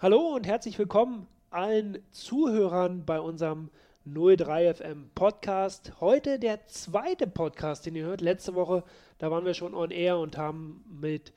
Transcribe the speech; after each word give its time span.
Hallo 0.00 0.36
und 0.36 0.46
herzlich 0.46 0.78
willkommen 0.78 1.26
allen 1.50 1.98
Zuhörern 2.12 3.04
bei 3.04 3.18
unserem 3.18 3.68
03FM 4.06 5.08
Podcast. 5.12 5.94
Heute 5.98 6.38
der 6.38 6.64
zweite 6.68 7.26
Podcast, 7.26 7.84
den 7.84 7.96
ihr 7.96 8.04
hört. 8.04 8.20
Letzte 8.20 8.54
Woche, 8.54 8.84
da 9.18 9.32
waren 9.32 9.44
wir 9.44 9.54
schon 9.54 9.74
on 9.74 9.90
air 9.90 10.18
und 10.18 10.36
haben 10.36 10.84
mit 10.88 11.32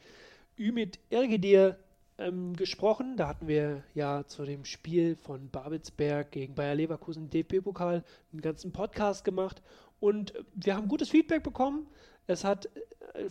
Ümit 0.59 0.99
Irgedir 1.09 1.79
ähm, 2.19 2.55
gesprochen. 2.55 3.17
Da 3.17 3.29
hatten 3.29 3.47
wir 3.47 3.83
ja 3.95 4.27
zu 4.27 4.45
dem 4.45 4.63
Spiel 4.63 5.15
von 5.15 5.49
Babelsberg 5.49 6.29
gegen 6.29 6.53
Bayer 6.53 6.75
Leverkusen 6.75 7.31
DFB-Pokal 7.31 8.03
einen 8.31 8.41
ganzen 8.41 8.71
Podcast 8.71 9.25
gemacht 9.25 9.63
und 9.99 10.35
wir 10.53 10.75
haben 10.75 10.87
gutes 10.87 11.09
Feedback 11.09 11.41
bekommen. 11.41 11.87
Es 12.27 12.43
hat 12.43 12.67
äh, 13.15 13.27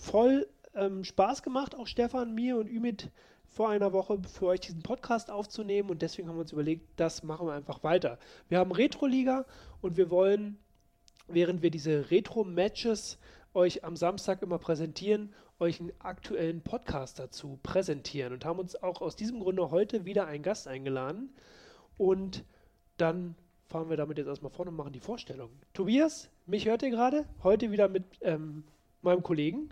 voll 0.00 0.48
ähm, 0.74 1.04
Spaß 1.04 1.44
gemacht, 1.44 1.76
auch 1.76 1.86
Stefan, 1.86 2.34
mir 2.34 2.56
und 2.56 2.68
Ümit 2.68 3.12
vor 3.56 3.70
einer 3.70 3.94
Woche 3.94 4.18
für 4.30 4.48
euch 4.48 4.60
diesen 4.60 4.82
Podcast 4.82 5.30
aufzunehmen 5.30 5.88
und 5.88 6.02
deswegen 6.02 6.28
haben 6.28 6.36
wir 6.36 6.42
uns 6.42 6.52
überlegt, 6.52 6.84
das 6.96 7.22
machen 7.22 7.46
wir 7.46 7.54
einfach 7.54 7.82
weiter. 7.82 8.18
Wir 8.50 8.58
haben 8.58 8.70
Retro-Liga 8.70 9.46
und 9.80 9.96
wir 9.96 10.10
wollen, 10.10 10.58
während 11.26 11.62
wir 11.62 11.70
diese 11.70 12.10
Retro-Matches 12.10 13.16
euch 13.54 13.82
am 13.82 13.96
Samstag 13.96 14.42
immer 14.42 14.58
präsentieren, 14.58 15.32
euch 15.58 15.80
einen 15.80 15.92
aktuellen 16.00 16.60
Podcast 16.60 17.18
dazu 17.18 17.58
präsentieren 17.62 18.34
und 18.34 18.44
haben 18.44 18.58
uns 18.58 18.76
auch 18.82 19.00
aus 19.00 19.16
diesem 19.16 19.40
Grunde 19.40 19.70
heute 19.70 20.04
wieder 20.04 20.26
einen 20.26 20.42
Gast 20.42 20.68
eingeladen 20.68 21.30
und 21.96 22.44
dann 22.98 23.36
fahren 23.68 23.88
wir 23.88 23.96
damit 23.96 24.18
jetzt 24.18 24.26
erstmal 24.26 24.52
vorne 24.52 24.70
und 24.70 24.76
machen 24.76 24.92
die 24.92 25.00
Vorstellung. 25.00 25.48
Tobias, 25.72 26.28
mich 26.44 26.66
hört 26.66 26.82
ihr 26.82 26.90
gerade? 26.90 27.24
Heute 27.42 27.70
wieder 27.70 27.88
mit 27.88 28.04
ähm, 28.20 28.64
meinem 29.00 29.22
Kollegen. 29.22 29.70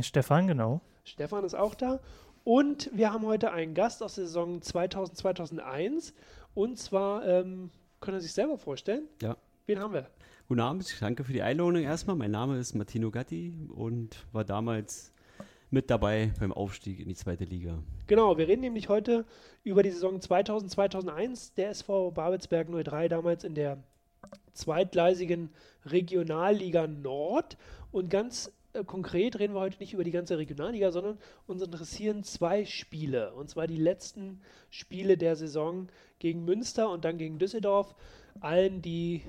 Stefan, 0.00 0.46
genau. 0.46 0.80
Stefan 1.02 1.44
ist 1.44 1.54
auch 1.54 1.74
da 1.74 2.00
und 2.46 2.90
wir 2.94 3.12
haben 3.12 3.26
heute 3.26 3.50
einen 3.50 3.74
Gast 3.74 4.04
aus 4.04 4.14
der 4.14 4.26
Saison 4.26 4.62
2000, 4.62 5.18
2001. 5.18 6.14
Und 6.54 6.78
zwar, 6.78 7.26
ähm, 7.26 7.70
können 7.98 8.20
Sie 8.20 8.28
sich 8.28 8.34
selber 8.34 8.56
vorstellen? 8.56 9.08
Ja. 9.20 9.36
Wen 9.66 9.80
haben 9.80 9.92
wir? 9.92 10.08
Guten 10.46 10.60
Abend, 10.60 10.96
danke 11.00 11.24
für 11.24 11.32
die 11.32 11.42
Einladung 11.42 11.82
erstmal. 11.82 12.14
Mein 12.14 12.30
Name 12.30 12.56
ist 12.58 12.76
Martino 12.76 13.10
Gatti 13.10 13.52
und 13.74 14.24
war 14.30 14.44
damals 14.44 15.12
mit 15.70 15.90
dabei 15.90 16.34
beim 16.38 16.52
Aufstieg 16.52 17.00
in 17.00 17.08
die 17.08 17.16
zweite 17.16 17.42
Liga. 17.42 17.82
Genau, 18.06 18.38
wir 18.38 18.46
reden 18.46 18.60
nämlich 18.60 18.88
heute 18.88 19.24
über 19.64 19.82
die 19.82 19.90
Saison 19.90 20.20
2000, 20.20 20.70
2001. 20.70 21.54
Der 21.54 21.70
SV 21.70 22.12
Babelsberg 22.12 22.68
03 22.68 23.08
damals 23.08 23.42
in 23.42 23.56
der 23.56 23.82
zweitgleisigen 24.52 25.50
Regionalliga 25.84 26.86
Nord. 26.86 27.58
Und 27.90 28.08
ganz 28.08 28.52
äh, 28.76 28.84
konkret 28.84 29.38
reden 29.38 29.54
wir 29.54 29.60
heute 29.60 29.78
nicht 29.78 29.92
über 29.92 30.04
die 30.04 30.10
ganze 30.10 30.38
Regionalliga, 30.38 30.90
sondern 30.92 31.18
uns 31.46 31.62
interessieren 31.62 32.22
zwei 32.22 32.64
Spiele. 32.64 33.34
Und 33.34 33.50
zwar 33.50 33.66
die 33.66 33.76
letzten 33.76 34.40
Spiele 34.70 35.16
der 35.16 35.36
Saison 35.36 35.88
gegen 36.18 36.44
Münster 36.44 36.90
und 36.90 37.04
dann 37.04 37.18
gegen 37.18 37.38
Düsseldorf. 37.38 37.94
Allen, 38.40 38.82
die 38.82 39.22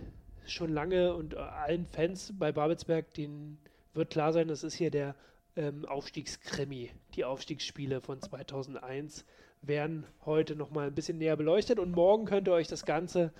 schon 0.45 0.71
lange 0.71 1.13
und 1.15 1.33
äh, 1.33 1.37
allen 1.37 1.85
Fans 1.85 2.33
bei 2.37 2.51
Babelsberg, 2.51 3.13
denen 3.13 3.57
wird 3.93 4.11
klar 4.11 4.33
sein, 4.33 4.47
das 4.47 4.63
ist 4.63 4.75
hier 4.75 4.91
der 4.91 5.15
ähm, 5.55 5.85
Aufstiegskrimi. 5.85 6.91
Die 7.15 7.25
Aufstiegsspiele 7.25 8.01
von 8.01 8.21
2001 8.21 9.25
werden 9.61 10.05
heute 10.25 10.55
nochmal 10.55 10.87
ein 10.87 10.95
bisschen 10.95 11.17
näher 11.17 11.35
beleuchtet 11.35 11.79
und 11.79 11.91
morgen 11.91 12.25
könnt 12.25 12.47
ihr 12.47 12.53
euch 12.53 12.67
das 12.67 12.85
Ganze 12.85 13.33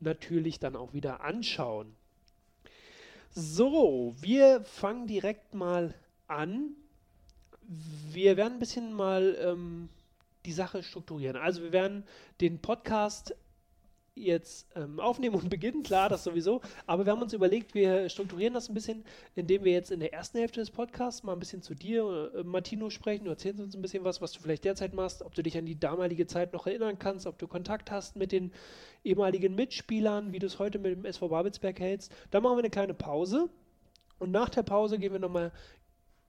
natürlich 0.00 0.58
dann 0.58 0.76
auch 0.76 0.94
wieder 0.94 1.22
anschauen. 1.22 1.94
So, 3.40 4.16
wir 4.20 4.62
fangen 4.64 5.06
direkt 5.06 5.54
mal 5.54 5.94
an. 6.26 6.74
Wir 8.10 8.36
werden 8.36 8.54
ein 8.54 8.58
bisschen 8.58 8.92
mal 8.92 9.36
ähm, 9.40 9.90
die 10.44 10.50
Sache 10.50 10.82
strukturieren. 10.82 11.36
Also 11.36 11.62
wir 11.62 11.70
werden 11.70 12.02
den 12.40 12.60
Podcast 12.60 13.36
jetzt 14.18 14.66
ähm, 14.74 15.00
aufnehmen 15.00 15.36
und 15.36 15.48
beginnen, 15.50 15.82
klar, 15.82 16.08
das 16.08 16.24
sowieso. 16.24 16.60
Aber 16.86 17.06
wir 17.06 17.12
haben 17.12 17.22
uns 17.22 17.32
überlegt, 17.32 17.74
wir 17.74 18.08
strukturieren 18.08 18.54
das 18.54 18.68
ein 18.68 18.74
bisschen, 18.74 19.04
indem 19.34 19.64
wir 19.64 19.72
jetzt 19.72 19.90
in 19.90 20.00
der 20.00 20.12
ersten 20.12 20.38
Hälfte 20.38 20.60
des 20.60 20.70
Podcasts 20.70 21.22
mal 21.22 21.32
ein 21.32 21.38
bisschen 21.38 21.62
zu 21.62 21.74
dir, 21.74 22.32
äh, 22.34 22.42
Martino, 22.42 22.90
sprechen. 22.90 23.24
Du 23.24 23.30
erzählst 23.30 23.60
uns 23.60 23.74
ein 23.74 23.82
bisschen 23.82 24.04
was, 24.04 24.20
was 24.20 24.32
du 24.32 24.40
vielleicht 24.40 24.64
derzeit 24.64 24.94
machst, 24.94 25.22
ob 25.22 25.34
du 25.34 25.42
dich 25.42 25.56
an 25.56 25.66
die 25.66 25.78
damalige 25.78 26.26
Zeit 26.26 26.52
noch 26.52 26.66
erinnern 26.66 26.98
kannst, 26.98 27.26
ob 27.26 27.38
du 27.38 27.46
Kontakt 27.46 27.90
hast 27.90 28.16
mit 28.16 28.32
den 28.32 28.52
ehemaligen 29.04 29.54
Mitspielern, 29.54 30.32
wie 30.32 30.38
du 30.38 30.46
es 30.46 30.58
heute 30.58 30.78
mit 30.78 30.92
dem 30.92 31.04
SV 31.04 31.28
Babelsberg 31.28 31.78
hältst. 31.80 32.12
Dann 32.30 32.42
machen 32.42 32.56
wir 32.56 32.60
eine 32.60 32.70
kleine 32.70 32.94
Pause. 32.94 33.48
Und 34.18 34.32
nach 34.32 34.48
der 34.48 34.64
Pause 34.64 34.98
gehen 34.98 35.12
wir 35.12 35.20
nochmal 35.20 35.52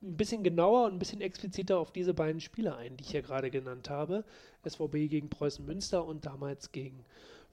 ein 0.01 0.16
bisschen 0.16 0.44
genauer 0.44 0.85
und 0.85 0.94
ein 0.94 1.00
bisschen 1.00 1.21
expliziter 1.21 1.77
auf 1.77 1.91
diese 1.91 2.13
beiden 2.13 2.39
Spiele 2.39 2.75
ein, 2.75 2.95
die 2.95 3.03
ich 3.03 3.11
hier 3.11 3.21
gerade 3.21 3.51
genannt 3.51 3.89
habe. 3.89 4.23
SVB 4.67 5.09
gegen 5.09 5.29
Preußen 5.29 5.66
Münster 5.66 6.06
und 6.06 6.25
damals 6.25 6.71
gegen 6.71 7.03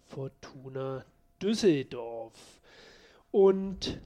Fortuna 0.06 1.04
Düsseldorf. 1.42 2.60
Und 3.30 4.00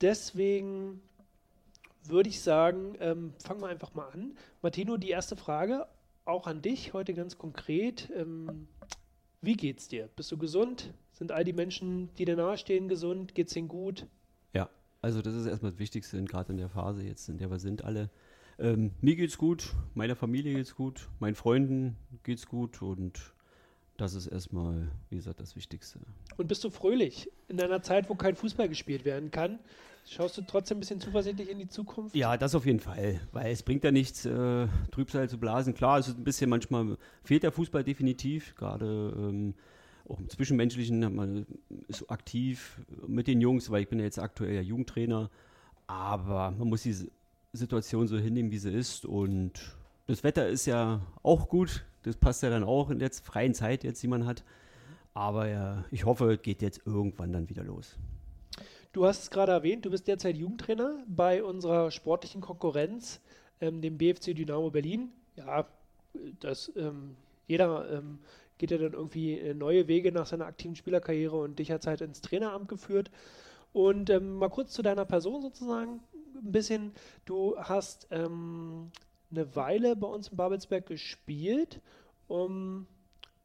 deswegen 0.00 1.00
würde 2.04 2.28
ich 2.28 2.40
sagen, 2.40 2.96
ähm, 3.00 3.32
fangen 3.38 3.60
wir 3.60 3.68
einfach 3.68 3.94
mal 3.94 4.08
an. 4.08 4.36
Martino, 4.60 4.96
die 4.96 5.10
erste 5.10 5.36
Frage 5.36 5.86
auch 6.24 6.46
an 6.46 6.62
dich 6.62 6.92
heute 6.92 7.14
ganz 7.14 7.38
konkret. 7.38 8.10
Ähm, 8.16 8.68
wie 9.40 9.54
geht's 9.54 9.88
dir? 9.88 10.08
Bist 10.14 10.30
du 10.30 10.38
gesund? 10.38 10.92
Sind 11.12 11.32
all 11.32 11.44
die 11.44 11.52
Menschen, 11.52 12.10
die 12.16 12.24
dir 12.24 12.36
nahestehen, 12.36 12.88
gesund? 12.88 13.34
Geht's 13.34 13.56
ihnen 13.56 13.68
gut? 13.68 14.06
Ja, 14.54 14.68
also 15.00 15.22
das 15.22 15.34
ist 15.34 15.46
erstmal 15.46 15.72
das 15.72 15.80
Wichtigste, 15.80 16.22
gerade 16.24 16.52
in 16.52 16.58
der 16.58 16.68
Phase 16.68 17.02
jetzt, 17.02 17.28
in 17.28 17.38
der 17.38 17.50
wir 17.50 17.58
sind 17.58 17.84
alle. 17.84 18.10
Ähm, 18.58 18.92
mir 19.00 19.16
geht's 19.16 19.38
gut, 19.38 19.74
meiner 19.94 20.14
Familie 20.14 20.54
geht's 20.54 20.74
gut, 20.74 21.08
meinen 21.18 21.34
Freunden 21.34 21.96
geht's 22.22 22.46
gut 22.46 22.82
und 22.82 23.34
das 23.96 24.14
ist 24.14 24.26
erstmal, 24.26 24.88
wie 25.10 25.16
gesagt, 25.16 25.40
das 25.40 25.56
Wichtigste. 25.56 26.00
Und 26.36 26.48
bist 26.48 26.64
du 26.64 26.70
fröhlich 26.70 27.30
in 27.48 27.60
einer 27.60 27.82
Zeit, 27.82 28.08
wo 28.08 28.14
kein 28.14 28.36
Fußball 28.36 28.68
gespielt 28.68 29.04
werden 29.04 29.30
kann? 29.30 29.58
Schaust 30.04 30.36
du 30.36 30.42
trotzdem 30.42 30.78
ein 30.78 30.80
bisschen 30.80 31.00
zuversichtlich 31.00 31.48
in 31.48 31.58
die 31.58 31.68
Zukunft? 31.68 32.16
Ja, 32.16 32.36
das 32.36 32.54
auf 32.54 32.66
jeden 32.66 32.80
Fall, 32.80 33.20
weil 33.30 33.52
es 33.52 33.62
bringt 33.62 33.84
ja 33.84 33.92
nichts, 33.92 34.24
äh, 34.24 34.66
Trübsal 34.90 35.28
zu 35.28 35.38
blasen. 35.38 35.74
Klar, 35.74 35.98
es 35.98 36.08
ist 36.08 36.18
ein 36.18 36.24
bisschen 36.24 36.50
manchmal 36.50 36.96
fehlt 37.22 37.44
der 37.44 37.52
Fußball 37.52 37.84
definitiv, 37.84 38.54
gerade 38.56 39.14
ähm, 39.16 39.54
auch 40.08 40.18
im 40.18 40.28
Zwischenmenschlichen, 40.28 41.14
man 41.14 41.46
ist 41.86 42.10
aktiv 42.10 42.80
mit 43.06 43.28
den 43.28 43.40
Jungs, 43.40 43.70
weil 43.70 43.82
ich 43.82 43.88
bin 43.88 44.00
ja 44.00 44.04
jetzt 44.04 44.18
aktuell 44.18 44.54
ja 44.54 44.60
Jugendtrainer, 44.60 45.30
aber 45.86 46.50
man 46.50 46.68
muss 46.68 46.82
die 46.82 46.96
Situation 47.52 48.08
so 48.08 48.18
hinnehmen, 48.18 48.50
wie 48.50 48.58
sie 48.58 48.72
ist 48.72 49.04
und 49.04 49.76
das 50.08 50.24
Wetter 50.24 50.48
ist 50.48 50.66
ja 50.66 51.00
auch 51.22 51.48
gut, 51.48 51.84
das 52.02 52.16
passt 52.16 52.42
ja 52.42 52.50
dann 52.50 52.64
auch 52.64 52.90
in 52.90 52.98
der 52.98 53.10
freien 53.10 53.54
Zeit 53.54 53.84
jetzt, 53.84 54.02
die 54.02 54.08
man 54.08 54.26
hat. 54.26 54.44
Aber 55.14 55.48
ja, 55.48 55.84
ich 55.90 56.04
hoffe, 56.04 56.32
es 56.32 56.42
geht 56.42 56.62
jetzt 56.62 56.82
irgendwann 56.86 57.32
dann 57.32 57.48
wieder 57.48 57.64
los. 57.64 57.96
Du 58.92 59.06
hast 59.06 59.22
es 59.22 59.30
gerade 59.30 59.52
erwähnt, 59.52 59.84
du 59.84 59.90
bist 59.90 60.06
derzeit 60.06 60.36
Jugendtrainer 60.36 61.02
bei 61.06 61.42
unserer 61.42 61.90
sportlichen 61.90 62.40
Konkurrenz, 62.40 63.20
ähm, 63.60 63.80
dem 63.80 63.96
BFC 63.96 64.34
Dynamo 64.34 64.70
Berlin. 64.70 65.10
Ja, 65.36 65.66
das, 66.40 66.70
ähm, 66.76 67.16
jeder 67.46 67.90
ähm, 67.90 68.18
geht 68.58 68.70
ja 68.70 68.78
dann 68.78 68.92
irgendwie 68.92 69.38
äh, 69.38 69.54
neue 69.54 69.88
Wege 69.88 70.12
nach 70.12 70.26
seiner 70.26 70.46
aktiven 70.46 70.76
Spielerkarriere 70.76 71.36
und 71.36 71.58
dich 71.58 71.70
hat 71.70 71.80
es 71.80 71.86
halt 71.86 72.02
ins 72.02 72.20
Traineramt 72.20 72.68
geführt. 72.68 73.10
Und 73.72 74.10
ähm, 74.10 74.34
mal 74.34 74.50
kurz 74.50 74.72
zu 74.72 74.82
deiner 74.82 75.06
Person 75.06 75.40
sozusagen 75.40 76.00
ein 76.34 76.52
bisschen. 76.52 76.92
Du 77.24 77.56
hast 77.58 78.06
ähm, 78.10 78.90
eine 79.32 79.56
Weile 79.56 79.96
bei 79.96 80.06
uns 80.06 80.28
in 80.28 80.36
Babelsberg 80.36 80.86
gespielt, 80.86 81.80
um 82.28 82.86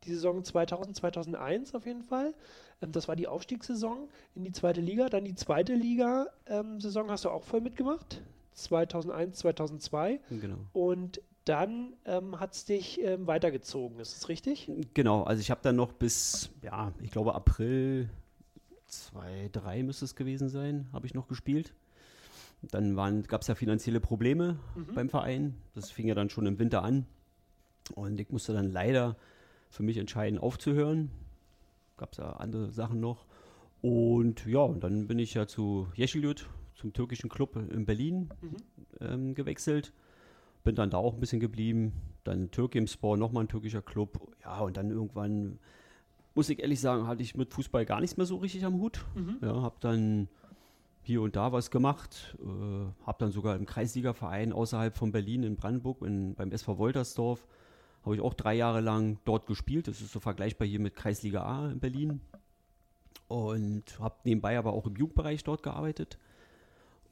die 0.04 0.14
Saison 0.14 0.44
2000, 0.44 0.96
2001 0.96 1.74
auf 1.74 1.86
jeden 1.86 2.04
Fall. 2.04 2.34
Ähm, 2.82 2.92
das 2.92 3.08
war 3.08 3.16
die 3.16 3.28
Aufstiegssaison 3.28 4.10
in 4.36 4.44
die 4.44 4.52
zweite 4.52 4.82
Liga. 4.82 5.10
Dann 5.10 5.26
die 5.26 5.36
zweite 5.36 5.74
Liga-Saison 5.74 7.06
ähm, 7.06 7.12
hast 7.12 7.26
du 7.26 7.30
auch 7.30 7.44
voll 7.44 7.62
mitgemacht. 7.62 8.22
2001, 8.54 9.40
2002. 9.40 10.20
Genau. 10.30 10.58
Und 10.74 11.22
dann 11.46 11.94
ähm, 12.06 12.40
hat 12.40 12.54
es 12.54 12.66
dich 12.66 13.00
ähm, 13.02 13.26
weitergezogen, 13.28 14.00
ist 14.00 14.16
das 14.16 14.28
richtig? 14.28 14.70
Genau, 14.94 15.24
also 15.24 15.40
ich 15.40 15.50
habe 15.50 15.62
dann 15.64 15.78
noch 15.78 15.94
bis, 15.94 16.50
ja, 16.62 16.92
ich 17.02 17.12
glaube 17.12 17.36
April 17.36 18.10
2003 18.88 19.84
müsste 19.84 20.06
es 20.06 20.16
gewesen 20.16 20.50
sein, 20.50 20.88
habe 20.92 21.06
ich 21.06 21.14
noch 21.14 21.28
gespielt. 21.28 21.74
Dann 22.62 23.24
gab 23.24 23.42
es 23.42 23.48
ja 23.48 23.56
finanzielle 23.56 24.00
Probleme 24.00 24.60
mhm. 24.76 24.94
beim 24.94 25.10
Verein. 25.10 25.56
Das 25.76 25.92
fing 25.92 26.08
ja 26.08 26.16
dann 26.16 26.30
schon 26.30 26.46
im 26.46 26.60
Winter 26.60 26.84
an. 26.84 27.06
Und 27.94 28.20
ich 28.20 28.30
musste 28.32 28.54
dann 28.54 28.72
leider 28.72 29.16
für 29.70 29.84
mich 29.84 29.98
entscheiden, 29.98 30.40
aufzuhören. 30.40 31.12
Gab 31.98 32.14
es 32.14 32.18
ja 32.18 32.32
andere 32.34 32.72
Sachen 32.72 33.00
noch. 33.00 33.26
Und 33.82 34.46
ja, 34.46 34.60
und 34.60 34.84
dann 34.84 35.08
bin 35.08 35.20
ich 35.20 35.34
ja 35.36 35.48
zu 35.48 35.88
Yeşilyurt, 35.96 36.50
zum 36.76 36.94
türkischen 36.94 37.30
Club 37.30 37.56
in 37.56 37.86
Berlin 37.86 38.30
mhm. 38.42 38.56
ähm, 39.00 39.36
gewechselt. 39.36 39.94
Bin 40.64 40.76
dann 40.76 40.90
da 40.90 40.98
auch 40.98 41.14
ein 41.14 41.20
bisschen 41.20 41.40
geblieben. 41.40 41.94
Dann 42.24 42.52
Türkimspor, 42.52 43.18
nochmal 43.18 43.46
ein 43.46 43.48
türkischer 43.48 43.82
Club. 43.82 44.36
Ja, 44.44 44.60
und 44.60 44.78
dann 44.78 44.90
irgendwann, 44.90 45.60
muss 46.36 46.50
ich 46.50 46.60
ehrlich 46.60 46.82
sagen, 46.82 47.08
hatte 47.08 47.22
ich 47.22 47.36
mit 47.36 47.54
Fußball 47.54 47.86
gar 47.86 48.02
nichts 48.02 48.18
mehr 48.18 48.26
so 48.26 48.38
richtig 48.38 48.66
am 48.66 48.80
Hut. 48.80 49.06
Mhm. 49.16 49.38
Ja, 49.42 49.62
habe 49.62 49.78
dann 49.80 50.28
hier 51.08 51.22
und 51.22 51.36
da 51.36 51.52
was 51.52 51.72
gemacht. 51.72 52.38
Äh, 52.40 53.06
habe 53.06 53.18
dann 53.18 53.32
sogar 53.32 53.56
im 53.56 53.66
Kreisligaverein 53.66 54.54
außerhalb 54.54 54.96
von 54.96 55.12
Berlin 55.12 55.44
in 55.44 55.56
Brandenburg 55.56 56.02
in, 56.04 56.36
beim 56.36 56.52
SV 56.52 56.78
Woltersdorf 56.78 57.48
habe 58.08 58.16
ich 58.16 58.22
auch 58.22 58.34
drei 58.34 58.54
Jahre 58.56 58.80
lang 58.80 59.20
dort 59.26 59.48
gespielt. 59.48 59.88
Das 59.88 60.02
ist 60.02 60.12
so 60.12 60.20
vergleichbar 60.20 60.68
hier 60.68 60.80
mit 60.80 60.96
Kreisliga 60.96 61.44
A 61.44 61.70
in 61.70 61.80
Berlin. 61.80 62.22
Und 63.28 63.84
habe 64.00 64.16
nebenbei 64.24 64.58
aber 64.58 64.72
auch 64.72 64.86
im 64.86 64.96
Jugendbereich 64.96 65.44
dort 65.44 65.62
gearbeitet. 65.62 66.18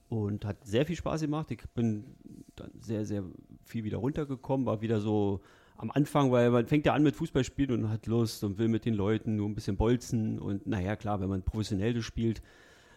Und 0.07 0.45
hat 0.45 0.65
sehr 0.65 0.85
viel 0.85 0.95
Spaß 0.95 1.21
gemacht. 1.21 1.51
Ich 1.51 1.67
bin 1.73 2.05
dann 2.55 2.71
sehr, 2.79 3.05
sehr 3.05 3.23
viel 3.65 3.83
wieder 3.83 3.97
runtergekommen, 3.97 4.65
war 4.65 4.81
wieder 4.81 5.01
so 5.01 5.41
am 5.77 5.91
Anfang, 5.91 6.31
weil 6.31 6.51
man 6.51 6.67
fängt 6.67 6.85
ja 6.85 6.93
an 6.93 7.03
mit 7.03 7.17
Fußballspielen 7.17 7.83
und 7.83 7.89
hat 7.89 8.07
Lust 8.07 8.45
und 8.45 8.57
will 8.57 8.69
mit 8.69 8.85
den 8.85 8.93
Leuten 8.93 9.35
nur 9.35 9.49
ein 9.49 9.55
bisschen 9.55 9.75
bolzen. 9.75 10.39
Und 10.39 10.65
naja, 10.65 10.95
klar, 10.95 11.19
wenn 11.19 11.27
man 11.27 11.41
professionell 11.41 11.93
das 11.93 12.05
spielt, 12.05 12.41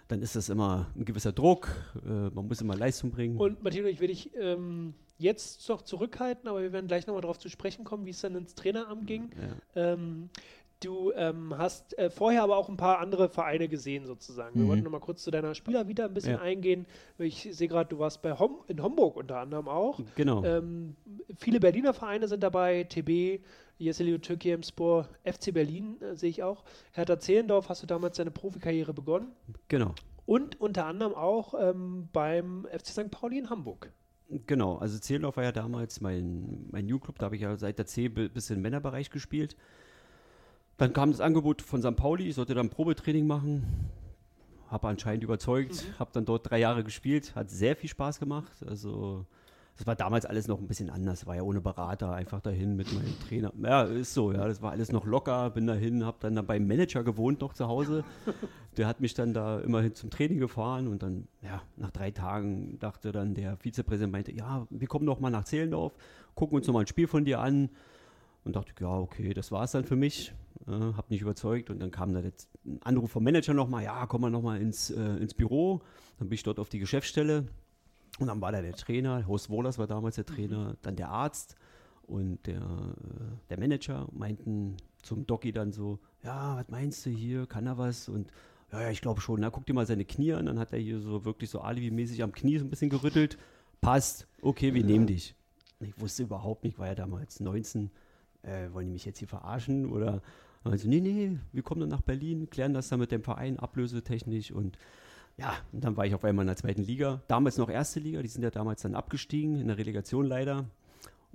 dann 0.08 0.22
ist 0.22 0.36
das 0.36 0.48
immer 0.48 0.86
ein 0.96 1.04
gewisser 1.04 1.32
Druck. 1.32 1.68
Äh, 2.04 2.30
man 2.34 2.48
muss 2.48 2.60
immer 2.60 2.74
Leistung 2.74 3.10
bringen. 3.10 3.36
Und 3.36 3.62
Martino, 3.62 3.86
ich 3.86 4.00
will 4.00 4.08
dich 4.08 4.34
ähm, 4.34 4.94
jetzt 5.18 5.68
noch 5.68 5.82
zurückhalten, 5.82 6.48
aber 6.48 6.62
wir 6.62 6.72
werden 6.72 6.86
gleich 6.86 7.06
nochmal 7.06 7.20
darauf 7.20 7.38
zu 7.38 7.48
sprechen 7.48 7.84
kommen, 7.84 8.06
wie 8.06 8.10
es 8.10 8.20
dann 8.20 8.34
ins 8.34 8.54
Traineramt 8.54 9.06
ging. 9.06 9.30
Ja. 9.74 9.92
Ähm, 9.92 10.30
Du 10.80 11.12
ähm, 11.16 11.56
hast 11.58 11.98
äh, 11.98 12.08
vorher 12.08 12.44
aber 12.44 12.56
auch 12.56 12.68
ein 12.68 12.76
paar 12.76 13.00
andere 13.00 13.28
Vereine 13.28 13.68
gesehen, 13.68 14.06
sozusagen. 14.06 14.54
Wir 14.54 14.64
mhm. 14.64 14.68
wollten 14.68 14.84
nochmal 14.84 15.00
kurz 15.00 15.24
zu 15.24 15.30
deiner 15.32 15.54
Spieler 15.54 15.88
wieder 15.88 16.04
ein 16.04 16.14
bisschen 16.14 16.34
ja. 16.34 16.40
eingehen. 16.40 16.86
Ich 17.18 17.48
sehe 17.50 17.66
gerade, 17.66 17.88
du 17.88 17.98
warst 17.98 18.22
bei 18.22 18.38
Hom 18.38 18.60
in 18.68 18.80
Homburg 18.82 19.16
unter 19.16 19.40
anderem 19.40 19.66
auch. 19.66 19.98
Genau. 20.14 20.44
Ähm, 20.44 20.94
viele 21.36 21.58
Berliner 21.58 21.94
Vereine 21.94 22.28
sind 22.28 22.44
dabei, 22.44 22.84
TB, 22.84 23.42
Jesselio 23.78 24.18
Türkiemspor, 24.18 25.08
FC 25.24 25.52
Berlin 25.52 26.00
äh, 26.00 26.14
sehe 26.14 26.30
ich 26.30 26.42
auch. 26.44 26.64
Hertha 26.92 27.18
Zehlendorf 27.18 27.68
hast 27.68 27.82
du 27.82 27.86
damals 27.86 28.16
deine 28.16 28.30
Profikarriere 28.30 28.92
begonnen. 28.92 29.32
Genau. 29.66 29.94
Und 30.26 30.60
unter 30.60 30.86
anderem 30.86 31.14
auch 31.14 31.54
ähm, 31.58 32.08
beim 32.12 32.68
FC 32.70 32.88
St. 32.88 33.10
Pauli 33.10 33.38
in 33.38 33.50
Hamburg. 33.50 33.92
Genau, 34.46 34.76
also 34.76 34.98
Zehlendorf 34.98 35.38
war 35.38 35.44
ja 35.44 35.52
damals 35.52 36.00
mein, 36.02 36.66
mein 36.70 36.84
New 36.84 36.98
Club, 36.98 37.18
da 37.18 37.26
habe 37.26 37.36
ich 37.36 37.42
ja 37.42 37.56
seit 37.56 37.78
der 37.78 37.86
C 37.86 38.08
bis 38.08 38.50
im 38.50 38.60
Männerbereich 38.60 39.10
gespielt. 39.10 39.56
Dann 40.78 40.92
kam 40.92 41.10
das 41.10 41.20
Angebot 41.20 41.60
von 41.60 41.82
St. 41.82 41.96
Pauli, 41.96 42.28
ich 42.28 42.36
sollte 42.36 42.54
dann 42.54 42.70
Probetraining 42.70 43.26
machen. 43.26 43.90
Habe 44.68 44.88
anscheinend 44.88 45.24
überzeugt, 45.24 45.72
mhm. 45.72 45.98
habe 45.98 46.10
dann 46.12 46.24
dort 46.24 46.48
drei 46.48 46.58
Jahre 46.58 46.84
gespielt, 46.84 47.34
hat 47.34 47.50
sehr 47.50 47.74
viel 47.74 47.90
Spaß 47.90 48.20
gemacht. 48.20 48.52
Also 48.66 49.26
das 49.76 49.86
war 49.86 49.96
damals 49.96 50.24
alles 50.24 50.46
noch 50.48 50.58
ein 50.58 50.66
bisschen 50.66 50.90
anders, 50.90 51.26
war 51.26 51.36
ja 51.36 51.42
ohne 51.42 51.60
Berater, 51.60 52.12
einfach 52.12 52.40
dahin 52.40 52.76
mit 52.76 52.92
meinem 52.92 53.18
Trainer. 53.28 53.52
Ja, 53.62 53.82
ist 53.84 54.12
so, 54.12 54.32
ja, 54.32 54.46
das 54.46 54.60
war 54.60 54.72
alles 54.72 54.92
noch 54.92 55.04
locker, 55.04 55.50
bin 55.50 55.66
dahin, 55.66 56.04
habe 56.04 56.18
dann, 56.20 56.34
dann 56.34 56.46
beim 56.46 56.66
Manager 56.66 57.02
gewohnt 57.02 57.40
noch 57.40 57.54
zu 57.54 57.66
Hause. 57.66 58.04
Der 58.76 58.86
hat 58.86 59.00
mich 59.00 59.14
dann 59.14 59.34
da 59.34 59.58
immerhin 59.60 59.94
zum 59.94 60.10
Training 60.10 60.38
gefahren 60.38 60.86
und 60.86 61.02
dann, 61.02 61.26
ja, 61.42 61.62
nach 61.76 61.90
drei 61.90 62.12
Tagen 62.12 62.78
dachte 62.78 63.10
dann 63.10 63.34
der 63.34 63.56
Vizepräsident, 63.56 64.12
meinte, 64.12 64.30
ja, 64.30 64.66
wir 64.70 64.86
kommen 64.86 65.06
doch 65.06 65.18
mal 65.18 65.30
nach 65.30 65.44
Zehlendorf, 65.44 65.94
gucken 66.36 66.56
uns 66.56 66.66
noch 66.68 66.74
mal 66.74 66.80
ein 66.80 66.86
Spiel 66.86 67.08
von 67.08 67.24
dir 67.24 67.40
an. 67.40 67.70
Und 68.44 68.56
dachte, 68.56 68.72
ja, 68.80 68.98
okay, 68.98 69.34
das 69.34 69.52
war 69.52 69.64
es 69.64 69.72
dann 69.72 69.84
für 69.84 69.96
mich. 69.96 70.32
Äh, 70.66 70.72
hab 70.72 71.10
nicht 71.10 71.22
überzeugt. 71.22 71.70
Und 71.70 71.80
dann 71.80 71.90
kam 71.90 72.12
da 72.12 72.20
jetzt 72.20 72.48
ein 72.64 72.80
Anruf 72.82 73.10
vom 73.10 73.24
Manager 73.24 73.54
nochmal, 73.54 73.84
ja, 73.84 74.06
komm 74.06 74.22
mal 74.22 74.30
nochmal 74.30 74.60
ins, 74.60 74.90
äh, 74.90 75.16
ins 75.16 75.34
Büro. 75.34 75.80
Dann 76.18 76.28
bin 76.28 76.34
ich 76.34 76.42
dort 76.42 76.58
auf 76.58 76.68
die 76.68 76.78
Geschäftsstelle. 76.78 77.46
Und 78.18 78.26
dann 78.26 78.40
war 78.40 78.52
da 78.52 78.62
der 78.62 78.72
Trainer, 78.72 79.26
Horst 79.26 79.48
Wohlers 79.48 79.78
war 79.78 79.86
damals 79.86 80.16
der 80.16 80.26
Trainer, 80.26 80.76
dann 80.82 80.96
der 80.96 81.08
Arzt 81.08 81.56
und 82.08 82.38
der, 82.46 82.56
äh, 82.56 83.48
der 83.50 83.60
Manager 83.60 84.08
meinten 84.12 84.76
zum 85.02 85.26
Doki 85.26 85.52
dann 85.52 85.72
so, 85.72 85.98
ja, 86.24 86.56
was 86.56 86.68
meinst 86.68 87.06
du 87.06 87.10
hier, 87.10 87.46
kann 87.46 87.66
er 87.66 87.78
was? 87.78 88.08
Und 88.08 88.32
ja, 88.72 88.82
ja, 88.82 88.90
ich 88.90 89.00
glaube 89.00 89.20
schon. 89.20 89.40
Na, 89.40 89.50
guck 89.50 89.66
dir 89.66 89.74
mal 89.74 89.86
seine 89.86 90.04
Knie 90.04 90.32
an. 90.32 90.46
Dann 90.46 90.58
hat 90.58 90.72
er 90.72 90.78
hier 90.78 91.00
so 91.00 91.24
wirklich 91.24 91.50
so 91.50 91.60
alibi-mäßig 91.60 92.22
am 92.22 92.32
Knie 92.32 92.58
so 92.58 92.64
ein 92.64 92.70
bisschen 92.70 92.90
gerüttelt. 92.90 93.38
Passt, 93.80 94.26
okay, 94.42 94.74
wir 94.74 94.84
nehmen 94.84 95.06
dich. 95.06 95.34
Ich 95.80 95.98
wusste 96.00 96.24
überhaupt 96.24 96.64
nicht, 96.64 96.78
war 96.78 96.88
ja 96.88 96.94
damals 96.94 97.38
19, 97.40 97.90
äh, 98.48 98.72
wollen 98.72 98.86
die 98.86 98.92
mich 98.92 99.04
jetzt 99.04 99.18
hier 99.18 99.28
verarschen? 99.28 99.86
Oder 99.86 100.22
also, 100.64 100.88
nee, 100.88 101.00
nee, 101.00 101.38
wir 101.52 101.62
kommen 101.62 101.80
dann 101.80 101.90
nach 101.90 102.00
Berlin, 102.00 102.50
klären 102.50 102.74
das 102.74 102.88
dann 102.88 103.00
mit 103.00 103.12
dem 103.12 103.22
Verein, 103.22 103.58
ablösetechnisch 103.58 104.50
und 104.50 104.78
ja, 105.36 105.54
und 105.72 105.84
dann 105.84 105.96
war 105.96 106.04
ich 106.04 106.14
auf 106.14 106.24
einmal 106.24 106.42
in 106.42 106.48
der 106.48 106.56
zweiten 106.56 106.82
Liga. 106.82 107.22
Damals 107.28 107.58
noch 107.58 107.70
erste 107.70 108.00
Liga, 108.00 108.20
die 108.22 108.28
sind 108.28 108.42
ja 108.42 108.50
damals 108.50 108.82
dann 108.82 108.96
abgestiegen, 108.96 109.60
in 109.60 109.68
der 109.68 109.78
Relegation 109.78 110.26
leider. 110.26 110.64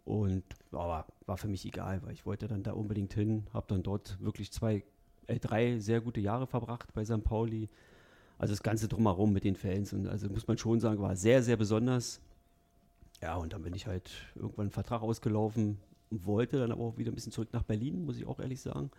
Und 0.04 0.44
aber 0.74 1.06
war 1.26 1.38
für 1.38 1.48
mich 1.48 1.66
egal, 1.66 2.02
weil 2.04 2.12
ich 2.12 2.26
wollte 2.26 2.50
dann 2.50 2.64
da 2.64 2.74
unbedingt 2.74 3.14
hin, 3.14 3.48
habe 3.54 3.66
dann 3.70 3.82
dort 3.82 4.22
wirklich 4.22 4.52
zwei, 4.52 4.84
äh, 5.28 5.40
drei 5.40 5.80
sehr 5.80 6.02
gute 6.02 6.20
Jahre 6.20 6.48
verbracht 6.48 6.94
bei 6.94 7.06
St. 7.06 7.24
Pauli. 7.24 7.70
Also 8.38 8.52
das 8.52 8.62
Ganze 8.62 8.90
drumherum 8.90 9.32
mit 9.32 9.46
den 9.46 9.56
Fans 9.56 9.94
und 9.94 10.08
also 10.08 10.28
muss 10.28 10.48
man 10.48 10.58
schon 10.58 10.82
sagen, 10.82 11.02
war 11.02 11.16
sehr, 11.16 11.42
sehr 11.42 11.56
besonders. 11.56 12.20
Ja, 13.22 13.38
und 13.38 13.54
dann 13.54 13.62
bin 13.62 13.74
ich 13.74 13.88
halt 13.88 14.12
irgendwann 14.36 14.64
einen 14.64 14.72
Vertrag 14.72 15.02
ausgelaufen, 15.02 15.78
wollte 16.10 16.60
dann 16.60 16.72
aber 16.72 16.84
auch 16.84 16.98
wieder 16.98 17.12
ein 17.12 17.16
bisschen 17.16 17.32
zurück 17.32 17.50
nach 17.54 17.64
Berlin, 17.64 18.06
muss 18.06 18.18
ich 18.18 18.26
auch 18.26 18.40
ehrlich 18.40 18.62
sagen. 18.62 18.92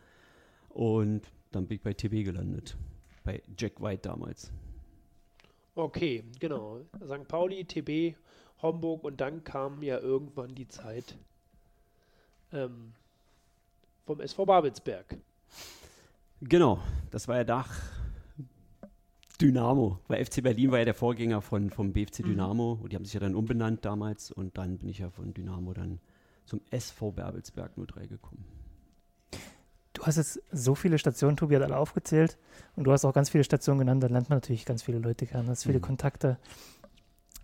Und 0.69 1.23
dann 1.53 1.67
bin 1.67 1.77
ich 1.77 1.83
bei 1.83 1.93
TB 1.93 2.25
gelandet. 2.25 2.77
Bei 3.23 3.43
Jack 3.57 3.81
White 3.81 4.03
damals. 4.09 4.53
Okay, 5.75 6.25
genau. 6.41 6.81
St. 7.05 7.27
Pauli, 7.29 7.65
TB, 7.65 8.17
Homburg 8.63 9.05
und 9.05 9.21
dann 9.21 9.45
kam 9.45 9.83
ja 9.83 9.99
irgendwann 9.99 10.55
die 10.55 10.69
Zeit 10.69 11.17
ähm, 12.53 12.93
vom 14.07 14.21
SV 14.21 14.47
Babelsberg. 14.47 15.17
Genau, 16.41 16.79
das 17.11 17.27
war 17.29 17.37
ja 17.37 17.45
Dach 17.45 17.71
Dynamo, 19.41 19.99
weil 20.07 20.25
FC 20.25 20.43
Berlin 20.43 20.71
war 20.71 20.79
ja 20.79 20.85
der 20.85 20.95
Vorgänger 20.95 21.43
von, 21.43 21.71
vom 21.71 21.93
BFC 21.93 22.21
mhm. 22.21 22.29
Dynamo 22.31 22.77
mhm. 22.77 22.83
und 22.83 22.93
die 22.93 22.97
haben 22.97 23.05
sich 23.05 23.15
ja 23.15 23.21
dann 23.21 23.35
umbenannt 23.35 23.85
damals 23.85 24.31
und 24.31 24.57
dann 24.57 24.79
bin 24.79 24.89
ich 24.89 24.99
ja 24.99 25.11
von 25.11 25.35
Dynamo 25.35 25.73
dann 25.75 25.99
zum 26.45 26.61
SV 26.71 27.13
Babelsberg 27.13 27.73
03 27.75 28.07
gekommen. 28.07 28.45
Du 29.93 30.03
hast 30.03 30.17
jetzt 30.17 30.43
so 30.51 30.75
viele 30.75 30.99
Stationen, 30.99 31.37
Tobi 31.37 31.57
hat 31.57 31.63
alle 31.63 31.77
aufgezählt 31.77 32.37
und 32.75 32.85
du 32.85 32.93
hast 32.93 33.05
auch 33.05 33.15
ganz 33.15 33.31
viele 33.31 33.45
Stationen 33.45 33.79
genannt, 33.79 34.03
dann 34.03 34.11
lernt 34.11 34.29
man 34.29 34.39
natürlich 34.39 34.65
ganz 34.65 34.83
viele 34.83 34.99
Leute 34.99 35.27
kennen, 35.27 35.49
hast 35.49 35.63
viele 35.63 35.79
mhm. 35.79 35.83
Kontakte. 35.83 36.39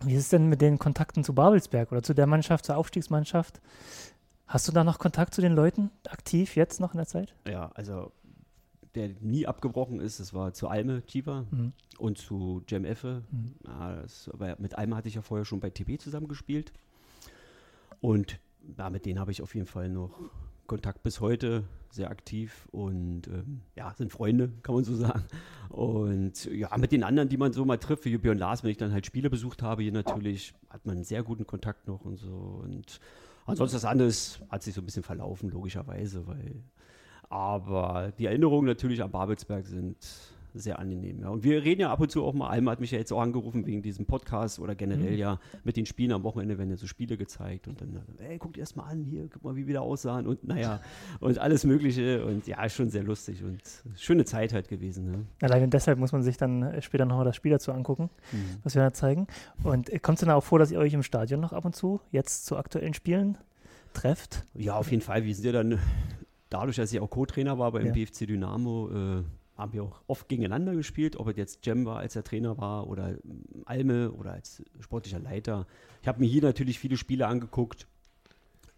Wie 0.03 0.15
ist 0.15 0.23
es 0.23 0.29
denn 0.29 0.47
mit 0.47 0.61
den 0.61 0.77
Kontakten 0.77 1.23
zu 1.23 1.33
Babelsberg 1.33 1.91
oder 1.91 2.03
zu 2.03 2.13
der 2.13 2.27
Mannschaft, 2.27 2.65
zur 2.65 2.77
Aufstiegsmannschaft? 2.77 3.61
Hast 4.47 4.67
du 4.67 4.73
da 4.73 4.83
noch 4.83 4.99
Kontakt 4.99 5.33
zu 5.33 5.41
den 5.41 5.53
Leuten 5.53 5.91
aktiv 6.09 6.55
jetzt 6.55 6.81
noch 6.81 6.93
in 6.93 6.97
der 6.97 7.07
Zeit? 7.07 7.33
Ja, 7.47 7.71
also 7.73 8.11
der 8.95 9.09
nie 9.21 9.47
abgebrochen 9.47 10.01
ist, 10.01 10.19
das 10.19 10.33
war 10.33 10.53
zu 10.53 10.67
Alme 10.67 11.05
Chiva 11.05 11.45
mhm. 11.49 11.71
und 11.97 12.17
zu 12.17 12.61
Jam 12.67 12.83
Effe. 12.83 13.23
Mhm. 13.31 13.55
Ja, 13.65 14.55
mit 14.57 14.77
Alme 14.77 14.95
hatte 14.95 15.07
ich 15.07 15.15
ja 15.15 15.21
vorher 15.21 15.45
schon 15.45 15.61
bei 15.61 15.69
TB 15.69 16.01
zusammengespielt. 16.01 16.73
Und 18.01 18.39
ja, 18.77 18.89
mit 18.89 19.05
denen 19.05 19.19
habe 19.19 19.31
ich 19.31 19.41
auf 19.41 19.55
jeden 19.55 19.67
Fall 19.67 19.89
noch 19.89 20.19
Kontakt 20.67 21.03
bis 21.03 21.19
heute, 21.19 21.65
sehr 21.89 22.09
aktiv 22.09 22.67
und 22.71 23.27
ähm, 23.27 23.61
ja, 23.75 23.93
sind 23.93 24.11
Freunde, 24.11 24.53
kann 24.63 24.75
man 24.75 24.83
so 24.83 24.95
sagen. 24.95 25.23
Und 25.69 26.45
ja, 26.45 26.75
mit 26.77 26.91
den 26.91 27.03
anderen, 27.03 27.27
die 27.27 27.37
man 27.37 27.51
so 27.51 27.65
mal 27.65 27.77
trifft, 27.77 28.05
wie 28.05 28.17
Björn 28.17 28.37
Lars, 28.37 28.63
wenn 28.63 28.71
ich 28.71 28.77
dann 28.77 28.93
halt 28.93 29.05
Spiele 29.05 29.29
besucht 29.29 29.61
habe, 29.61 29.83
hier 29.83 29.91
natürlich, 29.91 30.53
hat 30.69 30.85
man 30.85 30.95
einen 30.95 31.03
sehr 31.03 31.23
guten 31.23 31.45
Kontakt 31.45 31.87
noch 31.87 32.05
und 32.05 32.17
so. 32.17 32.61
Und 32.63 32.99
ansonsten 33.45 33.75
das 33.75 33.85
andere 33.85 34.09
hat 34.49 34.63
sich 34.63 34.73
so 34.73 34.81
ein 34.81 34.85
bisschen 34.85 35.03
verlaufen, 35.03 35.49
logischerweise, 35.49 36.25
weil 36.27 36.63
aber 37.29 38.11
die 38.17 38.25
Erinnerungen 38.25 38.67
natürlich 38.67 39.01
an 39.01 39.11
Babelsberg 39.11 39.65
sind 39.65 39.97
sehr 40.53 40.79
angenehm. 40.79 41.21
Ja. 41.21 41.29
Und 41.29 41.43
wir 41.43 41.63
reden 41.63 41.81
ja 41.81 41.91
ab 41.91 41.99
und 41.99 42.11
zu 42.11 42.23
auch 42.23 42.33
mal, 42.33 42.49
Alma 42.49 42.71
hat 42.71 42.81
mich 42.81 42.91
ja 42.91 42.97
jetzt 42.97 43.11
auch 43.11 43.21
angerufen 43.21 43.65
wegen 43.65 43.81
diesem 43.81 44.05
Podcast 44.05 44.59
oder 44.59 44.75
generell 44.75 45.11
mhm. 45.11 45.17
ja 45.17 45.39
mit 45.63 45.77
den 45.77 45.85
Spielen 45.85 46.11
am 46.11 46.23
Wochenende 46.23 46.57
werden 46.57 46.69
ja 46.69 46.77
so 46.77 46.87
Spiele 46.87 47.17
gezeigt 47.17 47.67
und 47.67 47.81
dann, 47.81 48.01
ey, 48.19 48.37
guck 48.37 48.53
dir 48.53 48.61
das 48.61 48.75
mal 48.75 48.83
an, 48.83 49.03
hier, 49.03 49.27
guck 49.31 49.43
mal, 49.43 49.55
wie 49.55 49.67
wir 49.67 49.75
da 49.75 49.79
aussahen 49.81 50.27
und 50.27 50.43
naja, 50.43 50.79
und 51.19 51.37
alles 51.39 51.63
Mögliche 51.63 52.25
und 52.25 52.47
ja, 52.47 52.67
schon 52.69 52.89
sehr 52.89 53.03
lustig 53.03 53.43
und 53.43 53.61
schöne 53.95 54.25
Zeit 54.25 54.53
halt 54.53 54.67
gewesen. 54.67 55.11
Ne? 55.11 55.25
Alleine 55.41 55.67
deshalb 55.67 55.99
muss 55.99 56.11
man 56.11 56.23
sich 56.23 56.37
dann 56.37 56.81
später 56.81 57.05
noch 57.05 57.17
mal 57.17 57.25
das 57.25 57.35
Spiel 57.35 57.51
dazu 57.51 57.71
angucken, 57.71 58.09
mhm. 58.31 58.57
was 58.63 58.75
wir 58.75 58.81
da 58.81 58.93
zeigen. 58.93 59.27
Und 59.63 59.89
äh, 59.89 59.99
kommt 59.99 60.17
es 60.17 60.25
dann 60.25 60.33
auch 60.33 60.43
vor, 60.43 60.59
dass 60.59 60.71
ihr 60.71 60.79
euch 60.79 60.93
im 60.93 61.03
Stadion 61.03 61.39
noch 61.39 61.53
ab 61.53 61.65
und 61.65 61.75
zu, 61.75 62.01
jetzt 62.11 62.45
zu 62.45 62.57
aktuellen 62.57 62.93
Spielen, 62.93 63.37
trefft? 63.93 64.45
Ja, 64.53 64.75
auf 64.75 64.89
jeden 64.91 65.03
Fall. 65.03 65.25
Wir 65.25 65.35
sind 65.35 65.45
ja 65.45 65.51
dann 65.51 65.79
dadurch, 66.49 66.75
dass 66.77 66.91
ich 66.93 66.99
auch 66.99 67.09
Co-Trainer 67.09 67.57
war 67.57 67.71
beim 67.71 67.87
ja. 67.87 67.93
BFC 67.93 68.27
Dynamo, 68.27 68.89
äh, 68.89 69.23
haben 69.61 69.73
wir 69.73 69.83
auch 69.83 70.01
oft 70.07 70.27
gegeneinander 70.27 70.75
gespielt, 70.75 71.15
ob 71.15 71.27
es 71.27 71.37
jetzt 71.37 71.65
Jem 71.65 71.85
war, 71.85 71.99
als 71.99 72.15
er 72.15 72.23
Trainer 72.23 72.57
war, 72.57 72.87
oder 72.87 73.17
Alme 73.65 74.11
oder 74.11 74.33
als 74.33 74.63
sportlicher 74.79 75.19
Leiter. 75.19 75.67
Ich 76.01 76.07
habe 76.07 76.19
mir 76.19 76.27
hier 76.27 76.41
natürlich 76.41 76.79
viele 76.79 76.97
Spiele 76.97 77.27
angeguckt, 77.27 77.87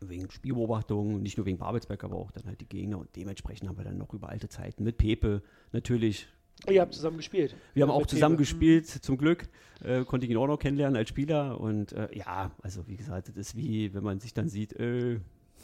wegen 0.01 0.29
Spielbeobachtung, 0.29 1.21
nicht 1.21 1.37
nur 1.37 1.45
wegen 1.45 1.57
Babelsberg, 1.57 2.03
aber 2.03 2.17
auch 2.17 2.31
dann 2.31 2.45
halt 2.45 2.59
die 2.59 2.67
Gegner. 2.67 2.99
Und 2.99 3.15
dementsprechend 3.15 3.69
haben 3.69 3.77
wir 3.77 3.85
dann 3.85 3.97
noch 3.97 4.13
über 4.13 4.29
alte 4.29 4.49
Zeiten 4.49 4.83
mit 4.83 4.97
Pepe 4.97 5.41
natürlich. 5.71 6.27
Ihr 6.69 6.81
habt 6.81 6.93
zusammen 6.93 7.17
gespielt. 7.17 7.55
Wir 7.73 7.83
haben 7.83 7.89
auch 7.89 8.05
zusammen 8.05 8.35
Pepe. 8.35 8.43
gespielt, 8.43 8.87
zum 8.87 9.17
Glück. 9.17 9.47
Äh, 9.81 10.03
konnte 10.03 10.25
ich 10.25 10.31
ihn 10.31 10.37
auch 10.37 10.47
noch 10.47 10.59
kennenlernen 10.59 10.97
als 10.97 11.09
Spieler. 11.09 11.59
Und 11.59 11.93
äh, 11.93 12.09
ja, 12.15 12.51
also 12.61 12.85
wie 12.87 12.97
gesagt, 12.97 13.29
das 13.29 13.37
ist 13.37 13.55
wie, 13.55 13.93
wenn 13.93 14.03
man 14.03 14.19
sich 14.19 14.33
dann 14.33 14.49
sieht, 14.49 14.73
äh, 14.73 15.19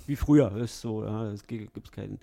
wie 0.07 0.15
früher. 0.15 0.55
ist 0.55 0.79
so, 0.79 1.03
ja, 1.03 1.31
es 1.31 1.45
gibt 1.45 1.91
keinen 1.91 2.19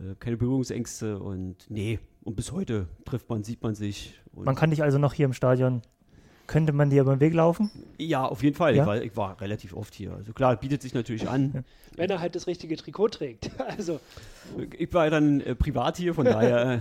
äh, 0.00 0.14
keine 0.18 0.36
Berührungsängste 0.36 1.18
und 1.18 1.66
nee, 1.68 1.98
und 2.26 2.36
bis 2.36 2.52
heute 2.52 2.88
trifft 3.04 3.28
man, 3.28 3.44
sieht 3.44 3.62
man 3.62 3.74
sich. 3.74 4.14
man 4.34 4.54
kann 4.54 4.70
dich 4.70 4.82
also 4.82 4.98
noch 4.98 5.14
hier 5.14 5.26
im 5.26 5.32
Stadion 5.32 5.82
könnte 6.46 6.72
man 6.72 6.90
dir 6.90 7.02
über 7.02 7.16
den 7.16 7.20
Weg 7.20 7.34
laufen? 7.34 7.70
Ja, 7.98 8.24
auf 8.24 8.42
jeden 8.42 8.56
Fall. 8.56 8.76
Ja? 8.76 8.82
Ich, 8.82 8.86
war, 8.86 9.02
ich 9.02 9.16
war 9.16 9.40
relativ 9.40 9.74
oft 9.74 9.94
hier. 9.94 10.12
Also 10.12 10.32
klar, 10.32 10.56
bietet 10.56 10.82
sich 10.82 10.94
natürlich 10.94 11.28
an. 11.28 11.64
Wenn 11.96 12.10
er 12.10 12.20
halt 12.20 12.34
das 12.34 12.46
richtige 12.46 12.76
Trikot 12.76 13.08
trägt. 13.08 13.50
Also, 13.58 14.00
Ich 14.78 14.92
war 14.94 15.10
dann 15.10 15.40
äh, 15.40 15.54
privat 15.54 15.96
hier, 15.96 16.14
von 16.14 16.24
daher, 16.24 16.74
äh, 16.74 16.78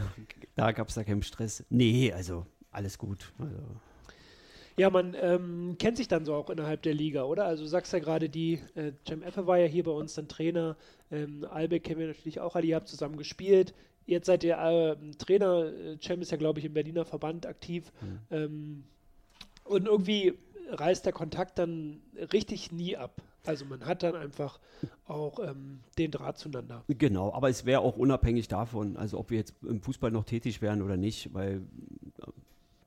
da 0.55 0.71
gab 0.71 0.89
es 0.89 0.95
da 0.95 1.03
keinen 1.03 1.23
Stress. 1.23 1.63
Nee, 1.69 2.13
also 2.13 2.45
alles 2.71 2.97
gut. 2.97 3.33
Also, 3.39 3.57
ja, 4.77 4.89
man 4.89 5.15
ähm, 5.19 5.77
kennt 5.79 5.97
sich 5.97 6.07
dann 6.07 6.25
so 6.25 6.35
auch 6.35 6.49
innerhalb 6.49 6.83
der 6.83 6.93
Liga, 6.93 7.23
oder? 7.23 7.45
Also 7.45 7.63
du 7.63 7.69
sagst 7.69 7.91
ja 7.93 7.99
gerade, 7.99 8.29
die 8.29 8.59
äh, 8.75 8.91
Cem 9.07 9.23
Effe 9.23 9.47
war 9.47 9.57
ja 9.57 9.67
hier 9.67 9.83
bei 9.83 9.91
uns 9.91 10.13
dann 10.13 10.27
Trainer. 10.27 10.75
Ähm, 11.11 11.45
Albeck 11.49 11.85
kennen 11.85 11.99
wir 11.99 12.07
natürlich 12.07 12.39
auch 12.39 12.55
alle, 12.55 12.67
ihr 12.67 12.75
habt 12.75 12.87
zusammen 12.87 13.17
gespielt. 13.17 13.73
Jetzt 14.05 14.27
seid 14.27 14.43
ihr 14.43 14.57
äh, 14.57 14.95
Trainer. 15.17 15.71
Cem 16.01 16.21
ist 16.21 16.31
ja, 16.31 16.37
glaube 16.37 16.59
ich, 16.59 16.65
im 16.65 16.73
Berliner 16.73 17.05
Verband 17.05 17.45
aktiv. 17.45 17.91
Mhm. 18.01 18.19
Ähm, 18.29 18.83
und 19.63 19.87
irgendwie 19.87 20.37
reißt 20.69 21.05
der 21.05 21.13
Kontakt 21.13 21.59
dann 21.59 22.01
richtig 22.31 22.71
nie 22.71 22.97
ab. 22.97 23.21
Also 23.45 23.65
man 23.65 23.85
hat 23.85 24.03
dann 24.03 24.15
einfach 24.15 24.59
auch 25.07 25.39
ähm, 25.39 25.79
den 25.97 26.11
Draht 26.11 26.37
zueinander. 26.37 26.83
Genau, 26.87 27.31
aber 27.33 27.49
es 27.49 27.65
wäre 27.65 27.81
auch 27.81 27.97
unabhängig 27.97 28.47
davon, 28.47 28.97
also 28.97 29.19
ob 29.19 29.29
wir 29.29 29.37
jetzt 29.37 29.53
im 29.63 29.81
Fußball 29.81 30.11
noch 30.11 30.23
tätig 30.23 30.61
wären 30.61 30.81
oder 30.81 30.97
nicht, 30.97 31.33
weil 31.33 31.61
äh, 32.19 32.27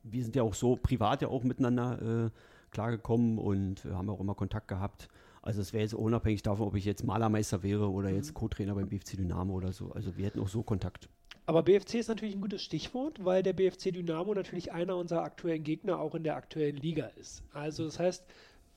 wir 0.02 0.22
sind 0.22 0.34
ja 0.36 0.42
auch 0.42 0.54
so 0.54 0.76
privat 0.76 1.22
ja 1.22 1.28
auch 1.28 1.44
miteinander 1.44 2.26
äh, 2.26 2.30
klargekommen 2.70 3.38
und 3.38 3.84
äh, 3.84 3.90
haben 3.90 4.10
auch 4.10 4.20
immer 4.20 4.34
Kontakt 4.34 4.68
gehabt. 4.68 5.08
Also 5.42 5.60
es 5.60 5.72
wäre 5.72 5.82
jetzt 5.82 5.94
unabhängig 5.94 6.42
davon, 6.42 6.68
ob 6.68 6.74
ich 6.74 6.84
jetzt 6.84 7.04
Malermeister 7.04 7.62
wäre 7.62 7.90
oder 7.90 8.10
jetzt 8.10 8.34
Co-Trainer 8.34 8.74
beim 8.74 8.88
BFC 8.88 9.16
Dynamo 9.16 9.54
oder 9.54 9.72
so. 9.72 9.92
Also 9.92 10.16
wir 10.16 10.26
hätten 10.26 10.40
auch 10.40 10.48
so 10.48 10.62
Kontakt. 10.62 11.08
Aber 11.46 11.62
BFC 11.62 11.94
ist 11.94 12.08
natürlich 12.08 12.34
ein 12.34 12.42
gutes 12.42 12.62
Stichwort, 12.62 13.24
weil 13.24 13.42
der 13.42 13.54
BFC 13.54 13.92
Dynamo 13.92 14.34
natürlich 14.34 14.72
einer 14.72 14.96
unserer 14.96 15.22
aktuellen 15.22 15.64
Gegner 15.64 15.98
auch 15.98 16.14
in 16.14 16.22
der 16.22 16.36
aktuellen 16.36 16.76
Liga 16.76 17.06
ist. 17.18 17.42
Also 17.54 17.86
das 17.86 17.98
heißt, 17.98 18.24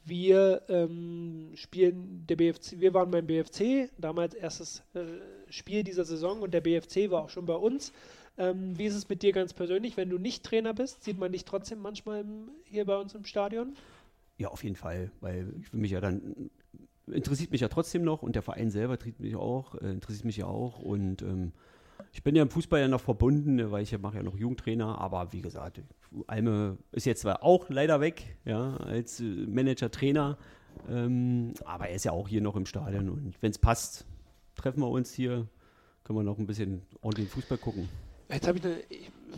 wir 0.05 0.61
ähm, 0.69 1.51
spielen 1.55 2.25
der 2.27 2.37
BFC, 2.37 2.79
wir 2.79 2.93
waren 2.93 3.11
beim 3.11 3.27
BFC, 3.27 3.91
damals 3.97 4.33
erstes 4.33 4.83
äh, 4.93 5.01
Spiel 5.49 5.83
dieser 5.83 6.05
Saison 6.05 6.41
und 6.41 6.53
der 6.53 6.61
BFC 6.61 7.11
war 7.11 7.23
auch 7.23 7.29
schon 7.29 7.45
bei 7.45 7.55
uns. 7.55 7.91
Ähm, 8.37 8.77
wie 8.77 8.85
ist 8.85 8.95
es 8.95 9.09
mit 9.09 9.21
dir 9.21 9.33
ganz 9.33 9.53
persönlich, 9.53 9.97
wenn 9.97 10.09
du 10.09 10.17
nicht 10.17 10.43
Trainer 10.43 10.73
bist? 10.73 11.03
Sieht 11.03 11.19
man 11.19 11.31
dich 11.31 11.45
trotzdem 11.45 11.79
manchmal 11.79 12.21
im, 12.21 12.49
hier 12.63 12.85
bei 12.85 12.97
uns 12.97 13.13
im 13.13 13.25
Stadion? 13.25 13.75
Ja, 14.41 14.47
auf 14.47 14.63
jeden 14.63 14.75
Fall, 14.75 15.11
weil 15.21 15.53
ich 15.61 15.71
will 15.71 15.79
mich 15.79 15.91
ja 15.91 16.01
dann 16.01 16.49
interessiert 17.05 17.51
mich 17.51 17.61
ja 17.61 17.67
trotzdem 17.67 18.03
noch 18.03 18.23
und 18.23 18.33
der 18.33 18.41
Verein 18.41 18.71
selber 18.71 18.93
interessiert 18.93 19.19
mich 19.19 19.35
auch, 19.35 19.75
äh, 19.75 19.91
interessiert 19.91 20.25
mich 20.25 20.37
ja 20.37 20.47
auch 20.47 20.79
und 20.79 21.21
ähm, 21.21 21.51
ich 22.11 22.23
bin 22.23 22.35
ja 22.35 22.41
im 22.41 22.49
Fußball 22.49 22.81
ja 22.81 22.87
noch 22.87 23.01
verbunden, 23.01 23.69
weil 23.69 23.83
ich 23.83 23.91
ja 23.91 23.99
mache 23.99 24.17
ja 24.17 24.23
noch 24.23 24.35
Jugendtrainer, 24.35 24.97
aber 24.97 25.31
wie 25.31 25.41
gesagt, 25.41 25.83
Alme 26.25 26.79
ist 26.91 27.05
jetzt 27.05 27.21
zwar 27.21 27.43
auch 27.43 27.69
leider 27.69 28.01
weg, 28.01 28.35
ja, 28.43 28.77
als 28.77 29.19
äh, 29.19 29.23
Manager, 29.23 29.91
Trainer, 29.91 30.39
ähm, 30.89 31.53
aber 31.63 31.89
er 31.89 31.95
ist 31.95 32.05
ja 32.05 32.13
auch 32.13 32.27
hier 32.27 32.41
noch 32.41 32.55
im 32.55 32.65
Stadion 32.65 33.09
und 33.09 33.35
wenn 33.41 33.51
es 33.51 33.59
passt, 33.59 34.07
treffen 34.55 34.79
wir 34.79 34.89
uns 34.89 35.13
hier, 35.13 35.47
können 36.03 36.17
wir 36.17 36.23
noch 36.23 36.39
ein 36.39 36.47
bisschen 36.47 36.81
ordentlich 37.01 37.29
Fußball 37.29 37.59
gucken. 37.59 37.89
Jetzt 38.27 38.47
habe 38.47 38.57
ich 38.57 38.65
eine, 38.65 38.77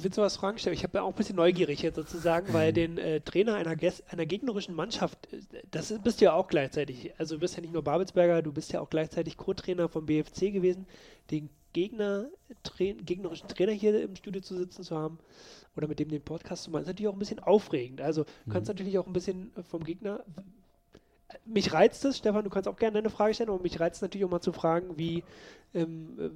will 0.01 0.13
so 0.13 0.21
was 0.21 0.37
Fragen 0.37 0.57
stellen. 0.57 0.73
Ich 0.75 0.83
habe 0.83 0.97
ja 0.97 1.03
auch 1.03 1.09
ein 1.09 1.15
bisschen 1.15 1.35
neugierig 1.35 1.81
jetzt 1.81 1.95
sozusagen, 1.95 2.53
weil 2.53 2.71
den 2.73 2.97
äh, 2.97 3.21
Trainer 3.21 3.55
einer, 3.55 3.75
einer 4.09 4.25
gegnerischen 4.25 4.73
Mannschaft, 4.75 5.31
äh, 5.33 5.41
das 5.71 5.91
ist- 5.91 6.03
bist 6.03 6.21
du 6.21 6.25
ja 6.25 6.33
auch 6.33 6.47
gleichzeitig. 6.47 7.11
Also 7.19 7.35
du 7.35 7.41
bist 7.41 7.55
ja 7.55 7.61
nicht 7.61 7.73
nur 7.73 7.83
Babelsberger, 7.83 8.41
du 8.41 8.51
bist 8.53 8.71
ja 8.71 8.79
auch 8.81 8.89
gleichzeitig 8.89 9.37
Co-Trainer 9.37 9.89
vom 9.89 10.05
BFC 10.05 10.51
gewesen. 10.51 10.85
Den 11.31 11.49
Gegner, 11.73 12.27
Tra 12.63 12.85
gegnerischen 13.05 13.47
Trainer 13.47 13.71
hier 13.71 14.01
im 14.01 14.15
Studio 14.15 14.41
zu 14.41 14.55
sitzen 14.55 14.83
zu 14.83 14.95
haben 14.95 15.17
oder 15.75 15.87
mit 15.87 15.99
dem 15.99 16.09
den 16.09 16.21
Podcast 16.21 16.63
zu 16.63 16.71
machen, 16.71 16.81
ist 16.83 16.87
natürlich 16.87 17.07
auch 17.09 17.13
ein 17.13 17.19
bisschen 17.19 17.39
aufregend. 17.39 17.99
Also 17.99 18.25
du 18.45 18.51
kannst 18.51 18.67
natürlich 18.67 18.97
auch 18.99 19.07
ein 19.07 19.13
bisschen 19.13 19.51
vom 19.69 19.83
Gegner. 19.83 20.23
Mich 21.45 21.73
reizt 21.73 22.05
es, 22.05 22.17
Stefan, 22.19 22.43
du 22.43 22.51
kannst 22.51 22.67
auch 22.67 22.75
gerne 22.75 22.99
eine 22.99 23.09
Frage 23.09 23.33
stellen, 23.33 23.49
aber 23.49 23.61
mich 23.63 23.79
reizt 23.79 23.95
es 23.97 24.01
natürlich 24.03 24.23
auch 24.25 24.29
mal 24.29 24.41
zu 24.41 24.51
fragen, 24.53 24.97
wie 24.99 25.23
ähm, 25.73 26.19
äh, 26.19 26.29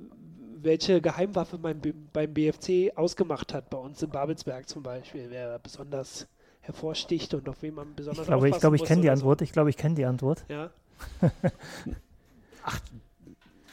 welche 0.63 1.01
Geheimwaffe 1.01 1.57
mein 1.57 1.81
beim 2.13 2.33
BFC 2.33 2.91
ausgemacht 2.95 3.53
hat, 3.53 3.69
bei 3.69 3.77
uns 3.77 4.01
in 4.03 4.09
Babelsberg 4.09 4.67
zum 4.67 4.83
Beispiel, 4.83 5.27
wer 5.29 5.59
besonders 5.59 6.27
hervorsticht 6.61 7.33
und 7.33 7.47
auf 7.49 7.61
wen 7.61 7.75
man 7.75 7.95
besonders 7.95 8.23
Ich 8.23 8.27
glaube, 8.27 8.49
ich, 8.49 8.59
glaube, 8.59 8.75
ich 8.75 8.83
kenne 8.83 9.01
die 9.01 9.07
oder 9.07 9.17
so. 9.17 9.21
Antwort. 9.23 9.41
Ich 9.41 9.51
glaube, 9.51 9.69
ich 9.69 9.77
kenne 9.77 9.95
die 9.95 10.05
Antwort. 10.05 10.43
Ja. 10.49 10.69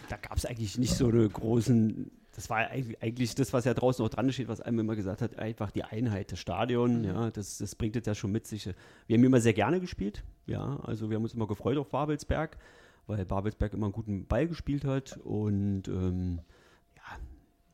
da 0.09 0.17
gab 0.17 0.37
es 0.37 0.45
eigentlich 0.47 0.79
nicht 0.79 0.95
so 0.95 1.09
eine 1.09 1.29
großen. 1.29 2.11
Das 2.37 2.51
war 2.51 2.69
eigentlich- 2.69 3.35
das, 3.37 3.53
was 3.53 3.65
ja 3.65 3.75
draußen 3.75 4.05
auch 4.05 4.09
dran 4.09 4.31
steht, 4.33 4.49
was 4.49 4.61
einem 4.61 4.81
immer 4.81 4.97
gesagt 4.97 5.23
hat, 5.23 5.39
einfach 5.39 5.71
die 5.71 5.85
Einheit 5.85 6.33
des 6.33 6.41
Stadion, 6.41 6.99
Mhm. 7.01 7.05
ja, 7.05 7.31
das, 7.31 7.59
das 7.59 7.77
bringt 7.77 7.95
es 7.95 8.07
ja 8.07 8.15
schon 8.15 8.33
mit 8.33 8.47
sich. 8.47 8.67
Wir 9.07 9.17
haben 9.17 9.25
immer 9.25 9.41
sehr 9.41 9.53
gerne 9.53 9.79
gespielt, 9.81 10.25
ja, 10.47 10.81
also 10.83 11.11
wir 11.11 11.17
haben 11.17 11.23
uns 11.23 11.35
immer 11.35 11.47
gefreut 11.47 11.79
auf 11.79 11.91
Babelsberg, 11.91 12.59
weil 13.07 13.25
Babelsberg 13.25 13.73
immer 13.75 13.87
einen 13.87 13.93
guten 13.93 14.27
Ball 14.27 14.49
gespielt 14.49 14.85
hat 14.85 15.17
und 15.23 15.87
ähm, 15.87 16.41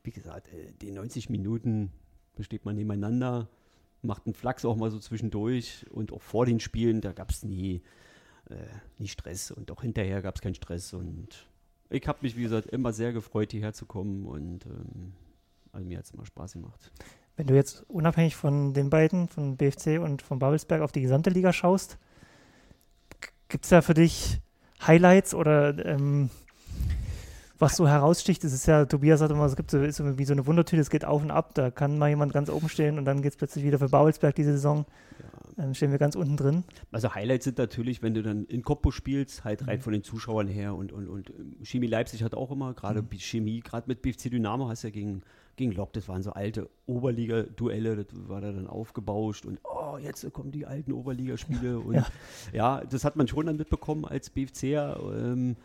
wie 0.02 0.11
gesagt, 0.11 0.52
äh, 0.52 0.73
die 0.80 0.90
90 0.90 1.30
Minuten 1.30 1.90
besteht 2.37 2.64
man 2.64 2.76
nebeneinander, 2.76 3.49
macht 4.02 4.26
einen 4.26 4.35
Flachs 4.35 4.64
auch 4.64 4.76
mal 4.76 4.90
so 4.90 4.99
zwischendurch 4.99 5.87
und 5.90 6.12
auch 6.12 6.23
vor 6.23 6.47
den 6.47 6.61
Spielen, 6.61 7.00
da 7.00 7.12
gab 7.12 7.30
es 7.30 7.42
nie, 7.42 7.83
äh, 8.49 8.57
nie 8.99 9.09
Stress 9.09 9.50
und 9.50 9.71
auch 9.71 9.83
hinterher 9.83 10.23
gab 10.23 10.37
es 10.37 10.40
keinen 10.40 10.54
Stress 10.54 10.95
und 10.95 11.47
ich 11.90 12.07
habe 12.07 12.21
mich, 12.23 12.37
wie 12.37 12.42
gesagt, 12.42 12.69
immer 12.69 12.92
sehr 12.92 13.12
gefreut, 13.12 13.50
hierher 13.50 13.73
zu 13.73 13.85
kommen 13.85 14.26
und 14.26 14.64
ähm, 14.66 15.12
also 15.73 15.87
mir 15.87 15.99
hat 15.99 16.04
es 16.04 16.12
immer 16.12 16.25
Spaß 16.25 16.54
gemacht. 16.54 16.92
Wenn 17.37 17.47
du 17.47 17.54
jetzt 17.54 17.88
unabhängig 17.88 18.37
von 18.37 18.75
den 18.75 18.90
beiden, 18.90 19.28
von 19.28 19.57
BFC 19.57 19.99
und 20.00 20.23
von 20.23 20.38
Babelsberg, 20.38 20.83
auf 20.83 20.92
die 20.92 21.00
gesamte 21.00 21.30
Liga 21.30 21.52
schaust, 21.52 21.99
gibt 23.49 23.64
es 23.64 23.71
da 23.71 23.83
für 23.83 23.95
dich 23.95 24.40
Highlights 24.87 25.35
oder 25.35 25.85
ähm, 25.85 26.30
was 27.61 27.76
so 27.76 27.87
heraussticht? 27.87 28.43
Es 28.45 28.52
ist 28.52 28.67
ja, 28.67 28.85
Tobias 28.87 29.21
hat 29.21 29.31
immer, 29.31 29.45
es 29.45 29.57
gibt 29.57 29.71
so, 29.71 29.79
ist 29.81 30.02
wie 30.19 30.25
so 30.25 30.33
eine 30.33 30.47
Wundertüte, 30.47 30.81
es 30.83 30.90
geht 30.90 31.05
auf 31.05 31.23
und 31.23 31.31
ab, 31.31 31.55
da 31.55 31.71
kann 31.71 31.99
mal 31.99 32.09
jemand 32.09 32.33
ganz 32.33 32.49
oben 32.50 32.69
stehen 32.69 32.99
und 32.99 33.05
dann 33.05 33.23
geht 33.23 33.33
es 33.33 33.37
plötzlich 33.37 33.64
wieder 33.64 33.79
für 33.79 33.88
Babelsberg 33.88 34.35
diese 34.35 34.52
Saison. 34.52 34.87
Dann 35.57 35.75
stehen 35.75 35.90
wir 35.90 35.99
ganz 35.99 36.14
unten 36.17 36.37
drin. 36.38 36.64
Also 36.90 37.14
Highlights 37.14 37.45
sind 37.45 37.59
natürlich, 37.59 38.02
wenn 38.02 38.14
du 38.14 38.23
dann 38.23 38.47
in 38.47 38.62
Cottbus 38.62 38.95
spielst, 38.95 39.45
halt 39.45 39.61
Mhm. 39.62 39.69
rein 39.69 39.81
von 39.81 39.93
den 39.93 40.02
Zuschauern 40.02 40.49
her 40.49 40.75
und, 40.75 40.90
und, 40.93 41.07
und 41.09 41.29
ähm, 41.31 41.57
Chemie 41.62 41.87
Leipzig 41.88 42.23
hat 42.23 42.35
auch 42.35 42.50
immer, 42.50 42.73
gerade 42.73 43.02
Mhm. 43.02 43.09
Chemie, 43.19 43.61
gerade 43.61 43.87
mit 43.87 44.00
BFC 44.00 44.31
Dynamo 44.31 44.69
hast 44.69 44.85
du 44.85 44.88
ja 44.88 44.93
gegen, 44.93 45.23
gegen 45.57 45.73
Lok, 45.73 45.93
das 45.93 46.09
waren 46.09 46.23
so 46.23 46.33
alte 46.33 46.71
Oberliga-Duelle, 46.87 47.97
das 47.97 48.07
war 48.29 48.40
da 48.40 48.52
dann 48.52 48.67
aufgebauscht 48.69 49.45
und 49.45 49.59
oh, 49.64 49.99
jetzt 49.99 50.33
kommen 50.33 50.50
die 50.52 50.64
alten 50.67 50.93
Oberligaspiele 50.93 51.79
und 51.81 51.95
Ja. 51.95 52.07
ja. 52.52 52.83
das 52.88 53.05
hat 53.05 53.17
man 53.17 53.29
schon 53.29 53.45
dann 53.47 53.57
mitbekommen 53.57 54.05
als 54.07 54.31
BFCer, 54.31 54.99
ähm, 55.14 55.57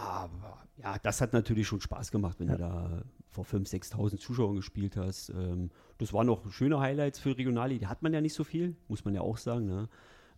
aber 0.00 0.58
ja, 0.76 0.96
das 1.02 1.20
hat 1.20 1.32
natürlich 1.32 1.66
schon 1.66 1.80
Spaß 1.80 2.12
gemacht, 2.12 2.38
wenn 2.38 2.46
Ja. 2.48 2.54
du 2.54 2.58
da 2.60 3.02
vor 3.30 3.44
5.000, 3.44 3.92
6.000 3.92 4.18
Zuschauern 4.18 4.54
gespielt 4.54 4.96
hast. 4.96 5.30
Ähm, 5.30 5.70
das 5.98 6.12
waren 6.12 6.28
noch 6.28 6.50
schöne 6.52 6.78
Highlights 6.78 7.18
für 7.18 7.36
Regionalliga. 7.36 7.80
Die 7.80 7.86
hat 7.88 8.02
man 8.02 8.12
ja 8.14 8.20
nicht 8.20 8.34
so 8.34 8.44
viel, 8.44 8.76
muss 8.86 9.04
man 9.04 9.14
ja 9.14 9.22
auch 9.22 9.36
sagen. 9.38 9.66
Ne? 9.66 9.88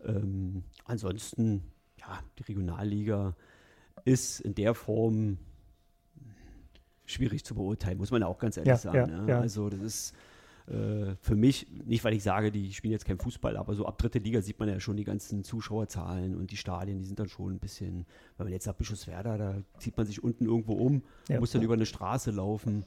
Ähm, 0.03 0.63
ansonsten, 0.85 1.63
ja, 1.99 2.19
die 2.39 2.43
Regionalliga 2.43 3.35
ist 4.03 4.39
in 4.39 4.55
der 4.55 4.73
Form 4.73 5.37
schwierig 7.05 7.45
zu 7.45 7.53
beurteilen, 7.53 7.99
muss 7.99 8.09
man 8.09 8.21
ja 8.21 8.27
auch 8.27 8.39
ganz 8.39 8.57
ehrlich 8.57 8.69
Ja, 8.69 8.77
sagen. 8.77 9.11
ja, 9.11 9.21
ne? 9.21 9.37
Also 9.37 9.69
das 9.69 9.81
ist 9.81 10.15
äh, 10.71 11.15
für 11.21 11.35
mich, 11.35 11.67
nicht 11.85 12.03
weil 12.03 12.13
ich 12.13 12.23
sage, 12.23 12.51
die 12.51 12.71
spielen 12.73 12.91
jetzt 12.93 13.05
kein 13.05 13.17
Fußball, 13.17 13.57
aber 13.57 13.75
so 13.75 13.85
ab 13.85 13.97
dritte 13.97 14.19
Liga 14.19 14.41
sieht 14.41 14.59
man 14.59 14.69
ja 14.69 14.79
schon 14.79 14.97
die 14.97 15.03
ganzen 15.03 15.43
Zuschauerzahlen 15.43 16.35
und 16.35 16.51
die 16.51 16.57
Stadien, 16.57 16.99
die 16.99 17.05
sind 17.05 17.19
dann 17.19 17.27
schon 17.29 17.53
ein 17.53 17.59
bisschen, 17.59 18.05
wenn 18.37 18.45
man 18.45 18.53
jetzt 18.53 18.65
sagt 18.65 18.77
Bischofswerda, 18.77 19.37
da 19.37 19.55
zieht 19.79 19.97
man 19.97 20.05
sich 20.05 20.23
unten 20.23 20.45
irgendwo 20.45 20.73
um, 20.73 21.03
Ja. 21.27 21.39
muss 21.39 21.51
dann 21.51 21.61
über 21.61 21.73
eine 21.73 21.85
Straße 21.85 22.31
laufen. 22.31 22.85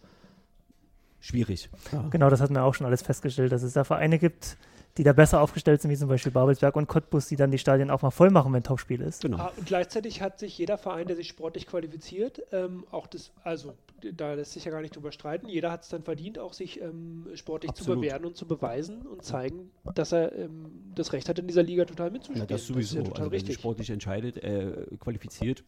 Schwierig. 1.21 1.71
Ja. 1.93 2.07
Genau, 2.11 2.29
das 2.29 2.41
hatten 2.41 2.55
wir 2.55 2.64
auch 2.64 2.75
schon 2.75 2.87
alles 2.87 3.03
festgestellt, 3.03 3.50
dass 3.53 3.62
es 3.62 3.73
da 3.73 3.85
Vereine 3.85 4.19
gibt, 4.19 4.57
die 4.97 5.03
da 5.03 5.13
besser 5.13 5.41
aufgestellt 5.41 5.83
sind, 5.83 5.91
wie 5.91 5.97
zum 5.97 6.09
Beispiel 6.09 6.31
Babelsberg 6.31 6.77
und 6.77 6.87
Cottbus, 6.87 7.27
die 7.27 7.37
dann 7.37 7.51
die 7.51 7.59
Stadien 7.59 7.91
auch 7.91 8.03
mal 8.03 8.11
voll 8.11 8.31
machen, 8.31 8.53
wenn 8.53 8.63
Topspiel 8.63 9.01
ist. 9.01 9.23
Genau. 9.23 9.39
Ah, 9.39 9.53
Und 9.57 9.67
gleichzeitig 9.67 10.23
hat 10.23 10.39
sich 10.39 10.57
jeder 10.57 10.79
Verein, 10.79 11.09
der 11.09 11.17
sich 11.17 11.29
sportlich 11.29 11.67
qualifiziert, 11.67 12.43
ähm, 12.53 12.85
auch 12.91 13.09
das, 13.09 13.33
also 13.43 13.75
da 14.13 14.35
lässt 14.35 14.53
sich 14.53 14.65
ja 14.67 14.71
gar 14.71 14.83
nicht 14.83 14.95
drüber 14.95 15.11
streiten, 15.11 15.49
jeder 15.49 15.73
hat 15.73 15.83
es 15.83 15.89
dann 15.89 16.03
verdient, 16.03 16.39
auch 16.39 16.53
sich 16.53 16.81
ähm, 16.81 17.27
sportlich 17.35 17.73
zu 17.73 17.83
Absolut. 17.83 18.03
bewähren 18.03 18.25
und 18.25 18.37
zu 18.37 18.47
beweisen 18.47 19.03
und 19.03 19.25
zeigen, 19.25 19.71
dass 19.95 20.13
er 20.13 20.33
ähm, 20.37 20.71
das 20.95 21.13
Recht 21.13 21.29
hat, 21.29 21.39
in 21.39 21.49
dieser 21.49 21.63
Liga 21.63 21.85
total 21.87 22.11
mitzuspielen. 22.11 22.43
Ja, 22.43 22.47
das 22.47 22.67
sowieso. 22.67 22.81
ist 22.81 22.95
ja 22.95 23.03
total 23.03 23.23
also 23.23 23.33
wenn 23.33 23.39
sich 23.41 23.49
richtig. 23.49 23.61
sportlich 23.63 23.91
entscheidet, 23.91 24.37
äh, 24.45 24.87
qualifiziert, 25.01 25.65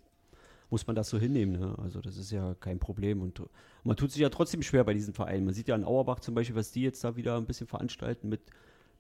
muss 0.71 0.87
man 0.87 0.97
das 0.97 1.09
so 1.09 1.19
hinnehmen. 1.19 1.59
Ne? 1.59 1.75
Also 1.83 2.01
das 2.01 2.17
ist 2.17 2.31
ja 2.31 2.55
kein 2.55 2.79
Problem. 2.79 3.23
Und 3.23 3.43
man 3.85 3.97
tut 3.97 4.11
sich 4.11 4.21
ja 4.21 4.29
trotzdem 4.29 4.63
schwer 4.63 4.85
bei 4.85 4.95
diesen 4.95 5.15
Vereinen. 5.15 5.45
Man 5.45 5.55
sieht 5.55 5.69
ja 5.69 5.77
in 5.77 5.85
Auerbach 5.85 6.21
zum 6.21 6.35
Beispiel, 6.35 6.57
was 6.57 6.73
die 6.73 6.83
jetzt 6.83 7.03
da 7.05 7.17
wieder 7.17 7.37
ein 7.37 7.47
bisschen 7.47 7.67
veranstalten 7.67 8.29
mit, 8.29 8.41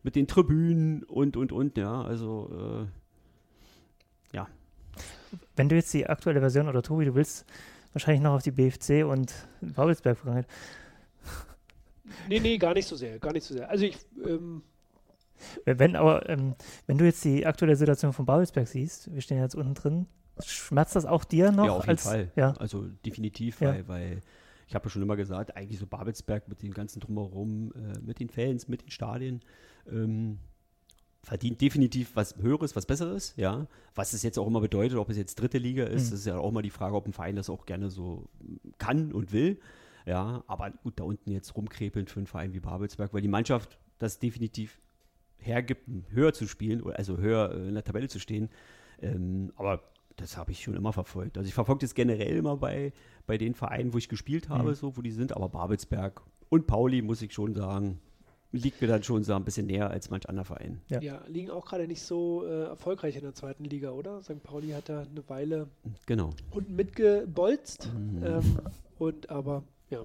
mit 0.06 0.14
den 0.14 0.28
Tribünen 0.28 1.02
und, 1.02 1.36
und, 1.36 1.50
und. 1.50 1.76
Ja, 1.76 2.00
also 2.02 2.86
äh, 4.32 4.36
ja. 4.36 4.46
Wenn 5.56 5.68
du 5.68 5.74
jetzt 5.74 5.92
die 5.92 6.06
aktuelle 6.06 6.38
Version 6.38 6.68
oder 6.68 6.80
Tobi, 6.80 7.06
du 7.06 7.16
willst 7.16 7.44
wahrscheinlich 7.92 8.22
noch 8.22 8.34
auf 8.34 8.42
die 8.42 8.52
BFC 8.52 9.04
und 9.04 9.34
Babelsberg 9.60 10.16
vergangen. 10.16 10.46
Nee, 12.28 12.38
nee, 12.38 12.56
gar 12.56 12.72
nicht 12.72 12.86
so 12.86 12.94
sehr, 12.94 13.18
gar 13.18 13.32
nicht 13.32 13.44
so 13.44 13.52
sehr. 13.54 13.68
Also 13.68 13.84
ich, 13.84 13.98
ähm, 14.24 14.62
Wenn 15.64 15.96
aber, 15.96 16.28
ähm, 16.28 16.54
wenn 16.86 16.98
du 16.98 17.04
jetzt 17.04 17.24
die 17.24 17.44
aktuelle 17.44 17.74
Situation 17.74 18.12
von 18.12 18.26
Babelsberg 18.26 18.68
siehst, 18.68 19.12
wir 19.12 19.20
stehen 19.20 19.40
jetzt 19.40 19.56
unten 19.56 19.74
drin, 19.74 20.06
schmerzt 20.44 20.94
das 20.94 21.04
auch 21.04 21.24
dir 21.24 21.50
noch? 21.50 21.66
Ja, 21.66 21.72
auf 21.72 21.82
jeden 21.82 21.90
als, 21.90 22.04
Fall. 22.04 22.30
Ja. 22.36 22.52
Also 22.58 22.86
definitiv, 23.04 23.60
Ja. 23.60 23.70
weil, 23.70 23.88
weil 23.88 24.20
ich 24.66 24.74
habe 24.74 24.84
ja 24.86 24.90
schon 24.90 25.02
immer 25.02 25.16
gesagt, 25.16 25.56
eigentlich 25.56 25.78
so 25.78 25.86
Babelsberg 25.86 26.48
mit 26.48 26.62
dem 26.62 26.74
ganzen 26.74 27.00
Drumherum, 27.00 27.72
äh, 27.72 27.98
mit 28.00 28.20
den 28.20 28.28
Fans, 28.28 28.68
mit 28.68 28.82
den 28.82 28.90
Stadien, 28.90 29.40
ähm, 29.90 30.38
verdient 31.22 31.60
definitiv 31.60 32.14
was 32.14 32.36
Höheres, 32.36 32.76
was 32.76 32.86
Besseres, 32.86 33.34
ja. 33.36 33.66
Was 33.94 34.12
es 34.12 34.22
jetzt 34.22 34.38
auch 34.38 34.46
immer 34.46 34.60
bedeutet, 34.60 34.96
ob 34.98 35.08
es 35.10 35.16
jetzt 35.16 35.36
dritte 35.36 35.58
Liga 35.58 35.84
ist, 35.84 36.06
Mhm. 36.06 36.10
das 36.10 36.20
ist 36.20 36.26
ja 36.26 36.38
auch 36.38 36.52
mal 36.52 36.62
die 36.62 36.70
Frage, 36.70 36.94
ob 36.94 37.06
ein 37.06 37.12
Verein 37.12 37.36
das 37.36 37.50
auch 37.50 37.66
gerne 37.66 37.90
so 37.90 38.28
kann 38.78 39.12
und 39.12 39.32
will. 39.32 39.58
Ja, 40.04 40.44
aber 40.46 40.70
gut, 40.70 41.00
da 41.00 41.04
unten 41.04 41.32
jetzt 41.32 41.56
rumkrepeln 41.56 42.06
für 42.06 42.20
einen 42.20 42.28
Verein 42.28 42.52
wie 42.52 42.60
Babelsberg, 42.60 43.12
weil 43.12 43.22
die 43.22 43.28
Mannschaft 43.28 43.78
das 43.98 44.20
definitiv 44.20 44.78
hergibt, 45.38 45.88
höher 46.10 46.32
zu 46.32 46.46
spielen, 46.46 46.84
also 46.92 47.18
höher 47.18 47.52
äh, 47.52 47.68
in 47.68 47.74
der 47.74 47.82
Tabelle 47.84 48.08
zu 48.08 48.20
stehen. 48.20 48.48
Ähm, 49.02 49.52
aber 49.56 49.82
das 50.16 50.36
habe 50.36 50.52
ich 50.52 50.62
schon 50.62 50.74
immer 50.74 50.92
verfolgt. 50.92 51.36
Also 51.38 51.46
ich 51.48 51.54
verfolge 51.54 51.80
das 51.80 51.94
generell 51.94 52.36
immer 52.36 52.56
bei, 52.56 52.92
bei 53.26 53.36
den 53.38 53.54
Vereinen, 53.54 53.92
wo 53.92 53.98
ich 53.98 54.08
gespielt 54.08 54.48
habe, 54.48 54.70
Mhm. 54.70 54.74
so 54.74 54.96
wo 54.96 55.02
die 55.02 55.10
sind, 55.12 55.34
aber 55.36 55.48
Babelsberg 55.48 56.22
und 56.48 56.66
Pauli, 56.66 57.02
muss 57.02 57.22
ich 57.22 57.32
schon 57.34 57.54
sagen, 57.54 58.00
liegt 58.52 58.80
mir 58.80 58.86
dann 58.88 59.02
schon 59.02 59.24
so 59.24 59.34
ein 59.34 59.44
bisschen 59.44 59.66
näher 59.66 59.90
als 59.90 60.08
manch 60.08 60.28
anderer 60.28 60.44
Verein. 60.46 60.80
Ja. 60.88 61.00
Ja, 61.02 61.20
liegen 61.26 61.50
auch 61.50 61.66
gerade 61.66 61.86
nicht 61.86 62.00
so 62.02 62.44
äh, 62.46 62.64
erfolgreich 62.68 63.16
in 63.16 63.22
der 63.22 63.34
zweiten 63.34 63.64
Liga, 63.64 63.90
oder? 63.90 64.22
St. 64.22 64.42
Pauli 64.42 64.70
hat 64.70 64.88
da 64.88 65.00
eine 65.02 65.28
Weile 65.28 65.68
Genau. 66.06 66.30
unten 66.52 66.74
mitgebolzt. 66.76 67.90
Mhm. 67.94 68.24
Ähm, 68.24 68.58
und 68.98 69.28
aber, 69.30 69.64
ja. 69.90 70.02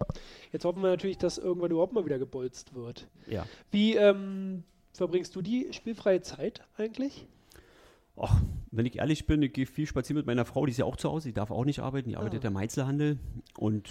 Jetzt 0.52 0.66
hoffen 0.66 0.82
wir 0.82 0.90
natürlich, 0.90 1.18
dass 1.20 1.38
irgendwann 1.38 1.72
überhaupt 1.72 1.94
mal 1.94 2.04
wieder 2.06 2.20
gebolzt 2.20 2.74
wird. 2.74 3.08
Ja. 3.28 3.46
Wie 3.70 3.96
ähm, 3.96 4.64
verbringst 4.92 5.34
du 5.36 5.42
die 5.42 5.68
spielfreie 5.72 6.22
Zeit 6.22 6.62
eigentlich? 6.76 7.28
Ach, 8.18 8.42
wenn 8.72 8.86
ich 8.86 8.98
ehrlich 8.98 9.26
bin, 9.26 9.42
ich 9.42 9.54
gehe 9.54 9.66
viel 9.66 9.86
spazieren 9.86 10.18
mit 10.18 10.26
meiner 10.26 10.46
Frau, 10.46 10.66
die 10.66 10.72
ist 10.72 10.78
ja 10.78 10.86
auch 10.86 10.98
zu 10.98 11.10
Hause, 11.10 11.30
die 11.30 11.34
darf 11.34 11.52
auch 11.52 11.66
nicht 11.66 11.80
arbeiten, 11.80 12.10
die 12.10 12.18
arbeitet 12.18 12.44
ja 12.44 12.50
im 12.50 12.58
Einzelhandel. 12.58 13.18
Und 13.58 13.90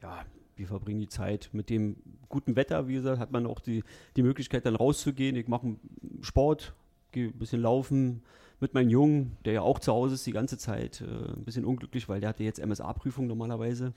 ja, 0.00 0.24
wir 0.56 0.66
verbringen 0.66 1.00
die 1.00 1.08
Zeit 1.08 1.50
mit 1.52 1.70
dem 1.70 1.96
guten 2.28 2.56
Wetter, 2.56 2.88
wie 2.88 2.94
gesagt, 2.94 3.18
hat 3.18 3.32
man 3.32 3.46
auch 3.46 3.60
die, 3.60 3.82
die 4.16 4.22
Möglichkeit 4.22 4.66
dann 4.66 4.76
rauszugehen. 4.76 5.36
Ich 5.36 5.48
mache 5.48 5.76
Sport, 6.20 6.74
gehe 7.10 7.28
ein 7.28 7.38
bisschen 7.38 7.60
laufen 7.60 8.22
mit 8.60 8.74
meinem 8.74 8.88
Jungen, 8.88 9.36
der 9.44 9.54
ja 9.54 9.62
auch 9.62 9.80
zu 9.80 9.92
Hause 9.92 10.14
ist 10.14 10.26
die 10.26 10.32
ganze 10.32 10.56
Zeit. 10.56 11.00
Äh, 11.00 11.04
ein 11.04 11.44
bisschen 11.44 11.64
unglücklich, 11.64 12.08
weil 12.08 12.20
der 12.20 12.30
hatte 12.30 12.44
jetzt 12.44 12.64
MSA-Prüfung 12.64 13.26
normalerweise. 13.26 13.92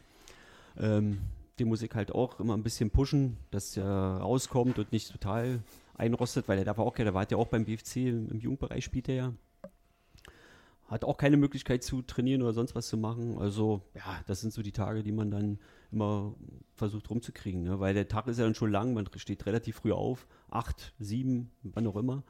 Ähm, 0.77 1.19
den 1.59 1.69
muss 1.69 1.81
ich 1.81 1.91
halt 1.93 2.11
auch 2.11 2.39
immer 2.39 2.55
ein 2.57 2.63
bisschen 2.63 2.89
pushen, 2.89 3.37
dass 3.51 3.77
er 3.77 3.85
rauskommt 3.85 4.77
und 4.79 4.91
nicht 4.91 5.11
total 5.11 5.59
einrostet, 5.95 6.47
weil 6.47 6.57
er 6.59 6.65
darf 6.65 6.79
auch 6.79 6.93
keine, 6.93 7.07
der 7.07 7.13
war 7.13 7.29
ja 7.29 7.37
auch 7.37 7.47
beim 7.47 7.65
BFC 7.65 7.97
im, 8.07 8.39
Jugendbereich 8.39 8.83
spielt 8.83 9.09
er 9.09 9.15
ja. 9.15 9.33
Hat 10.87 11.03
auch 11.03 11.17
keine 11.17 11.37
Möglichkeit 11.37 11.83
zu 11.83 12.03
trainieren 12.03 12.43
oder 12.43 12.53
sonst 12.53 12.75
was 12.75 12.87
zu 12.87 12.97
machen. 12.97 13.39
Also, 13.39 13.81
ja, 13.95 14.21
das 14.27 14.41
sind 14.41 14.53
so 14.53 14.61
die 14.61 14.71
Tage, 14.71 15.01
die 15.01 15.11
man 15.11 15.31
dann 15.31 15.57
immer 15.91 16.35
versucht 16.75 17.09
rumzukriegen, 17.09 17.63
ne? 17.63 17.79
weil 17.79 17.95
der 17.95 18.07
Tag 18.07 18.27
ist 18.27 18.37
ja 18.37 18.43
dann 18.43 18.53
schon 18.53 18.71
lang, 18.71 18.93
man 18.93 19.09
steht 19.15 19.47
relativ 19.47 19.77
früh 19.77 19.91
auf, 19.91 20.27
acht, 20.49 20.93
sieben, 20.99 21.49
wann 21.63 21.87
auch 21.87 21.95
immer. 21.95 22.23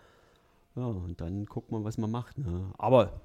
Ja, 0.76 0.86
und 0.86 1.20
dann 1.20 1.46
guckt 1.46 1.72
man, 1.72 1.84
was 1.84 1.98
man 1.98 2.12
macht. 2.12 2.38
Ne? 2.38 2.72
Aber 2.78 3.22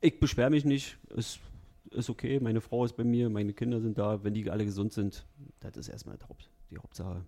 ich 0.00 0.18
beschwere 0.18 0.50
mich 0.50 0.64
nicht, 0.64 0.98
es 1.16 1.38
ist 1.90 2.10
okay, 2.10 2.40
meine 2.40 2.60
Frau 2.60 2.84
ist 2.84 2.96
bei 2.96 3.04
mir, 3.04 3.30
meine 3.30 3.52
Kinder 3.52 3.80
sind 3.80 3.98
da, 3.98 4.24
wenn 4.24 4.34
die 4.34 4.50
alle 4.50 4.64
gesund 4.64 4.92
sind, 4.92 5.26
das 5.60 5.76
ist 5.76 5.88
erstmal 5.88 6.16
die 6.70 6.78
Hauptsache. 6.78 7.24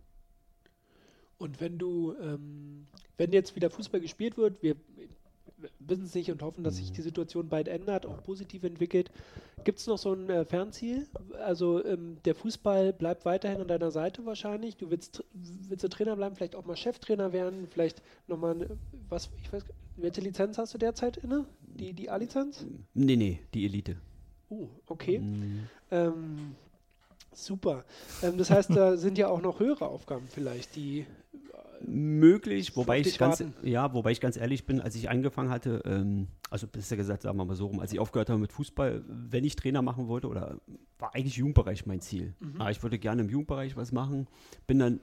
Und 1.38 1.60
wenn 1.60 1.78
du, 1.78 2.14
ähm, 2.20 2.86
wenn 3.16 3.32
jetzt 3.32 3.56
wieder 3.56 3.70
Fußball 3.70 4.00
gespielt 4.00 4.36
wird, 4.36 4.62
wir 4.62 4.76
wissen 5.78 6.04
es 6.04 6.14
nicht 6.14 6.30
und 6.30 6.42
hoffen, 6.42 6.62
dass 6.62 6.76
sich 6.76 6.90
Mhm. 6.90 6.94
die 6.94 7.02
Situation 7.02 7.48
bald 7.48 7.68
ändert, 7.68 8.04
auch 8.06 8.22
positiv 8.22 8.64
entwickelt. 8.64 9.10
Gibt 9.64 9.78
es 9.78 9.86
noch 9.86 9.96
so 9.96 10.12
ein 10.12 10.28
äh, 10.28 10.44
Fernziel? 10.44 11.06
Also 11.42 11.82
ähm, 11.84 12.18
der 12.24 12.34
Fußball 12.34 12.92
bleibt 12.92 13.24
weiterhin 13.24 13.60
an 13.62 13.68
deiner 13.68 13.90
Seite 13.90 14.26
wahrscheinlich. 14.26 14.76
Du 14.76 14.90
willst, 14.90 15.24
willst 15.32 15.82
du 15.84 15.88
Trainer 15.88 16.16
bleiben, 16.16 16.36
vielleicht 16.36 16.54
auch 16.54 16.66
mal 16.66 16.76
Cheftrainer 16.76 17.32
werden, 17.32 17.66
vielleicht 17.70 18.02
nochmal, 18.26 18.76
was, 19.08 19.30
ich 19.42 19.50
weiß, 19.52 19.64
welche 19.96 20.20
Lizenz 20.20 20.58
hast 20.58 20.74
du 20.74 20.78
derzeit 20.78 21.16
inne? 21.16 21.46
Die, 21.62 21.94
die 21.94 22.10
A-Lizenz? 22.10 22.66
Nee, 22.92 23.16
nee, 23.16 23.40
die 23.54 23.64
Elite. 23.64 23.96
Oh, 24.50 24.68
okay. 24.86 25.20
Mhm. 25.20 25.68
Ähm, 25.90 26.54
super. 27.32 27.84
Ähm, 28.22 28.36
das 28.36 28.50
heißt, 28.50 28.70
da 28.76 28.96
sind 28.98 29.16
ja 29.16 29.28
auch 29.28 29.40
noch 29.40 29.60
höhere 29.60 29.88
Aufgaben 29.88 30.26
vielleicht, 30.28 30.76
die 30.76 31.06
Möglich, 31.86 32.76
wobei 32.76 33.00
ich 33.00 33.18
ganz, 33.18 33.44
ja, 33.62 33.92
wobei 33.92 34.12
ich 34.12 34.20
ganz 34.20 34.36
ehrlich 34.36 34.64
bin, 34.64 34.80
als 34.80 34.94
ich 34.94 35.10
angefangen 35.10 35.50
hatte, 35.50 35.82
ähm, 35.84 36.28
also 36.50 36.66
besser 36.66 36.96
gesagt, 36.96 37.22
sagen 37.22 37.36
wir 37.36 37.44
mal 37.44 37.56
so 37.56 37.66
rum, 37.66 37.80
als 37.80 37.92
ich 37.92 37.98
aufgehört 37.98 38.30
habe 38.30 38.40
mit 38.40 38.52
Fußball, 38.52 39.04
wenn 39.06 39.44
ich 39.44 39.56
Trainer 39.56 39.82
machen 39.82 40.08
wollte, 40.08 40.28
oder 40.28 40.60
war 40.98 41.14
eigentlich 41.14 41.36
Jugendbereich 41.36 41.86
mein 41.86 42.00
Ziel. 42.00 42.34
Mhm. 42.40 42.60
Aber 42.60 42.70
ich 42.70 42.82
wollte 42.82 42.98
gerne 42.98 43.22
im 43.22 43.28
Jugendbereich 43.28 43.76
was 43.76 43.92
machen, 43.92 44.28
bin 44.66 44.78
dann 44.78 45.00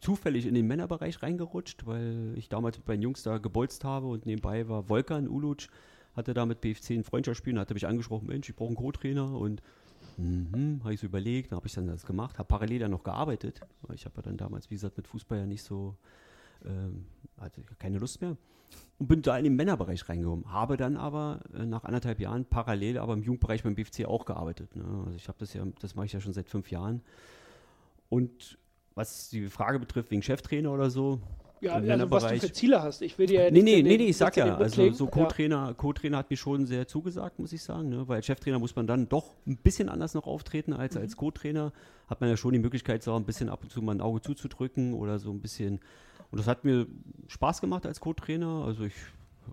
zufällig 0.00 0.46
in 0.46 0.54
den 0.54 0.66
Männerbereich 0.66 1.22
reingerutscht, 1.22 1.86
weil 1.86 2.32
ich 2.36 2.48
damals 2.48 2.78
bei 2.78 2.94
den 2.94 3.02
Jungs 3.02 3.22
da 3.22 3.38
gebolzt 3.38 3.84
habe 3.84 4.06
und 4.06 4.26
nebenbei 4.26 4.68
war 4.68 4.88
Volkan 4.88 5.28
Uluc, 5.28 5.66
hatte 6.14 6.34
da 6.34 6.46
mit 6.46 6.60
BFC 6.60 6.90
ein 6.90 7.04
Freundschaftsspiel 7.04 7.54
und 7.54 7.60
hatte 7.60 7.74
mich 7.74 7.86
angesprochen, 7.86 8.26
Mensch, 8.28 8.48
ich 8.48 8.56
brauche 8.56 8.68
einen 8.68 8.76
Co-Trainer 8.76 9.32
und 9.32 9.62
Mhm, 10.18 10.80
habe 10.82 10.94
ich 10.94 11.00
so 11.00 11.06
überlegt, 11.06 11.52
habe 11.52 11.66
ich 11.68 11.74
dann 11.74 11.86
das 11.86 12.04
gemacht, 12.04 12.38
habe 12.38 12.48
parallel 12.48 12.80
dann 12.80 12.90
noch 12.90 13.04
gearbeitet. 13.04 13.60
Ich 13.94 14.04
habe 14.04 14.16
ja 14.16 14.22
dann 14.22 14.36
damals, 14.36 14.68
wie 14.68 14.74
gesagt, 14.74 14.96
mit 14.96 15.06
Fußball 15.06 15.38
ja 15.38 15.46
nicht 15.46 15.62
so, 15.62 15.94
ähm, 16.64 17.06
hatte 17.38 17.62
keine 17.78 17.98
Lust 17.98 18.20
mehr. 18.20 18.36
Und 18.98 19.06
bin 19.06 19.22
da 19.22 19.38
in 19.38 19.44
den 19.44 19.54
Männerbereich 19.54 20.08
reingekommen. 20.08 20.52
Habe 20.52 20.76
dann 20.76 20.96
aber 20.96 21.40
äh, 21.54 21.64
nach 21.64 21.84
anderthalb 21.84 22.18
Jahren 22.18 22.44
parallel 22.44 22.98
aber 22.98 23.14
im 23.14 23.22
Jugendbereich 23.22 23.62
beim 23.62 23.76
BFC 23.76 24.06
auch 24.06 24.24
gearbeitet. 24.24 24.74
Ne? 24.74 24.84
Also 25.06 25.16
ich 25.16 25.28
habe 25.28 25.38
das 25.38 25.54
ja, 25.54 25.64
das 25.80 25.94
mache 25.94 26.06
ich 26.06 26.12
ja 26.12 26.20
schon 26.20 26.32
seit 26.32 26.48
fünf 26.48 26.70
Jahren. 26.70 27.00
Und 28.08 28.58
was 28.96 29.30
die 29.30 29.46
Frage 29.46 29.78
betrifft, 29.78 30.10
wegen 30.10 30.22
Cheftrainer 30.22 30.72
oder 30.72 30.90
so, 30.90 31.20
Ja, 31.60 31.74
also 31.74 32.10
was 32.10 32.26
du 32.26 32.38
für 32.40 32.52
Ziele 32.52 32.82
hast. 32.82 33.02
Ich 33.02 33.18
will 33.18 33.26
dir 33.26 33.44
ja 33.44 33.50
Nee, 33.50 33.62
nicht 33.62 33.64
nee, 33.64 33.82
nee, 33.82 33.88
den- 33.96 34.00
nee, 34.04 34.10
ich 34.10 34.16
sag 34.16 34.36
ja, 34.36 34.56
also 34.56 34.92
so 34.92 35.06
Co-Trainer, 35.06 35.74
Co-Trainer 35.74 36.18
hat 36.18 36.30
mir 36.30 36.36
schon 36.36 36.66
sehr 36.66 36.86
zugesagt, 36.86 37.38
muss 37.38 37.52
ich 37.52 37.62
sagen, 37.62 37.88
ne? 37.88 38.06
weil 38.06 38.16
als 38.16 38.26
Cheftrainer 38.26 38.58
muss 38.58 38.74
man 38.76 38.86
dann 38.86 39.08
doch 39.08 39.34
ein 39.46 39.56
bisschen 39.56 39.88
anders 39.88 40.14
noch 40.14 40.26
auftreten 40.26 40.72
als 40.72 40.94
Mhm. 40.94 41.00
als 41.02 41.16
Co-Trainer. 41.16 41.72
Hat 42.06 42.20
man 42.20 42.30
ja 42.30 42.36
schon 42.36 42.52
die 42.52 42.58
Möglichkeit, 42.58 43.02
so 43.02 43.14
ein 43.14 43.24
bisschen 43.24 43.48
ab 43.48 43.60
und 43.62 43.70
zu 43.70 43.82
mal 43.82 43.94
ein 43.94 44.00
Auge 44.00 44.20
zuzudrücken 44.22 44.94
oder 44.94 45.18
so 45.18 45.30
ein 45.30 45.40
bisschen. 45.40 45.80
Und 46.30 46.38
das 46.38 46.46
hat 46.46 46.64
mir 46.64 46.86
Spaß 47.26 47.60
gemacht 47.60 47.86
als 47.86 48.00
Co-Trainer. 48.00 48.64
Also 48.66 48.84
ich 48.84 48.94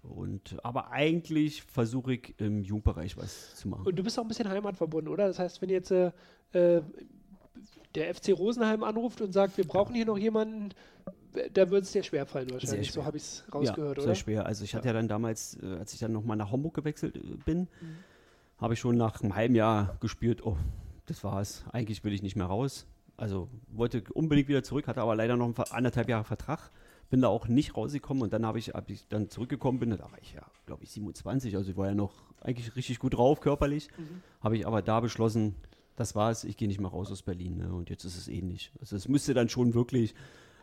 und 0.04 0.58
aber 0.64 0.92
eigentlich 0.92 1.64
versuche 1.64 2.16
ich 2.16 2.36
im 2.38 2.64
Jugendbereich 2.64 3.16
was 3.18 3.56
zu 3.56 3.70
machen. 3.70 3.86
Und 3.88 3.98
du 3.98 4.04
bist 4.04 4.20
auch 4.20 4.24
ein 4.24 4.28
bisschen 4.28 4.50
heimatverbunden, 4.50 5.12
oder? 5.12 5.28
Das 5.28 5.40
heißt, 5.40 5.62
wenn 5.62 5.70
jetzt 5.70 5.90
äh, 5.92 6.12
äh, 6.52 6.82
der 7.96 8.14
FC 8.14 8.30
Rosenheim 8.38 8.84
anruft 8.84 9.22
und 9.22 9.32
sagt, 9.32 9.58
wir 9.58 9.66
brauchen 9.66 9.96
hier 9.96 10.06
noch 10.06 10.18
jemanden, 10.18 10.70
da 11.54 11.70
wird 11.70 11.84
es 11.84 11.92
dir 11.92 12.04
schwerfallen 12.04 12.50
wahrscheinlich. 12.52 12.88
schwer. 12.88 12.94
So 13.02 13.06
habe 13.06 13.18
ich 13.18 13.24
es 13.24 13.44
rausgehört, 13.54 13.98
ja, 13.98 14.04
oder? 14.04 14.04
sehr 14.04 14.16
schwer. 14.16 14.46
Also 14.46 14.64
ich 14.64 14.76
hatte 14.76 14.88
ja 14.88 14.94
dann 14.94 15.08
damals, 15.08 15.58
äh, 15.62 15.76
als 15.80 15.94
ich 15.94 16.00
dann 16.00 16.12
nochmal 16.14 16.38
nach 16.38 16.52
Hamburg 16.52 16.74
gewechselt 16.76 17.16
äh, 17.18 17.20
bin, 17.46 17.62
Mhm. 17.62 17.68
habe 18.58 18.74
ich 18.74 18.80
schon 18.80 18.96
nach 18.98 19.22
einem 19.22 19.36
halben 19.36 19.56
Jahr 19.56 19.98
gespürt, 20.00 20.46
oh, 20.46 20.58
das 21.08 21.24
war's. 21.24 21.64
Eigentlich 21.72 22.04
will 22.04 22.14
ich 22.14 22.22
nicht 22.24 22.36
mehr 22.36 22.46
raus. 22.48 22.86
Also 23.18 23.50
wollte 23.68 24.04
unbedingt 24.14 24.48
wieder 24.50 24.64
zurück, 24.64 24.88
hatte 24.88 25.02
aber 25.02 25.16
leider 25.16 25.38
noch 25.38 25.54
anderthalb 25.72 26.10
Jahre 26.10 26.24
Vertrag. 26.24 26.72
Bin 27.10 27.22
da 27.22 27.28
auch 27.28 27.48
nicht 27.48 27.78
rausgekommen 27.78 28.24
und 28.24 28.34
dann 28.34 28.46
habe 28.46 28.58
ich, 28.58 28.76
ab 28.76 28.90
ich 28.90 29.08
dann 29.08 29.30
zurückgekommen 29.30 29.80
bin, 29.80 29.92
da 29.92 30.00
war 30.00 30.18
ich 30.22 30.34
ja, 30.34 30.42
glaube 30.66 30.84
ich, 30.84 30.92
27, 30.92 31.56
also 31.56 31.70
ich 31.70 31.78
war 31.78 31.88
ja 31.88 31.94
noch 31.94 32.14
eigentlich 32.42 32.76
richtig 32.76 32.98
gut 33.00 33.14
drauf 33.14 33.42
körperlich. 33.42 33.90
Mhm. 33.98 34.22
Habe 34.42 34.58
ich 34.58 34.66
aber 34.66 34.82
da 34.82 35.00
beschlossen, 35.02 35.56
das 35.96 36.16
war's, 36.16 36.44
ich 36.44 36.58
gehe 36.58 36.68
nicht 36.68 36.80
mehr 36.80 36.90
raus 36.92 37.12
aus 37.12 37.22
Berlin. 37.22 37.58
Ne? 37.58 37.74
Und 37.74 37.90
jetzt 37.90 38.04
ist 38.04 38.18
es 38.18 38.28
ähnlich. 38.28 38.72
Also 38.80 38.96
es 38.96 39.08
müsste 39.08 39.34
dann 39.34 39.50
schon 39.50 39.74
wirklich 39.74 40.14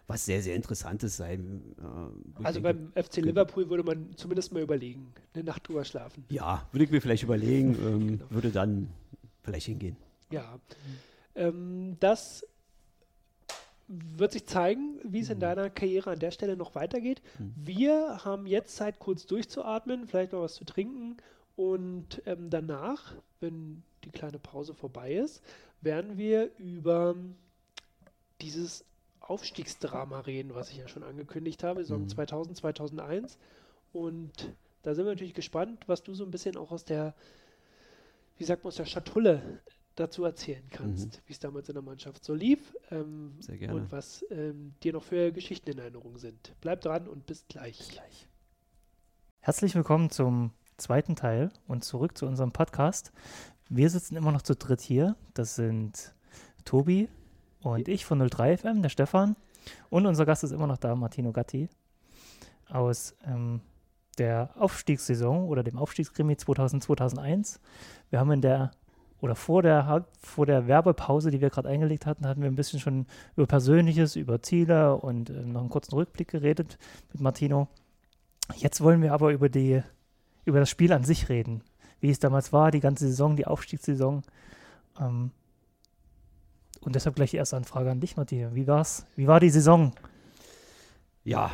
was 0.09 0.27
sehr, 0.27 0.43
sehr 0.43 0.57
Interessantes 0.57 1.17
sein. 1.17 1.63
äh, 1.79 2.43
Also 2.45 2.61
beim 2.61 2.93
FC 2.95 3.19
Liverpool 3.19 3.71
würde 3.71 3.85
man 3.85 4.15
zumindest 4.17 4.53
mal 4.53 4.63
überlegen, 4.63 5.13
eine 5.33 5.45
Nacht 5.45 5.67
drüber 5.69 5.85
schlafen. 5.85 6.25
Ja, 6.29 6.67
würde 6.73 6.85
ich 6.85 6.91
mir 6.91 7.01
vielleicht 7.01 7.23
überlegen, 7.23 7.75
ähm, 7.87 8.07
Genau. 8.19 8.31
würde 8.31 8.51
dann 8.51 8.89
vielleicht 9.43 9.67
hingehen. 9.67 9.97
Ja. 10.31 10.59
Ähm, 11.35 11.97
das 12.01 12.45
wird 13.89 14.33
sich 14.33 14.47
zeigen, 14.47 14.99
wie 15.05 15.21
es 15.21 15.31
in 15.31 15.39
deiner 15.39 15.69
Karriere 15.71 16.11
an 16.11 16.19
der 16.19 16.31
Stelle 16.31 16.57
noch 16.57 16.75
weitergeht. 16.75 17.21
Mhm. 17.39 17.53
Wir 17.57 18.25
haben 18.25 18.47
jetzt 18.47 18.77
Zeit, 18.77 18.99
kurz 18.99 19.27
durchzuatmen, 19.27 20.07
vielleicht 20.09 20.33
noch 20.33 20.41
was 20.43 20.55
zu 20.55 20.65
trinken 20.65 21.17
und 21.57 22.23
ähm, 22.27 22.51
danach, 22.51 23.15
wenn 23.41 23.83
die 24.05 24.11
kleine 24.11 24.39
Pause 24.39 24.75
vorbei 24.75 25.15
ist, 25.15 25.43
werden 25.81 26.17
wir 26.17 26.51
über 26.59 27.15
dieses 28.41 28.85
Aufstiegsdrama 29.21 30.21
reden, 30.21 30.55
was 30.55 30.71
ich 30.71 30.79
ja 30.79 30.89
schon 30.89 31.03
angekündigt 31.05 31.63
habe, 31.63 31.83
Saison 31.85 32.03
Mhm. 32.03 32.09
2000, 32.09 32.57
2001. 32.57 33.39
Und 33.93 34.53
da 34.83 34.95
sind 34.95 35.05
wir 35.05 35.13
natürlich 35.13 35.35
gespannt, 35.35 35.85
was 35.87 36.03
du 36.03 36.15
so 36.15 36.25
ein 36.25 36.31
bisschen 36.31 36.57
auch 36.57 36.73
aus 36.73 36.85
der, 36.85 37.15
wie 38.39 38.45
sagt 38.45 38.65
man, 38.65 38.69
aus 38.69 38.77
der 38.77 38.87
Schatulle 38.87 39.61
dazu 39.95 40.25
erzählen 40.25 40.65
kannst, 40.71 41.07
Mhm. 41.19 41.21
wie 41.27 41.33
es 41.33 41.39
damals 41.39 41.69
in 41.69 41.75
der 41.75 41.83
Mannschaft 41.83 42.25
so 42.25 42.35
lief 42.35 42.75
ähm, 42.91 43.35
Sehr 43.41 43.59
gerne. 43.59 43.75
und 43.75 43.93
was 43.93 44.25
ähm, 44.31 44.75
dir 44.83 44.93
noch 44.95 45.05
für 45.05 45.31
Geschichten 45.33 45.71
in 45.71 45.79
Erinnerung 45.79 46.17
sind. 46.19 46.55
Bleib 46.61 46.81
dran 46.81 47.07
und 47.07 47.27
bis 47.27 47.47
gleich. 47.47 47.79
Herzlich 49.41 49.75
willkommen 49.75 50.09
zum 50.11 50.53
zweiten 50.83 51.17
Teil 51.17 51.51
und 51.67 51.85
zurück 51.85 52.19
zu 52.19 52.27
unserem 52.27 52.53
Podcast. 52.53 53.13
Wir 53.69 53.89
sitzen 53.89 54.17
immer 54.17 54.33
noch 54.33 54.43
zu 54.43 54.55
dritt 54.55 54.81
hier. 54.81 55.17
Das 55.35 55.55
sind 55.55 56.15
Tobi 56.65 57.09
und 57.63 57.89
ich 57.89 58.05
von 58.05 58.29
03 58.29 58.59
FM, 58.59 58.83
der 58.83 58.91
Stefan. 58.91 59.37
Und 59.91 60.07
unser 60.07 60.27
Gast 60.27 60.45
ist 60.45 60.51
immer 60.51 60.67
noch 60.67 60.79
da, 60.79 60.95
Martino 60.95 61.33
Gatti 61.33 61.69
aus 62.69 63.15
ähm, 63.27 63.61
der 64.19 64.51
Aufstiegssaison 64.59 65.45
oder 65.45 65.63
dem 65.63 65.79
Aufstiegskrimi 65.79 66.35
2000-2001. 66.35 67.61
Wir 68.11 68.19
haben 68.19 68.33
in 68.33 68.41
der 68.41 68.73
oder 69.21 69.37
vor 69.37 69.63
der, 69.63 70.05
vor 70.21 70.47
der 70.47 70.67
Werbepause, 70.67 71.31
die 71.31 71.41
wir 71.41 71.49
gerade 71.49 71.69
eingelegt 71.69 72.07
hatten, 72.07 72.27
hatten 72.27 72.43
wir 72.43 72.51
ein 72.51 72.57
bisschen 72.57 72.81
schon 72.81 73.07
über 73.37 73.47
Persönliches, 73.47 74.17
über 74.17 74.43
Ziele 74.43 74.97
und 74.97 75.31
ähm, 75.31 75.53
noch 75.53 75.61
einen 75.61 75.71
kurzen 75.71 75.95
Rückblick 75.95 76.29
geredet 76.29 76.77
mit 77.13 77.23
Martino. 77.23 77.69
Jetzt 78.57 78.81
wollen 78.81 79.01
wir 79.01 79.13
aber 79.13 79.31
über, 79.31 79.49
die, 79.49 79.81
über 80.45 80.61
das 80.61 80.71
Spiel 80.71 80.93
an 80.93 81.05
sich 81.05 81.29
reden. 81.29 81.63
Wie 82.01 82.11
es 82.11 82.19
damals 82.19 82.53
war, 82.53 82.71
die 82.71 82.81
ganze 82.81 83.07
Saison, 83.07 83.37
die 83.37 83.47
Aufstiegssaison. 83.47 84.23
Ähm, 85.01 85.31
und 86.81 86.95
deshalb 86.97 87.15
gleich 87.15 87.31
die 87.31 87.37
erste 87.37 87.57
Anfrage 87.57 87.91
an 87.91 88.01
dich, 88.01 88.17
Martino. 88.17 88.55
Wie 88.55 88.67
war's? 88.67 89.07
Wie 89.15 89.29
war 89.29 89.39
die 89.39 89.51
Saison? 89.51 89.93
Ja, 91.25 91.53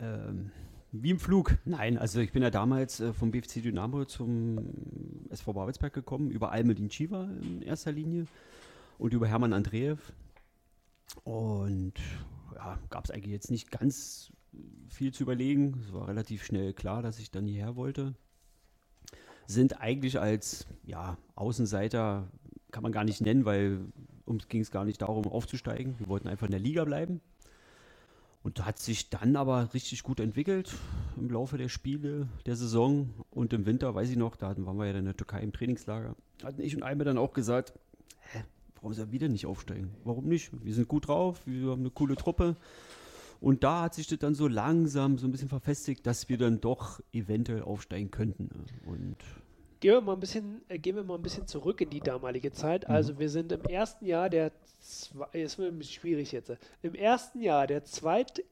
ähm, 0.00 0.50
wie 0.90 1.10
im 1.10 1.20
Flug. 1.20 1.56
Nein, 1.64 1.98
also 1.98 2.20
ich 2.20 2.32
bin 2.32 2.42
ja 2.42 2.50
damals 2.50 3.00
äh, 3.00 3.12
vom 3.12 3.30
BFC 3.30 3.62
Dynamo 3.62 4.04
zum 4.04 4.58
SV 5.30 5.52
Babelsberg 5.52 5.92
gekommen, 5.92 6.30
über 6.30 6.50
Almedin 6.50 6.88
Chiva 6.88 7.28
in 7.42 7.62
erster 7.62 7.92
Linie 7.92 8.26
und 8.98 9.12
über 9.12 9.28
Hermann 9.28 9.52
Andreev. 9.52 10.12
Und 11.22 11.94
ja, 12.54 12.78
gab 12.90 13.04
es 13.04 13.10
eigentlich 13.10 13.32
jetzt 13.32 13.50
nicht 13.50 13.70
ganz 13.70 14.32
viel 14.88 15.12
zu 15.12 15.22
überlegen. 15.22 15.82
Es 15.86 15.92
war 15.92 16.08
relativ 16.08 16.44
schnell 16.44 16.72
klar, 16.72 17.02
dass 17.02 17.18
ich 17.18 17.30
dann 17.30 17.46
hierher 17.46 17.76
wollte. 17.76 18.14
Sind 19.46 19.80
eigentlich 19.80 20.18
als 20.18 20.66
ja, 20.84 21.18
Außenseiter, 21.34 22.28
kann 22.70 22.82
man 22.82 22.92
gar 22.92 23.04
nicht 23.04 23.20
nennen, 23.20 23.44
weil 23.44 23.80
uns 24.24 24.48
ging 24.48 24.62
es 24.62 24.70
gar 24.70 24.84
nicht 24.84 25.02
darum, 25.02 25.26
aufzusteigen. 25.26 25.98
Wir 25.98 26.08
wollten 26.08 26.28
einfach 26.28 26.46
in 26.46 26.52
der 26.52 26.60
Liga 26.60 26.84
bleiben. 26.84 27.20
Und 28.42 28.64
hat 28.66 28.78
sich 28.78 29.08
dann 29.08 29.36
aber 29.36 29.72
richtig 29.72 30.02
gut 30.02 30.20
entwickelt 30.20 30.74
im 31.16 31.30
Laufe 31.30 31.56
der 31.56 31.70
Spiele, 31.70 32.28
der 32.44 32.56
Saison. 32.56 33.08
Und 33.30 33.54
im 33.54 33.64
Winter, 33.64 33.94
weiß 33.94 34.10
ich 34.10 34.16
noch, 34.16 34.36
da 34.36 34.54
waren 34.58 34.76
wir 34.76 34.86
ja 34.86 34.98
in 34.98 35.06
der 35.06 35.16
Türkei 35.16 35.40
im 35.40 35.52
Trainingslager, 35.52 36.14
hatten 36.42 36.60
ich 36.60 36.76
und 36.76 36.82
Alme 36.82 37.04
dann 37.04 37.16
auch 37.16 37.32
gesagt, 37.32 37.72
hä, 38.32 38.44
warum 38.74 38.92
soll 38.92 39.06
er 39.06 39.12
wieder 39.12 39.28
nicht 39.28 39.46
aufsteigen? 39.46 39.94
Warum 40.04 40.26
nicht? 40.26 40.50
Wir 40.62 40.74
sind 40.74 40.88
gut 40.88 41.08
drauf, 41.08 41.40
wir 41.46 41.70
haben 41.70 41.80
eine 41.80 41.90
coole 41.90 42.16
Truppe. 42.16 42.56
Und 43.44 43.62
da 43.62 43.82
hat 43.82 43.94
sich 43.94 44.06
das 44.06 44.18
dann 44.18 44.34
so 44.34 44.48
langsam 44.48 45.18
so 45.18 45.26
ein 45.26 45.30
bisschen 45.30 45.50
verfestigt, 45.50 46.06
dass 46.06 46.30
wir 46.30 46.38
dann 46.38 46.62
doch 46.62 47.00
eventuell 47.12 47.60
aufsteigen 47.60 48.10
könnten. 48.10 48.44
ne? 48.44 48.64
Und 48.90 49.16
Gehen 49.80 49.92
wir 49.92 50.00
mal 50.00 50.14
ein 50.14 50.20
bisschen, 50.20 50.62
äh, 50.68 50.78
gehen 50.78 50.96
wir 50.96 51.04
mal 51.04 51.16
ein 51.16 51.22
bisschen 51.22 51.46
zurück 51.46 51.82
in 51.82 51.90
die 51.90 52.00
damalige 52.00 52.52
Zeit. 52.52 52.88
Mhm. 52.88 52.94
Also 52.94 53.18
wir 53.18 53.28
sind 53.28 53.52
im 53.52 53.60
ersten 53.64 54.06
Jahr 54.06 54.30
der 54.30 54.50
zwei, 54.80 55.26
wird 55.34 55.58
ein 55.60 55.78
bisschen 55.78 56.00
schwierig 56.00 56.32
jetzt. 56.32 56.52
Im 56.80 56.94
ersten 56.94 57.42
Jahr 57.42 57.66
der 57.66 57.84
zweit 57.84 58.42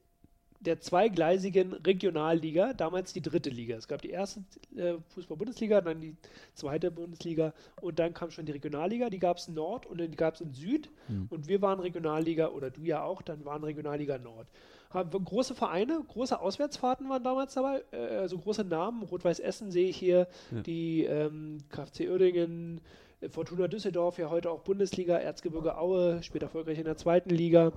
der 0.63 0.79
zweigleisigen 0.79 1.73
Regionalliga, 1.73 2.73
damals 2.73 3.13
die 3.13 3.21
dritte 3.21 3.49
Liga. 3.49 3.75
Es 3.75 3.87
gab 3.87 4.01
die 4.01 4.11
erste 4.11 4.43
äh, 4.75 4.95
Fußball-Bundesliga, 5.09 5.81
dann 5.81 5.99
die 5.99 6.15
zweite 6.53 6.89
Bundesliga 6.89 7.53
und 7.81 7.99
dann 7.99 8.13
kam 8.13 8.31
schon 8.31 8.45
die 8.45 8.53
Regionalliga. 8.53 9.09
Die 9.09 9.19
gab 9.19 9.37
es 9.37 9.47
in 9.47 9.55
Nord 9.55 9.85
und 9.85 9.99
die 9.99 10.09
gab 10.11 10.35
es 10.35 10.41
in 10.41 10.53
Süd. 10.53 10.89
Mhm. 11.09 11.27
Und 11.29 11.47
wir 11.47 11.61
waren 11.61 11.79
Regionalliga, 11.79 12.49
oder 12.49 12.69
du 12.69 12.83
ja 12.83 13.03
auch, 13.03 13.21
dann 13.21 13.43
waren 13.43 13.63
Regionalliga 13.63 14.17
Nord. 14.17 14.47
Große 14.93 15.55
Vereine, 15.55 16.03
große 16.07 16.39
Auswärtsfahrten 16.39 17.09
waren 17.09 17.23
damals 17.23 17.53
dabei, 17.55 17.83
äh, 17.91 17.97
also 18.17 18.37
große 18.37 18.63
Namen. 18.63 19.03
Rot-Weiß 19.03 19.39
Essen 19.39 19.71
sehe 19.71 19.87
ich 19.89 19.97
hier, 19.97 20.27
Ja. 20.51 20.61
die 20.61 21.03
ähm, 21.05 21.57
KfC 21.69 22.09
Uerdingen, 22.09 22.79
äh, 23.21 23.29
Fortuna 23.29 23.67
Düsseldorf, 23.67 24.19
ja 24.19 24.29
heute 24.29 24.51
auch 24.51 24.61
Bundesliga, 24.61 25.17
Erzgebirge 25.17 25.77
Aue, 25.77 26.21
später 26.21 26.45
erfolgreich 26.45 26.77
in 26.77 26.85
der 26.85 26.97
zweiten 26.97 27.29
Liga. 27.31 27.71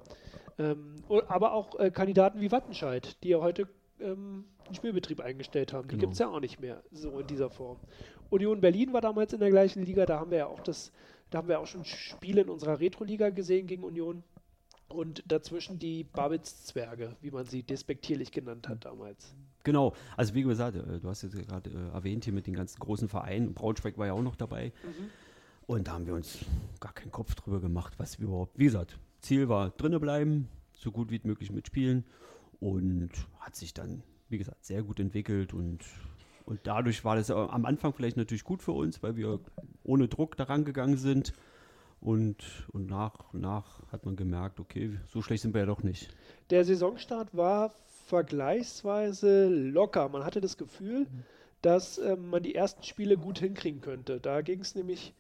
Ähm, 0.59 0.97
aber 1.29 1.53
auch 1.53 1.79
äh, 1.79 1.91
Kandidaten 1.91 2.41
wie 2.41 2.51
Wattenscheid, 2.53 3.17
die 3.23 3.29
ja 3.31 3.41
heute 3.41 3.69
ähm, 4.01 4.45
den 4.69 4.75
Spielbetrieb 4.75 5.21
eingestellt 5.21 5.73
haben. 5.73 5.89
Die 5.89 5.93
Genau. 5.97 6.01
gibt 6.03 6.13
es 6.15 6.19
ja 6.19 6.29
auch 6.29 6.41
nicht 6.41 6.61
mehr 6.61 6.83
so 6.93 7.19
in 7.21 7.27
dieser 7.27 7.51
Form. 7.51 7.79
Union 8.31 8.61
Berlin 8.61 8.93
war 8.93 9.01
damals 9.01 9.33
in 9.33 9.41
der 9.41 9.51
gleichen 9.51 9.83
Liga, 9.85 10.05
da 10.07 10.19
haben 10.21 10.31
wir 10.31 10.39
ja 10.39 10.47
auch 10.47 10.61
das, 10.61 10.93
da 11.31 11.39
haben 11.39 11.49
wir 11.49 11.61
auch 11.61 11.67
schon 11.67 11.85
Spiele 11.85 12.41
in 12.43 12.49
unserer 12.49 12.81
Retro-Liga 12.81 13.31
gesehen 13.31 13.67
gegen 13.67 13.85
Union. 13.85 14.23
Und 14.89 15.25
dazwischen 15.27 15.79
die 15.79 16.05
Babitz-Zwerge, 16.05 17.17
wie 17.21 17.31
man 17.31 17.45
sie 17.47 17.63
despektierlich 17.63 18.31
genannt 18.31 18.69
hat 18.69 18.85
damals. 18.85 19.35
Genau, 19.65 19.95
also 20.17 20.35
wie 20.35 20.43
gesagt, 20.43 20.77
äh, 20.77 21.01
du 21.01 21.09
hast 21.09 21.25
es 21.25 21.35
ja 21.35 21.43
gerade 21.43 21.71
äh, 21.71 21.95
erwähnt 21.95 22.25
hier 22.25 22.33
mit 22.33 22.47
den 22.47 22.55
ganzen 22.55 22.79
großen 22.79 23.09
Vereinen. 23.09 23.53
Braunschweig 23.53 23.99
war 23.99 24.07
ja 24.07 24.13
auch 24.13 24.23
noch 24.23 24.37
dabei. 24.37 24.73
Und 25.67 25.89
da 25.89 25.95
haben 25.95 26.07
wir 26.07 26.15
uns 26.15 26.39
gar 26.79 26.93
keinen 26.93 27.11
Kopf 27.11 27.35
drüber 27.35 27.61
gemacht, 27.61 27.95
was 27.99 28.21
wir 28.21 28.29
überhaupt, 28.29 28.57
wie 28.57 28.67
gesagt, 28.67 28.99
Ziel 29.21 29.49
war 29.49 29.71
drinnen 29.71 30.01
bleiben, 30.01 30.49
so 30.73 30.93
gut 30.93 31.11
wie 31.11 31.21
möglich 31.25 31.51
mitspielen 31.51 32.05
und 32.61 33.11
hat 33.41 33.57
sich 33.57 33.75
dann, 33.75 34.05
wie 34.29 34.39
gesagt, 34.39 34.65
sehr 34.65 34.85
gut 34.85 35.01
entwickelt 35.01 35.53
und, 35.53 35.81
und 36.45 36.61
dadurch 36.63 37.05
war 37.05 37.17
das 37.17 37.31
äh, 37.31 37.33
am 37.33 37.65
Anfang 37.65 37.93
vielleicht 37.93 38.17
natürlich 38.17 38.45
gut 38.45 38.63
für 38.63 38.73
uns, 38.73 39.03
weil 39.03 39.17
wir 39.17 39.41
ohne 39.83 40.07
Druck 40.07 40.37
daran 40.37 40.65
gegangen 40.65 40.97
sind 40.97 41.33
und, 42.01 42.37
und 42.73 42.87
nach 42.89 43.33
und 43.33 43.41
nach 43.41 43.81
hat 43.91 44.05
man 44.05 44.17
gemerkt, 44.17 44.61
okay, 44.61 44.91
so 45.09 45.23
schlecht 45.23 45.43
sind 45.43 45.55
wir 45.55 45.61
ja 45.61 45.67
doch 45.67 45.83
nicht. 45.83 46.09
Der 46.51 46.65
Saisonstart 46.65 47.37
war 47.37 47.73
vergleichsweise 48.07 49.49
locker. 49.49 50.09
Man 50.09 50.25
hatte 50.25 50.41
das 50.41 50.57
Gefühl, 50.57 51.07
dass 51.63 51.99
ähm, 51.99 52.31
man 52.31 52.43
die 52.43 52.55
ersten 52.55 52.83
Spiele 52.83 53.17
gut 53.17 53.39
hinkriegen 53.39 53.81
könnte. 53.81 54.21
Da 54.21 54.41
ging 54.43 54.61
es 54.61 54.75
nämlich 54.75 55.15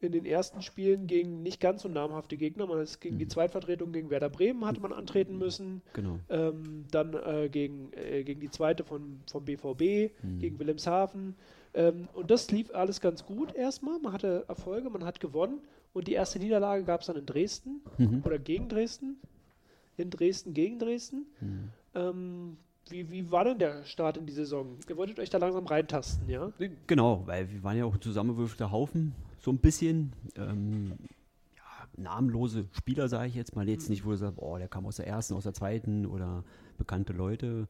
in 0.00 0.12
den 0.12 0.26
ersten 0.26 0.60
Spielen 0.60 1.06
gegen 1.06 1.42
nicht 1.42 1.60
ganz 1.60 1.82
so 1.82 1.88
namhafte 1.88 2.36
Gegner. 2.36 2.66
Man 2.66 2.80
ist 2.80 3.00
gegen 3.00 3.18
die 3.18 3.28
Zweitvertretung 3.28 3.92
gegen 3.92 4.10
Werder 4.10 4.28
Bremen 4.28 4.66
hatte 4.66 4.80
man 4.80 4.92
antreten 4.92 5.38
müssen. 5.38 5.80
Genau. 5.94 6.18
Ähm, 6.28 6.84
dann 6.90 7.14
äh, 7.14 7.48
gegen, 7.48 7.90
äh, 7.94 8.22
gegen 8.24 8.40
die 8.40 8.50
zweite 8.50 8.84
von, 8.84 9.20
vom 9.30 9.44
BVB, 9.44 10.12
Mhm. 10.22 10.38
gegen 10.40 10.58
Wilhelmshaven. 10.58 11.36
Ähm, 11.74 12.08
und 12.14 12.30
das 12.30 12.50
lief 12.50 12.72
alles 12.74 13.00
ganz 13.00 13.24
gut 13.26 13.54
erstmal. 13.54 13.98
Man 13.98 14.12
hatte 14.12 14.44
Erfolge, 14.48 14.90
man 14.90 15.04
hat 15.04 15.20
gewonnen. 15.20 15.58
Und 15.92 16.08
die 16.08 16.12
erste 16.12 16.38
Niederlage 16.38 16.84
gab 16.84 17.00
es 17.00 17.06
dann 17.06 17.16
in 17.16 17.26
Dresden 17.26 17.80
Mhm. 17.98 18.22
oder 18.24 18.38
gegen 18.38 18.68
Dresden. 18.68 19.16
In 19.96 20.10
Dresden 20.10 20.54
gegen 20.54 20.78
Dresden. 20.78 21.26
Mhm. 21.40 21.68
Ähm, 21.94 22.56
wie, 22.90 23.10
wie 23.10 23.30
war 23.30 23.44
denn 23.44 23.58
der 23.58 23.84
Start 23.84 24.16
in 24.16 24.26
die 24.26 24.32
Saison? 24.32 24.76
Ihr 24.88 24.96
wolltet 24.96 25.18
euch 25.18 25.30
da 25.30 25.38
langsam 25.38 25.66
reintasten, 25.66 26.28
ja? 26.28 26.52
Genau, 26.86 27.22
weil 27.26 27.50
wir 27.50 27.62
waren 27.62 27.76
ja 27.78 27.84
auch 27.84 27.94
ein 27.94 28.00
zusammengewürfelter 28.00 28.70
Haufen, 28.70 29.14
so 29.40 29.50
ein 29.50 29.58
bisschen. 29.58 30.12
Ähm, 30.36 30.92
ja, 31.56 31.62
namenlose 31.96 32.66
Spieler, 32.72 33.08
sage 33.08 33.28
ich 33.28 33.34
jetzt 33.36 33.54
mal. 33.56 33.68
Jetzt 33.68 33.88
nicht, 33.88 34.04
wo 34.04 34.10
du 34.10 34.16
sagst, 34.16 34.36
boah, 34.36 34.58
der 34.58 34.68
kam 34.68 34.84
aus 34.86 34.96
der 34.96 35.06
ersten, 35.06 35.34
aus 35.34 35.44
der 35.44 35.54
zweiten 35.54 36.04
oder 36.06 36.44
bekannte 36.76 37.12
Leute. 37.12 37.68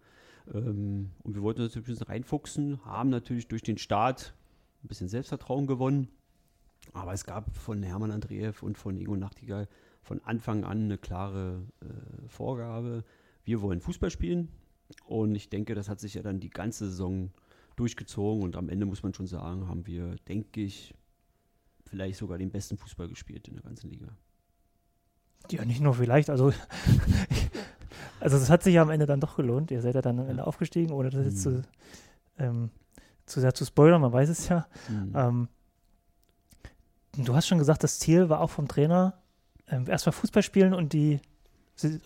Ähm, 0.52 1.10
und 1.22 1.34
wir 1.34 1.42
wollten 1.42 1.62
uns 1.62 1.74
natürlich 1.74 1.88
ein 1.88 1.92
bisschen 1.92 2.06
reinfuchsen, 2.06 2.84
haben 2.84 3.10
natürlich 3.10 3.48
durch 3.48 3.62
den 3.62 3.78
Start 3.78 4.34
ein 4.82 4.88
bisschen 4.88 5.08
Selbstvertrauen 5.08 5.66
gewonnen. 5.66 6.08
Aber 6.92 7.12
es 7.12 7.24
gab 7.24 7.56
von 7.56 7.82
Hermann 7.82 8.10
Andreev 8.10 8.62
und 8.62 8.76
von 8.76 8.96
Ingo 8.96 9.16
Nachtigall 9.16 9.68
von 10.02 10.20
Anfang 10.22 10.64
an 10.64 10.84
eine 10.84 10.98
klare 10.98 11.66
äh, 11.80 12.28
Vorgabe. 12.28 13.04
Wir 13.44 13.62
wollen 13.62 13.80
Fußball 13.80 14.10
spielen. 14.10 14.48
Und 15.06 15.34
ich 15.34 15.48
denke, 15.48 15.74
das 15.74 15.88
hat 15.88 15.98
sich 15.98 16.14
ja 16.14 16.22
dann 16.22 16.40
die 16.40 16.50
ganze 16.50 16.90
Saison 16.90 17.30
durchgezogen. 17.76 18.42
Und 18.42 18.56
am 18.56 18.68
Ende 18.68 18.86
muss 18.86 19.02
man 19.02 19.14
schon 19.14 19.26
sagen, 19.26 19.66
haben 19.66 19.86
wir, 19.86 20.16
denke 20.28 20.60
ich, 20.60 20.94
vielleicht 21.86 22.18
sogar 22.18 22.38
den 22.38 22.50
besten 22.50 22.76
Fußball 22.76 23.08
gespielt 23.08 23.48
in 23.48 23.54
der 23.54 23.62
ganzen 23.62 23.90
Liga. 23.90 24.16
Ja, 25.50 25.64
nicht 25.64 25.80
nur 25.80 25.94
vielleicht, 25.94 26.30
also, 26.30 26.52
also 28.24 28.36
es 28.36 28.50
hat 28.50 28.62
sich 28.62 28.74
ja 28.74 28.82
am 28.82 28.90
Ende 28.90 29.06
dann 29.06 29.20
doch 29.20 29.36
gelohnt. 29.36 29.70
Ihr 29.70 29.80
seid 29.82 29.94
ja 29.94 30.02
dann 30.02 30.18
am 30.18 30.28
Ende 30.28 30.46
aufgestiegen, 30.46 30.92
ohne 30.92 31.10
das 31.10 31.24
jetzt 31.26 31.36
Mhm. 31.46 31.62
zu, 31.62 31.62
ähm, 32.38 32.70
zu 33.26 33.40
sehr 33.40 33.54
zu 33.54 33.64
spoilern, 33.64 34.00
man 34.00 34.12
weiß 34.12 34.28
es 34.28 34.48
ja. 34.48 34.66
Mhm. 34.88 35.12
Ähm, 35.14 35.48
du 37.16 37.34
hast 37.34 37.46
schon 37.46 37.58
gesagt, 37.58 37.82
das 37.84 37.98
Ziel 37.98 38.28
war 38.28 38.40
auch 38.40 38.50
vom 38.50 38.68
Trainer, 38.68 39.14
ähm, 39.68 39.86
erstmal 39.88 40.12
Fußball 40.12 40.42
spielen 40.42 40.74
und 40.74 40.92
die 40.92 41.20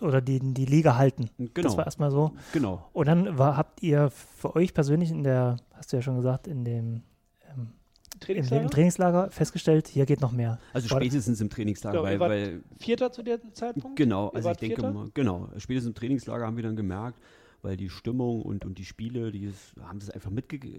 oder 0.01 0.19
die, 0.19 0.39
die 0.39 0.65
Liga 0.65 0.95
halten. 0.97 1.29
genau, 1.37 1.51
Das 1.67 1.77
war 1.77 1.85
erstmal 1.85 2.09
so. 2.09 2.33
genau. 2.53 2.89
Und 2.91 3.07
dann 3.07 3.37
war, 3.37 3.55
habt 3.55 3.83
ihr 3.83 4.09
für 4.09 4.55
euch 4.55 4.73
persönlich 4.73 5.11
in 5.11 5.23
der, 5.23 5.57
hast 5.73 5.91
du 5.93 5.97
ja 5.97 6.01
schon 6.01 6.15
gesagt, 6.15 6.47
in 6.47 6.65
dem, 6.65 7.03
ähm, 7.51 7.73
in 8.19 8.25
Trainingslager? 8.25 8.61
dem 8.63 8.69
Trainingslager 8.69 9.31
festgestellt, 9.31 9.87
hier 9.87 10.05
geht 10.05 10.21
noch 10.21 10.31
mehr. 10.31 10.59
Also 10.73 10.89
War- 10.91 11.01
spätestens 11.01 11.41
im 11.41 11.49
Trainingslager, 11.49 11.97
Genau, 12.03 12.19
weil, 12.19 12.19
weil 12.19 12.61
Vierter 12.79 13.11
zu 13.11 13.23
dem 13.23 13.39
Zeitpunkt? 13.53 13.95
Genau, 13.97 14.27
Ihr 14.29 14.35
also 14.35 14.51
ich 14.51 14.57
denke 14.57 14.75
Vierter? 14.81 14.93
mal, 14.93 15.09
genau, 15.13 15.49
spätestens 15.57 15.89
im 15.89 15.95
Trainingslager 15.95 16.45
haben 16.45 16.55
wir 16.57 16.63
dann 16.63 16.75
gemerkt, 16.75 17.19
weil 17.61 17.75
die 17.77 17.89
Stimmung 17.89 18.41
und, 18.41 18.65
und 18.65 18.77
die 18.77 18.85
Spiele, 18.85 19.31
die 19.31 19.43
ist, 19.45 19.73
haben 19.81 19.97
es 19.97 20.09
einfach 20.09 20.29
mitgege 20.31 20.69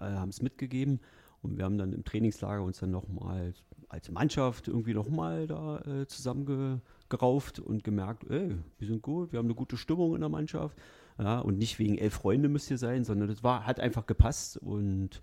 äh, 0.00 0.04
haben 0.04 0.30
es 0.30 0.42
mitgegeben 0.42 1.00
Und 1.42 1.56
wir 1.58 1.64
haben 1.64 1.78
dann 1.78 1.92
im 1.92 2.02
Trainingslager 2.04 2.62
uns 2.62 2.78
dann 2.80 2.90
nochmal 2.90 3.54
als 3.88 4.10
Mannschaft 4.10 4.66
irgendwie 4.66 4.94
nochmal 4.94 5.46
da 5.46 5.78
äh, 5.82 6.06
zusammengerauft 6.08 7.60
und 7.60 7.84
gemerkt, 7.84 8.24
ey, 8.30 8.56
wir 8.78 8.86
sind 8.88 9.02
gut, 9.02 9.32
wir 9.32 9.38
haben 9.38 9.46
eine 9.46 9.54
gute 9.54 9.76
Stimmung 9.76 10.14
in 10.14 10.20
der 10.20 10.30
Mannschaft. 10.30 10.76
Ja, 11.18 11.38
und 11.38 11.56
nicht 11.56 11.78
wegen 11.78 11.96
elf 11.96 12.14
Freunde 12.14 12.48
müsst 12.48 12.70
ihr 12.70 12.76
sein, 12.78 13.04
sondern 13.04 13.28
das 13.28 13.42
war, 13.42 13.66
hat 13.66 13.80
einfach 13.80 14.06
gepasst 14.06 14.58
und 14.58 15.20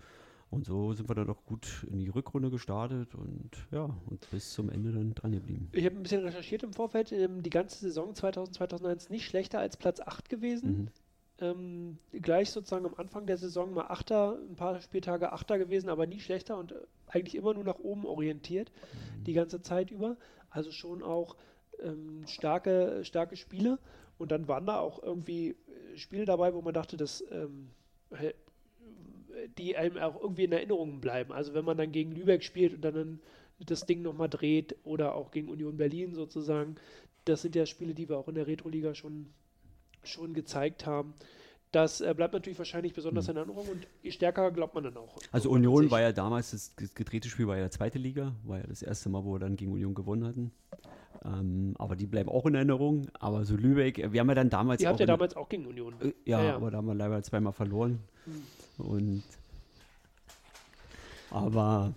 und 0.54 0.64
so 0.64 0.92
sind 0.92 1.08
wir 1.08 1.14
dann 1.14 1.28
auch 1.28 1.44
gut 1.44 1.86
in 1.90 1.98
die 1.98 2.08
Rückrunde 2.08 2.50
gestartet 2.50 3.14
und 3.14 3.50
ja, 3.70 3.84
und 4.06 4.30
bis 4.30 4.52
zum 4.52 4.70
Ende 4.70 4.92
dann 4.92 5.14
dran 5.14 5.32
geblieben. 5.32 5.68
Ich 5.72 5.84
habe 5.84 5.96
ein 5.96 6.02
bisschen 6.02 6.24
recherchiert 6.24 6.62
im 6.62 6.72
Vorfeld. 6.72 7.12
Ähm, 7.12 7.42
die 7.42 7.50
ganze 7.50 7.78
Saison 7.78 8.14
2000, 8.14 8.56
2001 8.56 9.10
nicht 9.10 9.26
schlechter 9.26 9.58
als 9.58 9.76
Platz 9.76 10.00
8 10.00 10.28
gewesen. 10.28 10.70
Mhm. 10.70 10.88
Ähm, 11.40 11.98
gleich 12.12 12.50
sozusagen 12.50 12.86
am 12.86 12.94
Anfang 12.96 13.26
der 13.26 13.36
Saison 13.36 13.74
mal 13.74 13.86
Achter, 13.88 14.38
ein 14.48 14.54
paar 14.54 14.80
Spieltage 14.80 15.32
Achter 15.32 15.58
gewesen, 15.58 15.88
aber 15.88 16.06
nie 16.06 16.20
schlechter 16.20 16.56
und 16.56 16.72
äh, 16.72 16.76
eigentlich 17.08 17.34
immer 17.34 17.54
nur 17.54 17.64
nach 17.64 17.80
oben 17.80 18.06
orientiert, 18.06 18.70
mhm. 18.70 19.24
die 19.24 19.32
ganze 19.32 19.60
Zeit 19.60 19.90
über. 19.90 20.16
Also 20.50 20.70
schon 20.70 21.02
auch 21.02 21.36
ähm, 21.82 22.22
starke, 22.26 23.00
starke 23.04 23.36
Spiele. 23.36 23.78
Und 24.16 24.30
dann 24.30 24.46
waren 24.46 24.66
da 24.66 24.78
auch 24.78 25.02
irgendwie 25.02 25.50
äh, 25.50 25.96
Spiele 25.96 26.24
dabei, 26.24 26.54
wo 26.54 26.62
man 26.62 26.72
dachte, 26.72 26.96
dass 26.96 27.24
ähm, 27.32 27.70
die 29.58 29.76
einem 29.76 29.98
auch 29.98 30.20
irgendwie 30.20 30.44
in 30.44 30.52
Erinnerung 30.52 31.00
bleiben. 31.00 31.32
Also 31.32 31.54
wenn 31.54 31.64
man 31.64 31.76
dann 31.76 31.92
gegen 31.92 32.12
Lübeck 32.12 32.42
spielt 32.42 32.74
und 32.74 32.82
dann 32.82 33.20
das 33.60 33.86
Ding 33.86 34.02
nochmal 34.02 34.28
dreht 34.28 34.76
oder 34.84 35.14
auch 35.14 35.30
gegen 35.30 35.48
Union 35.48 35.76
Berlin 35.76 36.14
sozusagen, 36.14 36.76
das 37.24 37.42
sind 37.42 37.54
ja 37.54 37.66
Spiele, 37.66 37.94
die 37.94 38.08
wir 38.08 38.18
auch 38.18 38.28
in 38.28 38.34
der 38.34 38.46
Retro-Liga 38.46 38.94
schon, 38.94 39.26
schon 40.02 40.34
gezeigt 40.34 40.86
haben. 40.86 41.14
Das 41.72 42.00
äh, 42.00 42.14
bleibt 42.14 42.34
natürlich 42.34 42.58
wahrscheinlich 42.58 42.94
besonders 42.94 43.28
in 43.28 43.36
Erinnerung 43.36 43.66
und 43.66 43.86
je 44.02 44.12
stärker 44.12 44.52
glaubt 44.52 44.74
man 44.74 44.84
dann 44.84 44.96
auch. 44.96 45.16
Also 45.32 45.50
Union 45.50 45.90
war 45.90 46.00
ja 46.00 46.12
damals, 46.12 46.52
das 46.52 46.94
gedrehte 46.94 47.28
Spiel 47.28 47.48
war 47.48 47.56
ja 47.56 47.68
zweite 47.68 47.98
Liga, 47.98 48.32
war 48.44 48.58
ja 48.58 48.66
das 48.66 48.82
erste 48.82 49.08
Mal, 49.08 49.24
wo 49.24 49.32
wir 49.32 49.40
dann 49.40 49.56
gegen 49.56 49.72
Union 49.72 49.94
gewonnen 49.94 50.24
hatten. 50.24 50.52
Ähm, 51.24 51.74
aber 51.78 51.96
die 51.96 52.06
bleiben 52.06 52.28
auch 52.28 52.46
in 52.46 52.54
Erinnerung. 52.54 53.08
Aber 53.18 53.44
so 53.44 53.56
Lübeck, 53.56 54.12
wir 54.12 54.20
haben 54.20 54.28
ja 54.28 54.34
dann 54.34 54.50
damals. 54.50 54.80
Die 54.80 54.86
habt 54.86 55.00
ihr 55.00 55.06
damals 55.06 55.34
auch 55.34 55.48
gegen 55.48 55.66
Union. 55.66 55.94
Äh, 56.00 56.12
ja, 56.24 56.38
ja, 56.38 56.44
ja, 56.44 56.56
aber 56.56 56.70
da 56.70 56.78
haben 56.78 56.86
wir 56.86 56.94
leider 56.94 57.22
zweimal 57.22 57.52
verloren. 57.52 58.00
Hm. 58.26 58.42
Und 58.78 59.22
aber 61.30 61.92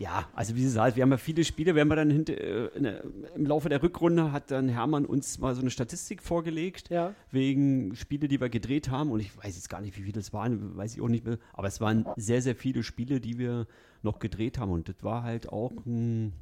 ja, 0.00 0.26
also 0.34 0.56
wie 0.56 0.62
gesagt, 0.62 0.96
wir 0.96 1.02
haben 1.02 1.10
ja 1.10 1.18
viele 1.18 1.44
Spiele, 1.44 1.74
wir 1.74 1.82
haben 1.82 1.90
ja 1.90 1.96
dann 1.96 2.10
hinter, 2.10 2.32
äh, 2.32 3.02
im 3.34 3.44
Laufe 3.44 3.68
der 3.68 3.82
Rückrunde 3.82 4.32
hat 4.32 4.50
dann 4.50 4.70
Hermann 4.70 5.04
uns 5.04 5.38
mal 5.38 5.54
so 5.54 5.60
eine 5.60 5.70
Statistik 5.70 6.22
vorgelegt, 6.22 6.88
ja. 6.88 7.14
wegen 7.30 7.94
Spiele, 7.94 8.26
die 8.26 8.40
wir 8.40 8.48
gedreht 8.48 8.88
haben. 8.88 9.10
Und 9.10 9.20
ich 9.20 9.36
weiß 9.36 9.54
jetzt 9.54 9.68
gar 9.68 9.82
nicht, 9.82 9.98
wie 9.98 10.02
viele 10.02 10.14
das 10.14 10.32
waren, 10.32 10.74
weiß 10.74 10.94
ich 10.94 11.02
auch 11.02 11.08
nicht 11.08 11.26
mehr. 11.26 11.36
Aber 11.52 11.68
es 11.68 11.82
waren 11.82 12.06
sehr, 12.16 12.40
sehr 12.40 12.56
viele 12.56 12.82
Spiele, 12.82 13.20
die 13.20 13.38
wir 13.38 13.66
noch 14.02 14.20
gedreht 14.20 14.56
haben. 14.56 14.72
Und 14.72 14.88
das 14.88 14.96
war 15.02 15.22
halt 15.22 15.50
auch 15.50 15.72
ein, 15.84 16.32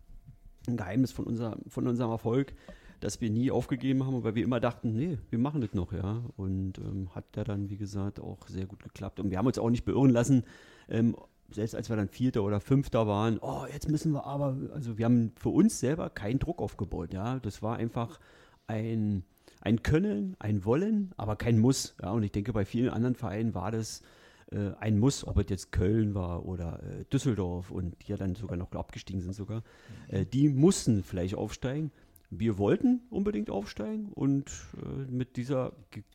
ein 0.68 0.76
Geheimnis 0.76 1.10
von, 1.10 1.24
unser, 1.24 1.58
von 1.66 1.88
unserem 1.88 2.12
Erfolg, 2.12 2.52
dass 3.00 3.20
wir 3.20 3.30
nie 3.30 3.50
aufgegeben 3.50 4.04
haben, 4.04 4.24
weil 4.24 4.34
wir 4.34 4.44
immer 4.44 4.60
dachten, 4.60 4.94
nee, 4.94 5.18
wir 5.30 5.38
machen 5.38 5.60
das 5.60 5.74
noch, 5.74 5.92
ja. 5.92 6.22
Und 6.36 6.78
ähm, 6.78 7.14
hat 7.14 7.24
da 7.32 7.44
dann, 7.44 7.70
wie 7.70 7.76
gesagt, 7.76 8.20
auch 8.20 8.46
sehr 8.48 8.66
gut 8.66 8.82
geklappt. 8.82 9.20
Und 9.20 9.30
wir 9.30 9.38
haben 9.38 9.46
uns 9.46 9.58
auch 9.58 9.70
nicht 9.70 9.84
beirren 9.84 10.10
lassen, 10.10 10.44
ähm, 10.88 11.16
selbst 11.50 11.74
als 11.74 11.88
wir 11.88 11.96
dann 11.96 12.08
Vierter 12.08 12.42
oder 12.42 12.60
Fünfter 12.60 13.06
waren, 13.06 13.38
oh, 13.40 13.64
jetzt 13.72 13.88
müssen 13.88 14.12
wir 14.12 14.26
aber, 14.26 14.56
also 14.74 14.98
wir 14.98 15.06
haben 15.06 15.32
für 15.36 15.48
uns 15.48 15.80
selber 15.80 16.10
keinen 16.10 16.38
Druck 16.38 16.60
aufgebaut, 16.60 17.12
ja. 17.12 17.38
Das 17.38 17.62
war 17.62 17.76
einfach 17.76 18.18
ein, 18.66 19.24
ein 19.60 19.82
Können, 19.82 20.36
ein 20.38 20.64
Wollen, 20.64 21.12
aber 21.16 21.36
kein 21.36 21.58
Muss, 21.58 21.94
ja. 22.02 22.10
Und 22.10 22.22
ich 22.22 22.32
denke, 22.32 22.52
bei 22.52 22.64
vielen 22.64 22.90
anderen 22.90 23.14
Vereinen 23.14 23.54
war 23.54 23.70
das 23.70 24.02
äh, 24.50 24.72
ein 24.80 24.98
Muss, 24.98 25.26
ob 25.26 25.38
es 25.38 25.46
jetzt 25.48 25.72
Köln 25.72 26.14
war 26.14 26.44
oder 26.44 26.82
äh, 26.82 27.04
Düsseldorf 27.04 27.70
und 27.70 27.96
die 28.02 28.10
ja 28.10 28.16
dann 28.16 28.34
sogar 28.34 28.56
noch 28.56 28.72
abgestiegen 28.72 29.20
sind 29.20 29.34
sogar. 29.34 29.62
Äh, 30.08 30.26
die 30.26 30.48
mussten 30.48 31.02
vielleicht 31.02 31.34
aufsteigen. 31.34 31.90
Wir 32.30 32.58
wollten 32.58 33.00
unbedingt 33.10 33.48
aufsteigen 33.48 34.12
und 34.12 34.50
äh, 34.76 35.10
mit 35.10 35.36
dieser 35.36 35.72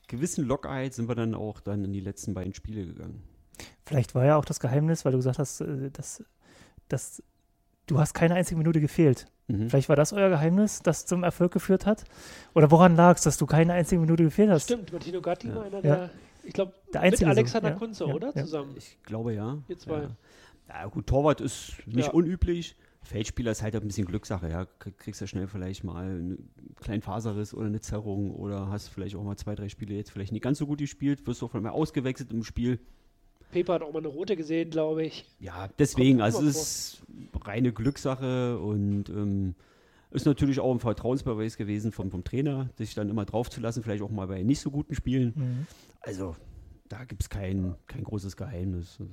gewissen 0.08 0.46
Lockerheit 0.46 0.94
sind 0.94 1.08
wir 1.08 1.16
dann 1.16 1.34
auch 1.34 1.60
dann 1.60 1.84
in 1.84 1.92
die 1.92 2.02
letzten 2.02 2.34
beiden 2.34 2.54
Spiele 2.54 2.86
gegangen. 2.86 3.24
Vielleicht 3.86 4.14
war 4.14 4.26
ja 4.26 4.38
auch 4.38 4.46
das 4.46 4.60
Geheimnis, 4.60 5.06
weil 5.06 5.12
du 5.12 5.18
gesagt 5.18 5.40
hast, 5.40 5.62
äh, 5.62 5.90
dass, 5.92 6.24
dass 6.88 7.24
du 7.88 8.00
hast 8.00 8.14
keine 8.14 8.36
einzige 8.36 8.58
Minute 8.58 8.80
gefehlt. 8.80 9.28
Mhm. 9.48 9.70
Vielleicht 9.70 9.90
war 9.90 9.96
das 9.96 10.14
euer 10.14 10.30
Geheimnis, 10.30 10.82
das 10.84 11.06
zum 11.06 11.24
Erfolg 11.24 11.52
geführt 11.52 11.86
hat? 11.86 12.06
Oder 12.54 12.72
woran 12.72 12.96
lag 12.96 13.18
es, 13.18 13.24
dass 13.24 13.38
du 13.38 13.46
keine 13.46 13.74
einzige 13.74 14.00
Minute 14.00 14.24
gefehlt 14.24 14.50
hast? 14.50 14.64
Stimmt, 14.64 14.92
Martino 14.94 15.22
Gatti 15.22 15.48
ja. 15.48 15.56
war 15.56 15.64
einer 15.64 15.82
der, 15.82 16.10
ich 16.44 16.54
glaube, 16.54 16.74
mit 16.94 17.24
Alexander 17.24 17.74
so. 17.74 17.80
Kunze, 17.80 18.06
ja. 18.06 18.14
oder? 18.14 18.34
Zusammen. 18.34 18.76
Ich 18.78 18.98
glaube 19.04 19.34
ja. 19.34 19.58
Ihr 19.68 19.78
zwei. 19.78 20.10
Ja. 20.70 20.86
gut, 20.88 21.08
Torwart 21.08 21.42
ist 21.42 21.74
nicht 21.86 22.14
unüblich. 22.14 22.76
Feldspieler 23.04 23.52
ist 23.52 23.62
halt 23.62 23.76
ein 23.76 23.86
bisschen 23.86 24.06
Glückssache, 24.06 24.50
ja. 24.50 24.66
Kriegst 24.80 25.22
ja 25.22 25.28
schnell 25.28 25.48
vielleicht 25.48 25.84
mal 25.84 26.06
einen 26.06 26.50
kleinen 26.82 27.02
Faserriss 27.02 27.54
oder 27.54 27.68
eine 27.68 27.82
Zerrung 27.82 28.32
oder 28.32 28.70
hast 28.70 28.88
vielleicht 28.88 29.16
auch 29.16 29.24
mal 29.24 29.36
zwei, 29.38 29.56
drei 29.56 29.70
Spiele 29.70 29.96
jetzt 29.96 30.12
vielleicht 30.12 30.32
nicht 30.32 30.42
ganz 30.42 30.58
so 30.58 30.66
gut 30.66 30.80
gespielt, 30.80 31.26
wirst 31.28 31.42
du 31.42 31.46
auch 31.46 31.54
mal 31.54 31.70
ausgewechselt 31.70 32.32
im 32.32 32.44
Spiel. 32.44 32.80
Pepe 33.52 33.72
hat 33.74 33.82
auch 33.84 33.94
mal 33.94 34.00
eine 34.00 34.08
rote 34.08 34.36
gesehen, 34.36 34.72
glaube 34.72 35.06
ich. 35.06 35.26
Ja, 35.40 35.70
deswegen, 35.78 36.22
also 36.22 36.42
es 36.42 36.56
ist 36.56 37.04
reine 37.44 37.72
Glückssache 37.72 38.58
und 38.58 39.10
ähm, 39.10 39.56
ist 40.12 40.26
natürlich 40.26 40.60
auch 40.60 40.72
ein 40.72 40.80
Vertrauensbeweis 40.80 41.58
gewesen 41.58 41.92
vom, 41.92 42.10
vom 42.10 42.24
Trainer, 42.24 42.70
sich 42.78 42.96
dann 42.96 43.10
immer 43.10 43.26
drauf 43.26 43.50
zu 43.50 43.62
lassen, 43.62 43.84
vielleicht 43.84 44.02
auch 44.02 44.10
mal 44.10 44.28
bei 44.28 44.44
nicht 44.44 44.60
so 44.60 44.72
guten 44.72 44.96
Spielen. 44.96 45.34
Mhm. 45.36 45.68
Also 46.02 46.36
da 46.90 47.06
gibt 47.06 47.24
es 47.24 47.30
kein, 47.30 47.76
kein 47.88 48.04
großes 48.04 48.38
Geheimnis. 48.38 48.98
Also, 49.00 49.12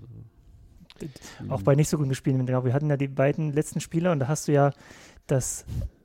auch 1.49 1.63
bei 1.63 1.75
nicht 1.75 1.89
so 1.89 1.99
guten 1.99 2.15
Spielen. 2.15 2.47
Genau, 2.47 2.65
wir 2.65 2.73
hatten 2.73 2.91
ja 2.91 2.97
die 2.97 3.09
beiden 3.09 3.53
letzten 3.53 3.81
Spiele 3.81 4.11
und 4.11 4.21
da 4.21 4.29
hast 4.29 4.49
du 4.49 4.53
ja 4.53 4.73
das, 5.27 5.65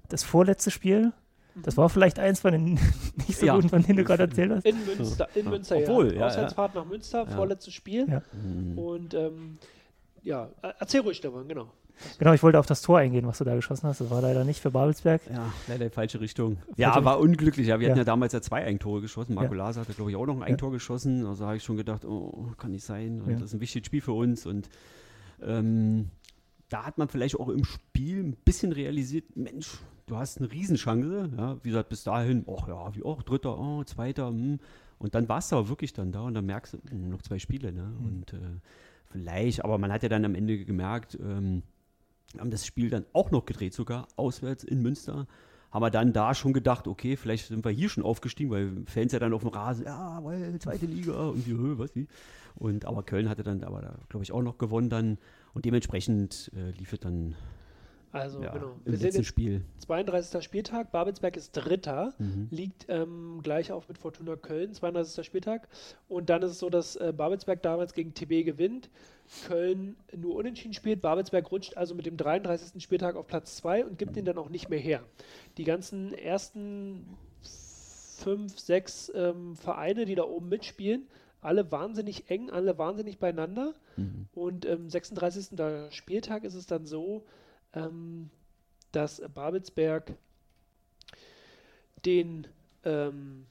das 0.09 0.23
vorletzte 0.23 0.71
Spiel 0.71 1.13
das 1.55 1.77
war 1.77 1.89
vielleicht 1.89 2.19
eins 2.19 2.41
von 2.41 2.51
den 2.51 2.63
nicht 3.27 3.37
so 3.37 3.45
ja. 3.45 3.55
guten, 3.55 3.69
von 3.69 3.81
denen 3.81 3.97
du 3.97 4.03
gerade 4.03 4.23
erzählt 4.23 4.51
hast. 4.51 4.65
In 4.65 4.85
Münster, 4.85 5.27
in 5.35 5.45
Münster 5.49 5.77
Obwohl, 5.77 6.13
ja. 6.13 6.27
Auswärtsfahrt 6.27 6.75
nach 6.75 6.85
Münster, 6.85 7.25
vorletztes 7.27 7.73
Spiel. 7.73 8.07
Ja. 8.09 8.21
Mhm. 8.33 8.77
Und 8.77 9.13
ähm, 9.13 9.57
ja, 10.21 10.49
erzähl 10.79 11.01
ruhig, 11.01 11.17
Stefan, 11.17 11.47
genau. 11.47 11.71
Genau, 12.19 12.33
ich 12.33 12.43
wollte 12.43 12.59
auf 12.59 12.65
das 12.65 12.81
Tor 12.81 12.99
eingehen, 12.99 13.27
was 13.27 13.37
du 13.37 13.43
da 13.43 13.55
geschossen 13.55 13.87
hast. 13.87 14.01
Das 14.01 14.09
war 14.09 14.21
leider 14.21 14.43
nicht 14.43 14.61
für 14.61 14.71
Babelsberg. 14.71 15.21
Ja, 15.31 15.51
leider 15.67 15.85
in 15.85 15.91
falsche 15.91 16.19
Richtung. 16.19 16.57
Ja, 16.75 17.03
war 17.03 17.19
unglücklich. 17.19 17.67
Ja, 17.67 17.79
wir 17.79 17.89
hatten 17.89 17.97
ja 17.97 18.03
damals 18.03 18.33
ja 18.33 18.41
zwei 18.41 18.65
Eigentore 18.65 19.01
geschossen. 19.01 19.35
Marco 19.35 19.53
ja. 19.53 19.63
Lase 19.63 19.81
hatte, 19.81 19.93
glaube 19.93 20.11
ich, 20.11 20.17
auch 20.17 20.25
noch 20.25 20.35
ein 20.35 20.43
Eigentor 20.43 20.71
geschossen. 20.71 21.25
Also 21.25 21.45
habe 21.45 21.57
ich 21.57 21.63
schon 21.63 21.77
gedacht, 21.77 22.05
oh, 22.05 22.51
kann 22.57 22.71
nicht 22.71 22.85
sein. 22.85 23.21
Und 23.21 23.33
das 23.33 23.49
ist 23.49 23.53
ein 23.53 23.61
wichtiges 23.61 23.87
Spiel 23.87 24.01
für 24.01 24.13
uns. 24.13 24.45
Und 24.45 24.69
ähm, 25.41 26.09
da 26.69 26.85
hat 26.85 26.97
man 26.97 27.07
vielleicht 27.07 27.39
auch 27.39 27.49
im 27.49 27.63
Spiel 27.63 28.23
ein 28.23 28.35
bisschen 28.43 28.71
realisiert, 28.71 29.35
Mensch, 29.35 29.77
du 30.07 30.17
hast 30.17 30.39
eine 30.39 30.51
Riesenchance. 30.51 31.29
Ja, 31.37 31.57
wie 31.63 31.69
gesagt, 31.69 31.89
bis 31.89 32.03
dahin, 32.03 32.45
ach 32.47 32.67
ja, 32.67 32.95
wie 32.95 33.03
auch, 33.03 33.23
dritter, 33.23 33.57
oh, 33.59 33.83
zweiter, 33.83 34.27
hm. 34.27 34.59
Und 34.97 35.13
dann 35.13 35.27
warst 35.27 35.51
du 35.51 35.57
aber 35.57 35.69
wirklich 35.69 35.93
dann 35.93 36.11
da 36.11 36.21
und 36.21 36.33
dann 36.33 36.45
merkst 36.45 36.73
du, 36.73 36.77
hm, 36.89 37.09
noch 37.09 37.21
zwei 37.21 37.37
Spiele, 37.37 37.73
ne? 37.73 37.83
Mhm. 37.83 38.05
Und 38.05 38.33
äh, 38.33 38.59
vielleicht, 39.11 39.63
aber 39.63 39.77
man 39.77 39.91
hat 39.91 40.03
ja 40.03 40.09
dann 40.09 40.25
am 40.25 40.35
Ende 40.35 40.63
gemerkt, 40.63 41.17
ähm, 41.21 41.63
haben 42.39 42.51
das 42.51 42.65
Spiel 42.65 42.89
dann 42.89 43.05
auch 43.13 43.31
noch 43.31 43.45
gedreht, 43.45 43.73
sogar 43.73 44.07
auswärts 44.15 44.63
in 44.63 44.81
Münster. 44.81 45.27
Haben 45.71 45.83
wir 45.83 45.89
dann 45.89 46.13
da 46.13 46.33
schon 46.33 46.53
gedacht, 46.53 46.87
okay, 46.87 47.17
vielleicht 47.17 47.47
sind 47.47 47.65
wir 47.65 47.71
hier 47.71 47.89
schon 47.89 48.03
aufgestiegen, 48.03 48.49
weil 48.49 48.71
Fans 48.85 49.11
ja 49.11 49.19
dann 49.19 49.33
auf 49.33 49.41
dem 49.41 49.49
Rasen, 49.49 49.85
ja, 49.85 50.23
weil 50.23 50.57
zweite 50.59 50.85
Liga 50.85 51.29
und 51.29 51.45
wie, 51.45 51.77
was 51.77 51.95
wie. 51.95 52.07
Und 52.55 52.85
aber 52.85 53.03
Köln 53.03 53.27
hatte 53.27 53.43
dann 53.43 53.63
aber 53.63 53.81
da, 53.81 53.95
glaube 54.07 54.23
ich, 54.23 54.31
auch 54.31 54.41
noch 54.41 54.57
gewonnen 54.57 54.89
dann. 54.89 55.17
Und 55.53 55.65
dementsprechend 55.65 56.51
äh, 56.55 56.71
lief 56.71 56.93
es 56.93 56.99
dann 56.99 57.35
also 58.15 58.41
ja, 58.41 58.53
genau. 58.53 58.77
Wir 58.85 58.93
Im 58.93 58.99
letzten 59.01 59.25
Spiel. 59.25 59.61
32. 59.79 60.41
Spieltag. 60.41 60.89
Babelsberg 60.93 61.35
ist 61.35 61.51
Dritter, 61.51 62.13
mhm. 62.17 62.47
liegt 62.49 62.85
ähm, 62.87 63.41
gleich 63.43 63.73
auf 63.73 63.89
mit 63.89 63.97
Fortuna 63.97 64.37
Köln. 64.37 64.73
32. 64.73 65.25
Spieltag. 65.25 65.67
Und 66.07 66.29
dann 66.29 66.41
ist 66.41 66.51
es 66.51 66.59
so, 66.59 66.69
dass 66.69 66.95
äh, 66.95 67.11
Babelsberg 67.15 67.61
damals 67.61 67.93
gegen 67.93 68.13
TB 68.13 68.45
gewinnt. 68.45 68.89
Köln 69.47 69.95
nur 70.15 70.35
unentschieden 70.35 70.73
spielt. 70.73 71.01
Babelsberg 71.01 71.51
rutscht 71.51 71.77
also 71.77 71.95
mit 71.95 72.05
dem 72.05 72.17
33. 72.17 72.81
Spieltag 72.81 73.15
auf 73.15 73.27
Platz 73.27 73.57
2 73.57 73.85
und 73.85 73.97
gibt 73.97 74.17
ihn 74.17 74.25
dann 74.25 74.37
auch 74.37 74.49
nicht 74.49 74.69
mehr 74.69 74.79
her. 74.79 75.03
Die 75.57 75.63
ganzen 75.63 76.13
ersten 76.13 77.17
fünf, 78.15 78.59
sechs 78.59 79.11
ähm, 79.13 79.55
Vereine, 79.55 80.05
die 80.05 80.15
da 80.15 80.23
oben 80.23 80.49
mitspielen, 80.49 81.07
alle 81.41 81.71
wahnsinnig 81.71 82.29
eng, 82.29 82.49
alle 82.49 82.77
wahnsinnig 82.77 83.19
beieinander. 83.19 83.73
Mhm. 83.97 84.27
Und 84.33 84.65
am 84.65 84.83
ähm, 84.83 84.89
36. 84.89 85.59
Spieltag 85.91 86.43
ist 86.43 86.55
es 86.55 86.65
dann 86.65 86.85
so, 86.85 87.25
ähm, 87.73 88.29
dass 88.91 89.21
Babelsberg 89.33 90.13
den, 92.05 92.47
ähm, 92.83 93.45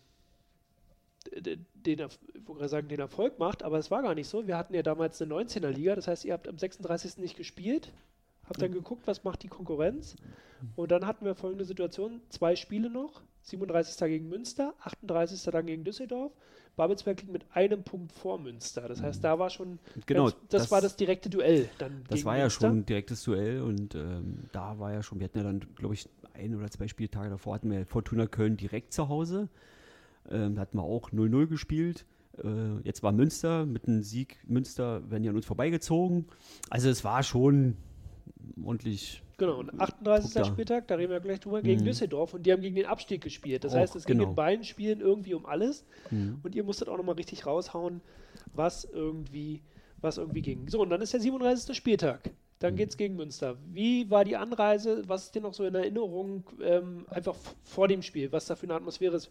den, 1.44 1.66
den, 1.74 2.09
sagen, 2.66 2.88
den 2.88 3.00
Erfolg 3.00 3.38
macht, 3.38 3.62
aber 3.62 3.78
es 3.78 3.90
war 3.90 4.02
gar 4.02 4.14
nicht 4.14 4.28
so. 4.28 4.46
Wir 4.46 4.57
hatten 4.59 4.74
ja 4.74 4.83
damals 4.83 5.20
eine 5.22 5.33
19er 5.35 5.68
Liga, 5.70 5.94
das 5.94 6.09
heißt, 6.09 6.24
ihr 6.24 6.33
habt 6.33 6.48
am 6.48 6.59
36. 6.59 7.18
nicht 7.18 7.37
gespielt, 7.37 7.92
habt 8.48 8.61
dann 8.61 8.72
geguckt, 8.72 9.07
was 9.07 9.24
macht 9.24 9.42
die 9.42 9.48
Konkurrenz. 9.48 10.16
Und 10.76 10.90
dann 10.90 11.07
hatten 11.07 11.24
wir 11.26 11.35
folgende 11.35 11.64
Situation: 11.64 12.20
zwei 12.30 12.57
Spiele 12.57 12.88
noch, 12.90 13.20
37. 13.42 13.98
gegen 14.09 14.28
Münster, 14.28 14.74
38. 14.80 15.42
dann 15.52 15.66
gegen 15.66 15.85
Düsseldorf. 15.85 16.33
Babelsberg 16.76 17.20
liegt 17.20 17.33
mit 17.33 17.44
einem 17.52 17.85
Punkt 17.85 18.11
vor 18.11 18.37
Münster. 18.40 18.88
Das 18.88 19.00
heißt, 19.00 19.22
da 19.22 19.38
war 19.38 19.48
schon, 19.48 19.78
Genau, 20.07 20.24
ganz, 20.24 20.37
das, 20.48 20.62
das- 20.62 20.70
war 20.72 20.80
das 20.80 20.96
direkte 20.96 21.30
Duell. 21.30 21.68
Dann 21.78 22.02
Das 22.09 22.24
war 22.24 22.37
ja 22.37 22.44
Münster. 22.44 22.66
schon 22.66 22.78
ein 22.78 22.87
direktes 22.87 23.22
Duell 23.22 23.62
und 23.62 23.94
ähm, 23.94 24.38
da 24.52 24.76
war 24.80 24.92
ja 24.92 25.02
schon, 25.04 25.20
wir 25.20 25.26
hatten 25.26 25.38
ja 25.38 25.44
dann, 25.44 25.61
glaube 25.76 25.94
ich, 25.94 26.09
ein 26.33 26.52
oder 26.57 26.68
zwei 26.70 26.88
Spieltage 26.88 27.30
davor 27.30 27.54
hatten 27.54 27.70
wir 27.70 27.87
Fortuna 27.87 28.26
Köln 28.26 28.57
direkt 28.57 28.92
zu 28.92 29.09
Hause. 29.09 29.48
Ähm, 30.31 30.55
da 30.55 30.63
hatten 30.63 30.79
wir 30.79 30.83
auch 30.85 31.11
0-0 31.11 31.47
gespielt. 31.47 32.07
Äh, 32.43 32.81
jetzt 32.83 33.03
war 33.03 33.13
Münster 33.13 33.67
mit 33.67 33.87
einem 33.87 34.03
Sieg. 34.03 34.39
Münster 34.47 35.09
werden 35.11 35.23
ja 35.25 35.31
an 35.31 35.37
uns 35.37 35.47
vorbeigezogen. 35.47 36.27
Also 36.71 36.89
es 36.89 37.05
war 37.05 37.23
schon 37.23 37.77
ordentlich. 38.63 39.23
Genau, 39.37 39.59
und 39.59 39.81
38. 39.81 40.33
Druck 40.33 40.43
da. 40.45 40.45
Spieltag, 40.49 40.89
da 40.89 40.95
reden 40.95 41.11
wir 41.11 41.21
gleich 41.21 41.41
drüber, 41.41 41.61
gegen 41.63 41.81
Mhm. 41.81 41.87
Düsseldorf 41.87 42.35
und 42.35 42.47
die 42.47 42.53
haben 42.53 42.63
gegen 42.63 42.77
den 42.77 42.87
Abstieg 42.87 43.21
gespielt. 43.23 43.65
Das 43.65 43.73
Auch, 43.75 43.79
heißt, 43.79 43.97
es 43.97 44.05
ging 44.05 44.19
genau. 44.19 44.31
in 44.31 44.37
beiden 44.37 44.65
Spielen 44.65 45.01
irgendwie 45.01 45.35
um 45.35 45.45
alles 45.47 45.85
Mhm. 46.11 46.39
und 46.43 46.55
ihr 46.55 46.63
musstet 46.65 46.89
auch 46.89 46.97
nochmal 46.97 47.17
richtig 47.17 47.45
raushauen, 47.47 48.01
was 48.55 48.85
irgendwie, 48.85 49.61
was 50.01 50.19
irgendwie 50.19 50.43
ging. 50.43 50.69
So, 50.69 50.81
und 50.83 50.91
dann 50.91 51.01
ist 51.01 51.13
der 51.13 51.21
37. 51.21 51.75
Spieltag. 51.77 52.31
Dann 52.61 52.75
Mhm. 52.75 52.77
geht's 52.79 52.97
gegen 52.97 53.17
Münster. 53.17 53.57
Wie 53.73 54.09
war 54.09 54.25
die 54.25 54.37
Anreise? 54.37 55.03
Was 55.09 55.25
ist 55.25 55.35
dir 55.35 55.41
noch 55.43 55.53
so 55.55 55.65
in 55.65 55.75
Erinnerung, 55.75 56.45
ähm, 56.63 57.05
einfach 57.11 57.35
vor 57.65 57.89
dem 57.89 58.03
Spiel, 58.03 58.31
was 58.31 58.47
da 58.47 58.55
für 58.55 58.65
eine 58.67 58.75
Atmosphäre 58.75 59.17
ist? 59.17 59.29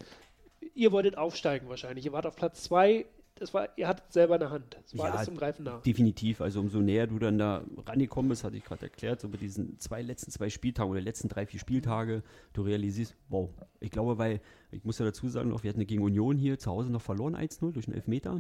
Ihr 0.75 0.91
wolltet 0.91 1.17
aufsteigen 1.17 1.69
wahrscheinlich. 1.69 2.05
Ihr 2.05 2.11
wart 2.11 2.25
auf 2.25 2.35
Platz 2.35 2.63
zwei. 2.63 3.05
Das 3.35 3.53
war, 3.53 3.67
ihr 3.77 3.87
hattet 3.87 4.13
selber 4.13 4.35
in 4.35 4.41
der 4.41 4.51
Hand. 4.51 4.77
Es 4.85 4.95
war 4.95 5.07
Ja, 5.07 5.13
alles 5.13 5.25
zum 5.25 5.35
Greifen 5.35 5.63
nah. 5.63 5.79
Definitiv, 5.79 6.39
also 6.39 6.59
umso 6.59 6.79
näher 6.79 7.07
du 7.07 7.17
dann 7.17 7.39
da 7.39 7.63
rangekommen 7.87 8.29
bist, 8.29 8.43
hatte 8.43 8.57
ich 8.57 8.63
gerade 8.63 8.83
erklärt, 8.83 9.21
so 9.21 9.27
bei 9.27 9.37
diesen 9.37 9.79
zwei 9.79 10.03
letzten 10.03 10.29
zwei 10.29 10.49
Spieltagen 10.49 10.91
oder 10.91 11.01
letzten 11.01 11.29
drei, 11.29 11.47
vier 11.47 11.59
Spieltage, 11.59 12.21
du 12.53 12.61
realisierst, 12.61 13.15
wow, 13.29 13.49
ich 13.79 13.89
glaube, 13.89 14.19
weil, 14.19 14.39
ich 14.71 14.83
muss 14.83 14.99
ja 14.99 15.05
dazu 15.05 15.27
sagen 15.29 15.49
noch, 15.49 15.63
wir 15.63 15.69
hatten 15.69 15.85
gegen 15.87 16.03
Union 16.03 16.37
hier 16.37 16.59
zu 16.59 16.69
Hause 16.69 16.91
noch 16.91 17.01
verloren, 17.01 17.35
1-0 17.35 17.71
durch 17.71 17.87
einen 17.87 17.95
Elfmeter 17.95 18.39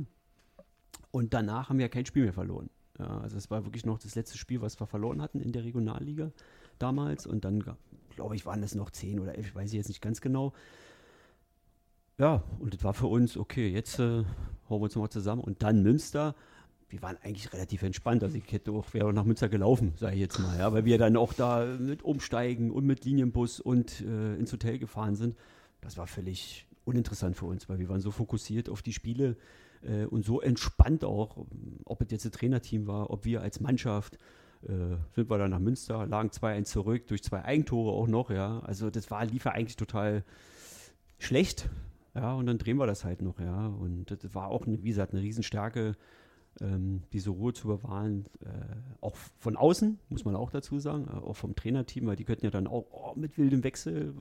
und 1.09 1.33
danach 1.33 1.69
haben 1.69 1.79
wir 1.79 1.89
kein 1.89 2.05
Spiel 2.05 2.23
mehr 2.23 2.33
verloren. 2.33 2.69
Ja, 2.99 3.19
also 3.19 3.35
es 3.35 3.49
war 3.49 3.65
wirklich 3.65 3.85
noch 3.85 3.97
das 3.97 4.13
letzte 4.13 4.37
Spiel, 4.37 4.61
was 4.61 4.79
wir 4.79 4.85
verloren 4.85 5.23
hatten 5.23 5.39
in 5.39 5.51
der 5.51 5.63
Regionalliga 5.63 6.31
damals 6.77 7.25
und 7.25 7.45
dann, 7.45 7.63
glaube 8.15 8.35
ich, 8.35 8.45
waren 8.45 8.61
es 8.61 8.75
noch 8.75 8.91
zehn 8.91 9.19
oder 9.19 9.35
elf, 9.35 9.55
weiß 9.55 9.71
ich 9.71 9.77
jetzt 9.77 9.87
nicht 9.87 10.01
ganz 10.01 10.21
genau. 10.21 10.53
Ja, 12.17 12.43
und 12.59 12.73
das 12.73 12.83
war 12.83 12.93
für 12.93 13.07
uns, 13.07 13.37
okay, 13.37 13.69
jetzt 13.69 13.99
äh, 13.99 14.23
hauen 14.69 14.79
wir 14.79 14.83
uns 14.83 14.95
nochmal 14.95 15.09
zusammen. 15.09 15.41
Und 15.41 15.63
dann 15.63 15.81
Münster, 15.81 16.35
wir 16.89 17.01
waren 17.01 17.17
eigentlich 17.23 17.51
relativ 17.53 17.81
entspannt. 17.81 18.23
Also 18.23 18.37
ich 18.37 18.51
hätte 18.51 18.71
auch, 18.71 18.93
wäre 18.93 19.07
auch 19.07 19.11
nach 19.11 19.25
Münster 19.25 19.49
gelaufen, 19.49 19.93
sage 19.97 20.15
ich 20.15 20.21
jetzt 20.21 20.39
mal, 20.39 20.57
ja, 20.57 20.71
weil 20.71 20.85
wir 20.85 20.97
dann 20.97 21.17
auch 21.17 21.33
da 21.33 21.65
mit 21.65 22.03
Umsteigen 22.03 22.71
und 22.71 22.85
mit 22.85 23.03
Linienbus 23.03 23.59
und 23.59 24.01
äh, 24.01 24.35
ins 24.35 24.53
Hotel 24.53 24.77
gefahren 24.77 25.15
sind. 25.15 25.35
Das 25.81 25.97
war 25.97 26.05
völlig 26.05 26.67
uninteressant 26.85 27.35
für 27.35 27.45
uns, 27.45 27.67
weil 27.67 27.79
wir 27.79 27.89
waren 27.89 28.01
so 28.01 28.11
fokussiert 28.11 28.69
auf 28.69 28.83
die 28.83 28.93
Spiele 28.93 29.37
äh, 29.81 30.05
und 30.05 30.23
so 30.23 30.39
entspannt 30.39 31.03
auch, 31.03 31.45
ob 31.85 32.01
es 32.01 32.11
jetzt 32.11 32.25
ein 32.25 32.31
Trainerteam 32.31 32.85
war, 32.85 33.09
ob 33.09 33.25
wir 33.25 33.41
als 33.41 33.59
Mannschaft. 33.59 34.17
Äh, 34.63 34.97
sind 35.15 35.29
wir 35.29 35.37
dann 35.39 35.49
nach 35.49 35.59
Münster, 35.59 36.05
lagen 36.05 36.29
2-1 36.29 36.65
zurück, 36.65 37.07
durch 37.07 37.23
zwei 37.23 37.43
Eigentore 37.43 37.91
auch 37.91 38.07
noch, 38.07 38.29
ja. 38.29 38.59
Also 38.59 38.91
das 38.91 39.09
war, 39.09 39.25
lief 39.25 39.45
ja 39.45 39.51
eigentlich 39.51 39.77
total 39.77 40.23
schlecht. 41.17 41.69
Ja, 42.15 42.33
und 42.35 42.45
dann 42.45 42.59
drehen 42.59 42.77
wir 42.77 42.87
das 42.87 43.03
halt 43.03 43.21
noch, 43.21 43.39
ja. 43.39 43.67
Und 43.67 44.11
das 44.11 44.35
war 44.35 44.49
auch, 44.49 44.67
eine, 44.67 44.83
wie 44.83 44.89
gesagt, 44.89 45.13
eine 45.13 45.21
Riesenstärke, 45.21 45.95
ähm, 46.61 47.01
diese 47.11 47.31
Ruhe 47.31 47.53
zu 47.53 47.67
bewahren. 47.67 48.25
Äh, 48.41 48.75
auch 49.01 49.15
von 49.15 49.57
außen, 49.57 49.97
muss 50.09 50.23
man 50.23 50.35
auch 50.35 50.51
dazu 50.51 50.77
sagen, 50.77 51.07
äh, 51.07 51.17
auch 51.17 51.35
vom 51.35 51.55
Trainerteam, 51.55 52.05
weil 52.05 52.15
die 52.15 52.25
könnten 52.25 52.45
ja 52.45 52.51
dann 52.51 52.67
auch 52.67 52.85
oh, 52.91 53.13
mit 53.15 53.37
wildem 53.39 53.63
Wechsel, 53.63 54.13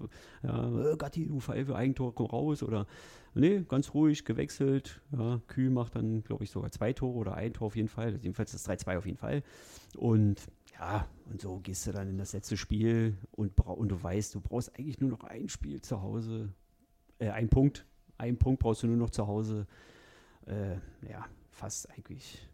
ja, 0.42 0.92
äh, 0.92 0.96
Gatti, 0.96 1.26
du 1.26 1.40
Pfeife, 1.40 1.76
Eigentor, 1.76 2.14
komm 2.14 2.26
raus. 2.26 2.62
Oder, 2.62 2.86
nee, 3.34 3.62
ganz 3.68 3.92
ruhig 3.92 4.24
gewechselt. 4.24 5.02
Ja, 5.12 5.42
Kühl 5.46 5.68
macht 5.68 5.94
dann, 5.94 6.24
glaube 6.24 6.44
ich, 6.44 6.50
sogar 6.50 6.70
zwei 6.70 6.94
Tore 6.94 7.18
oder 7.18 7.34
ein 7.34 7.52
Tor 7.52 7.66
auf 7.66 7.76
jeden 7.76 7.88
Fall. 7.88 8.18
Jedenfalls 8.22 8.52
das 8.52 8.66
3-2 8.66 8.96
auf 8.96 9.06
jeden 9.06 9.18
Fall. 9.18 9.42
Und 9.96 10.40
ja, 10.78 11.06
und 11.30 11.42
so 11.42 11.60
gehst 11.60 11.86
du 11.86 11.92
dann 11.92 12.08
in 12.08 12.16
das 12.16 12.32
letzte 12.32 12.56
Spiel 12.56 13.18
und, 13.32 13.58
und 13.60 13.90
du 13.90 14.02
weißt, 14.02 14.34
du 14.34 14.40
brauchst 14.40 14.78
eigentlich 14.78 15.00
nur 15.00 15.10
noch 15.10 15.24
ein 15.24 15.50
Spiel 15.50 15.82
zu 15.82 16.00
Hause 16.00 16.54
äh, 17.22 17.30
ein 17.30 17.48
Punkt. 17.48 17.86
Ein 18.18 18.36
Punkt 18.38 18.60
brauchst 18.60 18.82
du 18.82 18.86
nur 18.86 18.96
noch 18.96 19.10
zu 19.10 19.26
Hause. 19.26 19.66
Äh, 20.46 20.74
ja, 21.08 21.24
fast 21.50 21.90
eigentlich 21.90 22.46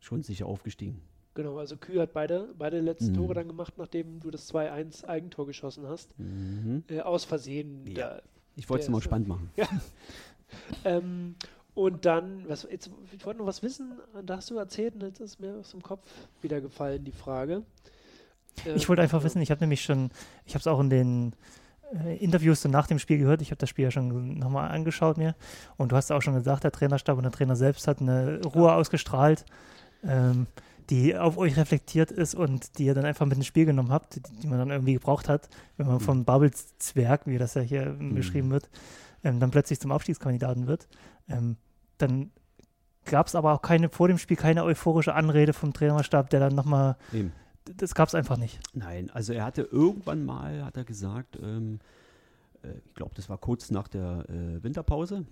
schon 0.00 0.22
sicher 0.22 0.46
aufgestiegen. 0.46 1.00
Genau, 1.34 1.58
also 1.58 1.76
Kühe 1.76 2.00
hat 2.00 2.14
beide, 2.14 2.54
beide 2.56 2.80
letzten 2.80 3.12
Mhm. 3.12 3.16
Tore 3.16 3.34
dann 3.34 3.48
gemacht, 3.48 3.74
nachdem 3.76 4.20
du 4.20 4.30
das 4.30 4.52
2-1 4.52 5.04
Eigentor 5.04 5.46
geschossen 5.46 5.86
hast. 5.86 6.18
Mhm. 6.18 6.84
Äh, 6.88 7.00
aus 7.00 7.24
Versehen. 7.24 7.86
Ja. 7.86 7.94
Da, 8.16 8.22
Ich 8.56 8.68
wollte 8.70 8.84
es 8.84 8.88
mal 8.88 9.02
spannend 9.02 9.28
machen. 9.28 9.50
ähm, 10.84 11.34
und 11.74 12.06
dann, 12.06 12.48
was, 12.48 12.66
jetzt, 12.70 12.90
ich 13.12 13.26
wollte 13.26 13.40
noch 13.40 13.46
was 13.46 13.62
wissen, 13.62 13.98
da 14.24 14.36
hast 14.36 14.48
du 14.50 14.56
erzählt 14.56 14.94
und 14.94 15.02
jetzt 15.02 15.20
ist 15.20 15.38
mir 15.40 15.56
aus 15.56 15.72
dem 15.72 15.82
Kopf 15.82 16.10
wieder 16.40 16.62
gefallen, 16.62 17.04
die 17.04 17.12
Frage. 17.12 17.62
Ich 18.74 18.88
wollte 18.88 19.02
einfach 19.02 19.18
Ähm, 19.20 19.24
wissen, 19.24 19.42
ich 19.42 19.50
habe 19.50 19.60
nämlich 19.60 19.82
schon, 19.82 20.10
ich 20.46 20.54
habe 20.54 20.60
es 20.60 20.66
auch 20.66 20.80
in 20.80 20.88
den 20.88 21.32
äh, 21.32 21.34
Interviews 22.18 22.62
so 22.62 22.68
nach 22.68 22.86
dem 22.86 22.98
Spiel 22.98 23.18
gehört, 23.18 23.42
ich 23.42 23.50
habe 23.50 23.58
das 23.58 23.68
Spiel 23.70 23.84
ja 23.84 23.90
schon 23.90 24.38
nochmal 24.38 24.70
angeschaut 24.70 25.18
mir 25.18 25.34
und 25.76 25.92
du 25.92 25.96
hast 25.96 26.10
auch 26.10 26.20
schon 26.22 26.34
gesagt, 26.34 26.64
der 26.64 26.72
Trainerstab 26.72 27.16
und 27.16 27.22
der 27.22 27.32
Trainer 27.32 27.56
selbst 27.56 27.86
hat 27.86 28.00
eine 28.00 28.40
Ruhe 28.44 28.72
ausgestrahlt, 28.72 29.44
ähm, 30.04 30.46
die 30.90 31.16
auf 31.16 31.36
euch 31.38 31.56
reflektiert 31.56 32.10
ist 32.10 32.34
und 32.34 32.78
die 32.78 32.86
ihr 32.86 32.94
dann 32.94 33.04
einfach 33.04 33.26
mit 33.26 33.36
ins 33.36 33.46
Spiel 33.46 33.66
genommen 33.66 33.90
habt, 33.92 34.16
die, 34.16 34.22
die 34.42 34.46
man 34.46 34.58
dann 34.58 34.70
irgendwie 34.70 34.94
gebraucht 34.94 35.28
hat, 35.28 35.48
wenn 35.76 35.86
man 35.86 35.96
Mhm. 35.96 36.00
von 36.00 36.24
Babels 36.24 36.76
Zwerg, 36.78 37.22
wie 37.26 37.38
das 37.38 37.54
ja 37.54 37.62
hier 37.62 37.86
Mhm. 37.86 38.14
beschrieben 38.14 38.50
wird, 38.50 38.68
ähm, 39.24 39.40
dann 39.40 39.50
plötzlich 39.50 39.80
zum 39.80 39.90
Abstiegskandidaten 39.92 40.66
wird. 40.66 40.88
Ähm, 41.28 41.56
dann 41.98 42.30
gab 43.04 43.28
es 43.28 43.34
aber 43.36 43.52
auch 43.52 43.62
keine, 43.62 43.88
vor 43.88 44.08
dem 44.08 44.18
Spiel 44.18 44.36
keine 44.36 44.64
euphorische 44.64 45.14
Anrede 45.14 45.52
vom 45.52 45.72
Trainerstab, 45.72 46.30
der 46.30 46.40
dann 46.40 46.54
nochmal. 46.54 46.96
Das 47.76 47.94
gab 47.94 48.08
es 48.08 48.14
einfach 48.14 48.36
nicht. 48.36 48.58
Nein, 48.74 49.10
also 49.10 49.32
er 49.32 49.44
hatte 49.44 49.62
irgendwann 49.62 50.24
mal, 50.24 50.64
hat 50.64 50.76
er 50.76 50.84
gesagt, 50.84 51.38
ähm, 51.42 51.80
äh, 52.62 52.68
ich 52.86 52.94
glaube, 52.94 53.14
das 53.14 53.28
war 53.28 53.38
kurz 53.38 53.70
nach 53.70 53.88
der 53.88 54.24
äh, 54.28 54.62
Winterpause, 54.62 55.26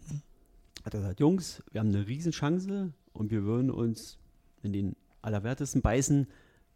hat 0.84 0.94
er 0.94 1.00
gesagt, 1.00 1.20
Jungs, 1.20 1.62
wir 1.70 1.80
haben 1.80 1.88
eine 1.88 2.06
Riesenchance 2.06 2.92
und 3.12 3.30
wir 3.30 3.44
würden 3.44 3.70
uns 3.70 4.18
in 4.62 4.72
den 4.72 4.96
Allerwertesten 5.22 5.82
beißen, 5.82 6.26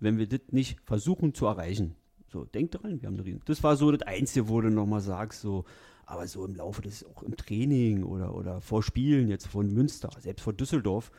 wenn 0.00 0.18
wir 0.18 0.28
das 0.28 0.40
nicht 0.50 0.78
versuchen 0.84 1.34
zu 1.34 1.46
erreichen. 1.46 1.94
So, 2.30 2.44
denkt 2.44 2.74
dran, 2.74 3.00
wir 3.00 3.06
haben 3.06 3.14
eine 3.14 3.24
Riesen. 3.24 3.42
Das 3.46 3.62
war 3.62 3.76
so 3.76 3.90
das 3.90 4.06
Einzige, 4.06 4.48
wo 4.48 4.60
du 4.60 4.70
nochmal 4.70 5.00
sagst, 5.00 5.40
so, 5.40 5.64
aber 6.04 6.26
so 6.26 6.44
im 6.44 6.54
Laufe 6.54 6.82
des, 6.82 7.04
auch 7.04 7.22
im 7.22 7.36
Training 7.36 8.04
oder, 8.04 8.34
oder 8.34 8.60
vor 8.60 8.82
Spielen 8.82 9.28
jetzt 9.28 9.46
von 9.46 9.72
Münster, 9.72 10.10
selbst 10.20 10.42
vor 10.42 10.52
Düsseldorf, 10.52 11.10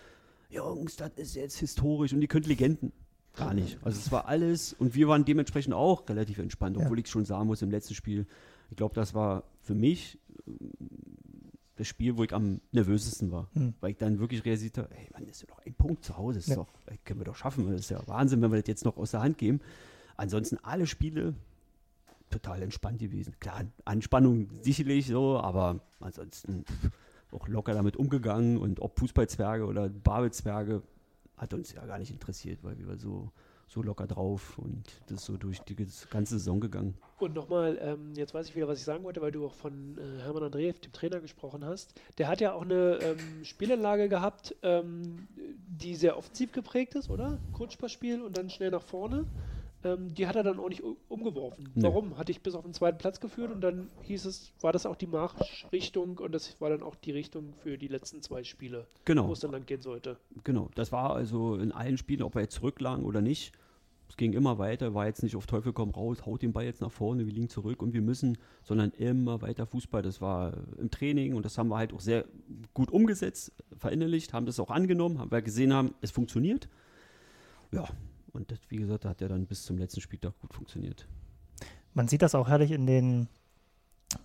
Jungs, 0.49 0.95
das 0.95 1.11
ist 1.15 1.35
jetzt 1.35 1.59
historisch 1.59 2.13
und 2.13 2.21
die 2.21 2.27
könnt 2.27 2.47
Legenden. 2.47 2.91
Gar 3.35 3.53
nicht. 3.53 3.77
Also 3.83 3.99
es 3.99 4.11
war 4.11 4.27
alles 4.27 4.73
und 4.73 4.95
wir 4.95 5.07
waren 5.07 5.23
dementsprechend 5.25 5.73
auch 5.73 6.07
relativ 6.09 6.39
entspannt, 6.39 6.77
Ja. 6.77 6.83
obwohl 6.83 6.99
ich 6.99 7.07
schon 7.07 7.25
sagen 7.25 7.47
muss 7.47 7.61
im 7.61 7.71
letzten 7.71 7.93
Spiel, 7.95 8.25
ich 8.69 8.77
glaube, 8.77 8.95
das 8.95 9.13
war 9.13 9.43
für 9.61 9.75
mich 9.75 10.17
ähm, 10.47 10.55
das 11.77 11.87
Spiel, 11.87 12.17
wo 12.17 12.23
ich 12.25 12.33
am 12.33 12.59
nervösesten 12.73 13.31
war. 13.31 13.47
Hm. 13.53 13.73
Weil 13.79 13.91
ich 13.91 13.97
dann 13.97 14.19
wirklich 14.19 14.43
realisiert 14.43 14.77
habe, 14.77 14.89
ey, 14.93 15.07
Mann, 15.13 15.25
das 15.25 15.37
ist 15.37 15.41
ja 15.43 15.55
noch 15.55 15.65
ein 15.65 15.73
Punkt 15.73 16.03
zu 16.03 16.17
Hause, 16.17 16.39
das 16.39 16.43
ist 16.45 16.49
Ja. 16.49 16.55
doch, 16.57 16.67
ey, 16.87 16.99
können 17.05 17.21
wir 17.21 17.25
doch 17.25 17.35
schaffen. 17.35 17.71
Das 17.71 17.79
ist 17.81 17.89
ja 17.91 18.05
Wahnsinn, 18.05 18.41
wenn 18.41 18.51
wir 18.51 18.59
das 18.59 18.67
jetzt 18.67 18.83
noch 18.83 18.97
aus 18.97 19.11
der 19.11 19.21
Hand 19.21 19.37
geben. 19.37 19.61
Ansonsten 20.17 20.57
alle 20.61 20.85
Spiele 20.87 21.33
total 22.29 22.61
entspannt 22.61 22.99
gewesen. 22.99 23.33
Klar, 23.39 23.63
Anspannung 23.85 24.49
sicherlich 24.61 25.07
so, 25.07 25.39
aber 25.39 25.79
ansonsten 26.01 26.65
auch 27.31 27.47
locker 27.47 27.73
damit 27.73 27.95
umgegangen 27.95 28.57
und 28.57 28.81
ob 28.81 28.99
Fußballzwerge 28.99 29.65
oder 29.65 29.87
Babelzwerge 29.87 30.83
hat 31.39 31.53
uns 31.53 31.73
ja 31.73 31.85
gar 31.85 31.97
nicht 31.97 32.11
interessiert, 32.11 32.59
weil 32.63 32.77
wir 32.77 32.87
waren 32.87 32.99
so, 32.99 33.31
so 33.67 33.81
locker 33.81 34.07
drauf 34.07 34.57
und 34.59 34.83
das 35.07 35.21
ist 35.21 35.25
so 35.25 35.37
durch 35.37 35.59
die 35.61 35.75
ganze 36.09 36.37
Saison 36.37 36.59
gegangen. 36.59 36.95
Und 37.17 37.33
nochmal, 37.33 37.79
ähm, 37.81 38.13
jetzt 38.15 38.33
weiß 38.33 38.49
ich 38.49 38.55
wieder, 38.55 38.67
was 38.67 38.79
ich 38.79 38.85
sagen 38.85 39.03
wollte, 39.03 39.21
weil 39.21 39.31
du 39.31 39.45
auch 39.45 39.53
von 39.53 39.97
äh, 39.97 40.21
Hermann 40.21 40.43
Andreev, 40.43 40.79
dem 40.79 40.91
Trainer, 40.91 41.19
gesprochen 41.19 41.65
hast. 41.65 41.93
Der 42.17 42.27
hat 42.27 42.41
ja 42.41 42.53
auch 42.53 42.63
eine 42.63 42.99
ähm, 43.01 43.43
Spielanlage 43.43 44.09
gehabt, 44.09 44.55
ähm, 44.63 45.27
die 45.67 45.95
sehr 45.95 46.17
offensiv 46.17 46.51
geprägt 46.51 46.95
ist, 46.95 47.09
oder? 47.09 47.39
Kurzpassspiel 47.53 48.21
und 48.21 48.37
dann 48.37 48.49
schnell 48.49 48.71
nach 48.71 48.83
vorne. 48.83 49.25
Ähm, 49.83 50.13
die 50.13 50.27
hat 50.27 50.35
er 50.35 50.43
dann 50.43 50.59
auch 50.59 50.67
nicht 50.69 50.83
umgeworfen. 51.07 51.69
Nee. 51.73 51.83
Warum? 51.83 52.17
Hatte 52.17 52.31
ich 52.31 52.41
bis 52.41 52.53
auf 52.55 52.63
den 52.63 52.73
zweiten 52.73 52.97
Platz 52.97 53.19
geführt 53.19 53.51
und 53.51 53.61
dann 53.61 53.89
hieß 54.03 54.25
es, 54.25 54.51
war 54.59 54.73
das 54.73 54.85
auch 54.85 54.95
die 54.97 55.07
Marschrichtung 55.07 56.17
und 56.17 56.33
das 56.33 56.59
war 56.59 56.69
dann 56.69 56.83
auch 56.83 56.95
die 56.95 57.11
Richtung 57.11 57.53
für 57.63 57.77
die 57.77 57.87
letzten 57.87 58.21
zwei 58.21 58.43
Spiele, 58.43 58.87
wo 58.93 59.01
Genau, 59.05 59.31
es 59.31 59.39
dann 59.39 59.51
lang 59.51 59.65
gehen 59.65 59.81
sollte. 59.81 60.17
genau. 60.43 60.69
Das 60.75 60.91
war 60.91 61.15
also 61.15 61.55
in 61.55 61.71
allen 61.71 61.97
Spielen, 61.97 62.23
ob 62.23 62.35
wir 62.35 62.41
jetzt 62.41 62.55
zurücklagen 62.55 63.05
oder 63.05 63.21
nicht. 63.21 63.53
Es 64.09 64.17
ging 64.17 64.33
immer 64.33 64.57
weiter, 64.57 64.95
war 64.95 65.05
jetzt 65.05 65.21
nicht 65.21 65.35
auf 65.35 65.45
Teufel 65.45 65.71
komm 65.71 65.91
raus, 65.91 66.25
haut 66.25 66.41
den 66.41 66.51
Ball 66.51 66.65
jetzt 66.65 66.81
nach 66.81 66.91
vorne, 66.91 67.25
wir 67.27 67.31
liegen 67.31 67.47
zurück 67.47 67.81
und 67.83 67.93
wir 67.93 68.01
müssen, 68.01 68.39
sondern 68.63 68.89
immer 68.91 69.41
weiter 69.43 69.67
Fußball. 69.67 70.01
Das 70.01 70.19
war 70.19 70.53
im 70.79 70.89
Training 70.89 71.35
und 71.35 71.45
das 71.45 71.59
haben 71.59 71.69
wir 71.69 71.77
halt 71.77 71.93
auch 71.93 71.99
sehr 71.99 72.25
gut 72.73 72.89
umgesetzt, 72.91 73.53
verinnerlicht, 73.77 74.33
haben 74.33 74.47
das 74.47 74.59
auch 74.59 74.71
angenommen, 74.71 75.19
haben 75.19 75.31
wir 75.31 75.43
gesehen 75.43 75.73
haben, 75.73 75.93
es 76.01 76.09
funktioniert. 76.09 76.67
Ja, 77.71 77.87
und 78.31 78.51
das, 78.51 78.59
wie 78.69 78.77
gesagt, 78.77 79.05
hat 79.05 79.21
ja 79.21 79.27
dann 79.27 79.45
bis 79.45 79.63
zum 79.63 79.77
letzten 79.77 80.01
Spieltag 80.01 80.39
gut 80.39 80.53
funktioniert. 80.53 81.07
Man 81.93 82.07
sieht 82.07 82.21
das 82.21 82.35
auch 82.35 82.47
herrlich 82.47 82.71
in 82.71 82.85
den 82.85 83.27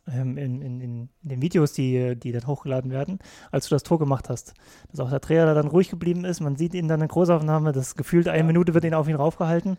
ähm, 0.06 0.38
in, 0.38 0.62
in, 0.62 0.80
in, 0.80 1.08
den 1.22 1.42
Videos, 1.42 1.72
die, 1.72 2.16
die 2.16 2.32
dann 2.32 2.46
hochgeladen 2.46 2.90
werden, 2.90 3.18
als 3.50 3.68
du 3.68 3.74
das 3.74 3.82
Tor 3.82 3.98
gemacht 3.98 4.28
hast. 4.28 4.54
Dass 4.90 5.00
auch 5.00 5.10
der 5.10 5.20
Trainer 5.20 5.54
dann 5.54 5.66
ruhig 5.66 5.90
geblieben 5.90 6.24
ist. 6.24 6.40
Man 6.40 6.56
sieht 6.56 6.74
ihn 6.74 6.88
dann 6.88 7.00
in 7.00 7.08
Großaufnahme, 7.08 7.72
das 7.72 7.94
gefühlt 7.94 8.28
eine 8.28 8.44
Minute 8.44 8.74
wird 8.74 8.84
ihn 8.84 8.94
auf 8.94 9.08
ihn 9.08 9.16
raufgehalten. 9.16 9.76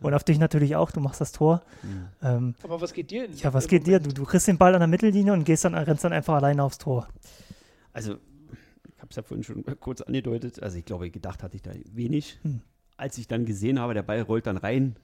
Und 0.00 0.14
auf 0.14 0.24
dich 0.24 0.38
natürlich 0.38 0.76
auch, 0.76 0.90
du 0.92 1.00
machst 1.00 1.20
das 1.20 1.32
Tor. 1.32 1.62
Mhm. 1.82 2.08
Ähm, 2.22 2.54
Aber 2.62 2.80
was 2.80 2.92
geht 2.92 3.10
dir? 3.10 3.26
In, 3.26 3.34
ja, 3.34 3.52
was 3.52 3.68
geht 3.68 3.86
Moment? 3.86 4.06
dir? 4.06 4.08
Du, 4.08 4.14
du 4.14 4.24
kriegst 4.24 4.48
den 4.48 4.56
Ball 4.56 4.74
an 4.74 4.80
der 4.80 4.88
Mittellinie 4.88 5.32
und 5.32 5.44
gehst 5.44 5.64
dann, 5.64 5.74
rennst 5.74 6.04
dann 6.04 6.12
einfach 6.12 6.34
alleine 6.34 6.62
aufs 6.62 6.78
Tor. 6.78 7.06
Also, 7.92 8.14
ich 8.14 8.98
habe 8.98 9.10
es 9.10 9.16
ja 9.16 9.22
vorhin 9.22 9.44
schon 9.44 9.62
kurz 9.78 10.00
angedeutet. 10.00 10.62
Also, 10.62 10.78
ich 10.78 10.86
glaube, 10.86 11.10
gedacht 11.10 11.42
hatte 11.42 11.56
ich 11.56 11.62
da 11.62 11.72
wenig. 11.92 12.38
Hm. 12.42 12.62
Als 13.00 13.18
ich 13.18 13.28
dann 13.28 13.46
gesehen 13.46 13.78
habe, 13.78 13.94
der 13.94 14.02
Ball 14.02 14.22
rollt 14.22 14.46
dann 14.46 14.56
rein, 14.56 14.96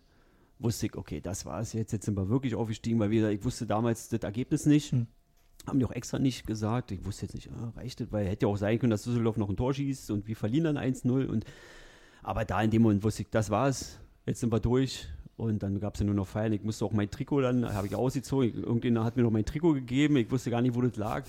wusste 0.59 0.87
ich, 0.87 0.97
okay, 0.97 1.21
das 1.21 1.47
war 1.47 1.61
es 1.61 1.73
jetzt. 1.73 1.93
Jetzt 1.93 2.05
sind 2.05 2.17
wir 2.17 2.29
wirklich 2.29 2.55
aufgestiegen, 2.55 2.99
weil 2.99 3.11
wir, 3.11 3.31
ich 3.31 3.45
wusste 3.45 3.67
damals 3.67 4.09
das 4.09 4.21
Ergebnis 4.21 4.67
nicht. 4.67 4.93
Hm. 4.93 5.07
Haben 5.67 5.79
die 5.79 5.85
auch 5.85 5.93
extra 5.93 6.19
nicht 6.19 6.47
gesagt. 6.47 6.93
Ich 6.93 7.05
wusste 7.05 7.27
jetzt 7.27 7.35
nicht, 7.35 7.51
ah, 7.51 7.73
reicht 7.77 8.01
das, 8.01 8.13
weil 8.13 8.27
hätte 8.27 8.47
ja 8.47 8.53
auch 8.53 8.57
sein 8.57 8.79
können, 8.79 8.91
dass 8.91 9.03
Düsseldorf 9.03 9.37
noch 9.37 9.49
ein 9.49 9.57
Tor 9.57 9.75
schießt 9.75 10.11
und 10.11 10.29
wir 10.29 10.37
verlieren 10.37 10.75
dann 10.75 10.79
1-0. 10.79 11.43
aber 12.23 12.45
da 12.45 12.63
in 12.63 12.71
dem 12.71 12.83
Moment 12.83 13.03
wusste 13.03 13.23
ich, 13.23 13.31
das 13.31 13.51
war's 13.51 13.99
jetzt 14.27 14.41
sind 14.41 14.53
wir 14.53 14.61
durch. 14.61 15.07
Und 15.37 15.63
dann 15.63 15.81
gab 15.81 15.95
es 15.95 16.01
ja 16.01 16.07
nur 16.07 16.15
noch 16.15 16.27
Feiern. 16.27 16.53
Ich 16.53 16.63
musste 16.63 16.85
auch 16.85 16.93
mein 16.93 17.11
Trikot 17.11 17.43
dann, 17.43 17.73
habe 17.75 17.87
ich 17.87 17.95
ausgezogen. 17.95 18.65
Irgendjemand 18.65 19.05
hat 19.05 19.17
mir 19.17 19.23
noch 19.23 19.31
mein 19.31 19.45
Trikot 19.45 19.75
gegeben. 19.75 20.17
Ich 20.17 20.31
wusste 20.31 20.51
gar 20.51 20.63
nicht, 20.63 20.75
wo 20.75 20.81
das 20.81 20.97
lag. 20.97 21.25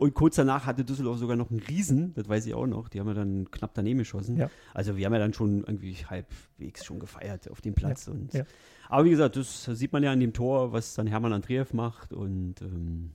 Und 0.00 0.14
kurz 0.14 0.36
danach 0.36 0.64
hatte 0.64 0.82
Düsseldorf 0.82 1.18
sogar 1.18 1.36
noch 1.36 1.50
einen 1.50 1.60
Riesen, 1.60 2.14
das 2.14 2.26
weiß 2.26 2.46
ich 2.46 2.54
auch 2.54 2.66
noch. 2.66 2.88
Die 2.88 2.98
haben 2.98 3.06
wir 3.06 3.12
dann 3.12 3.50
knapp 3.50 3.74
daneben 3.74 3.98
geschossen. 3.98 4.38
Ja. 4.38 4.50
Also 4.72 4.96
wir 4.96 5.04
haben 5.04 5.12
ja 5.12 5.18
dann 5.18 5.34
schon 5.34 5.58
irgendwie 5.58 5.94
halbwegs 5.94 6.86
schon 6.86 7.00
gefeiert 7.00 7.50
auf 7.50 7.60
dem 7.60 7.74
Platz. 7.74 8.06
Ja. 8.06 8.12
Und, 8.14 8.32
ja. 8.32 8.44
Aber 8.88 9.04
wie 9.04 9.10
gesagt, 9.10 9.36
das 9.36 9.66
sieht 9.66 9.92
man 9.92 10.02
ja 10.02 10.10
an 10.10 10.18
dem 10.18 10.32
Tor, 10.32 10.72
was 10.72 10.94
dann 10.94 11.06
Hermann 11.06 11.34
Andreev 11.34 11.74
macht. 11.74 12.14
Und 12.14 12.62
ähm, 12.62 13.10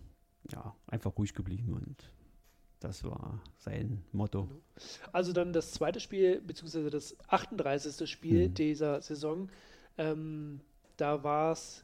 ja, 0.52 0.76
einfach 0.86 1.18
ruhig 1.18 1.34
geblieben. 1.34 1.74
Und 1.74 2.12
das 2.80 3.04
war 3.04 3.42
sein 3.58 4.04
Motto. 4.12 4.48
Also 5.12 5.34
dann 5.34 5.54
das 5.54 5.72
zweite 5.72 6.00
Spiel, 6.00 6.40
beziehungsweise 6.40 6.92
das 6.92 7.18
38. 7.30 8.08
Spiel 8.08 8.50
mhm. 8.50 8.54
dieser 8.54 9.02
Saison. 9.02 9.50
Ähm, 9.98 10.62
da 10.98 11.24
war 11.24 11.54
es 11.54 11.84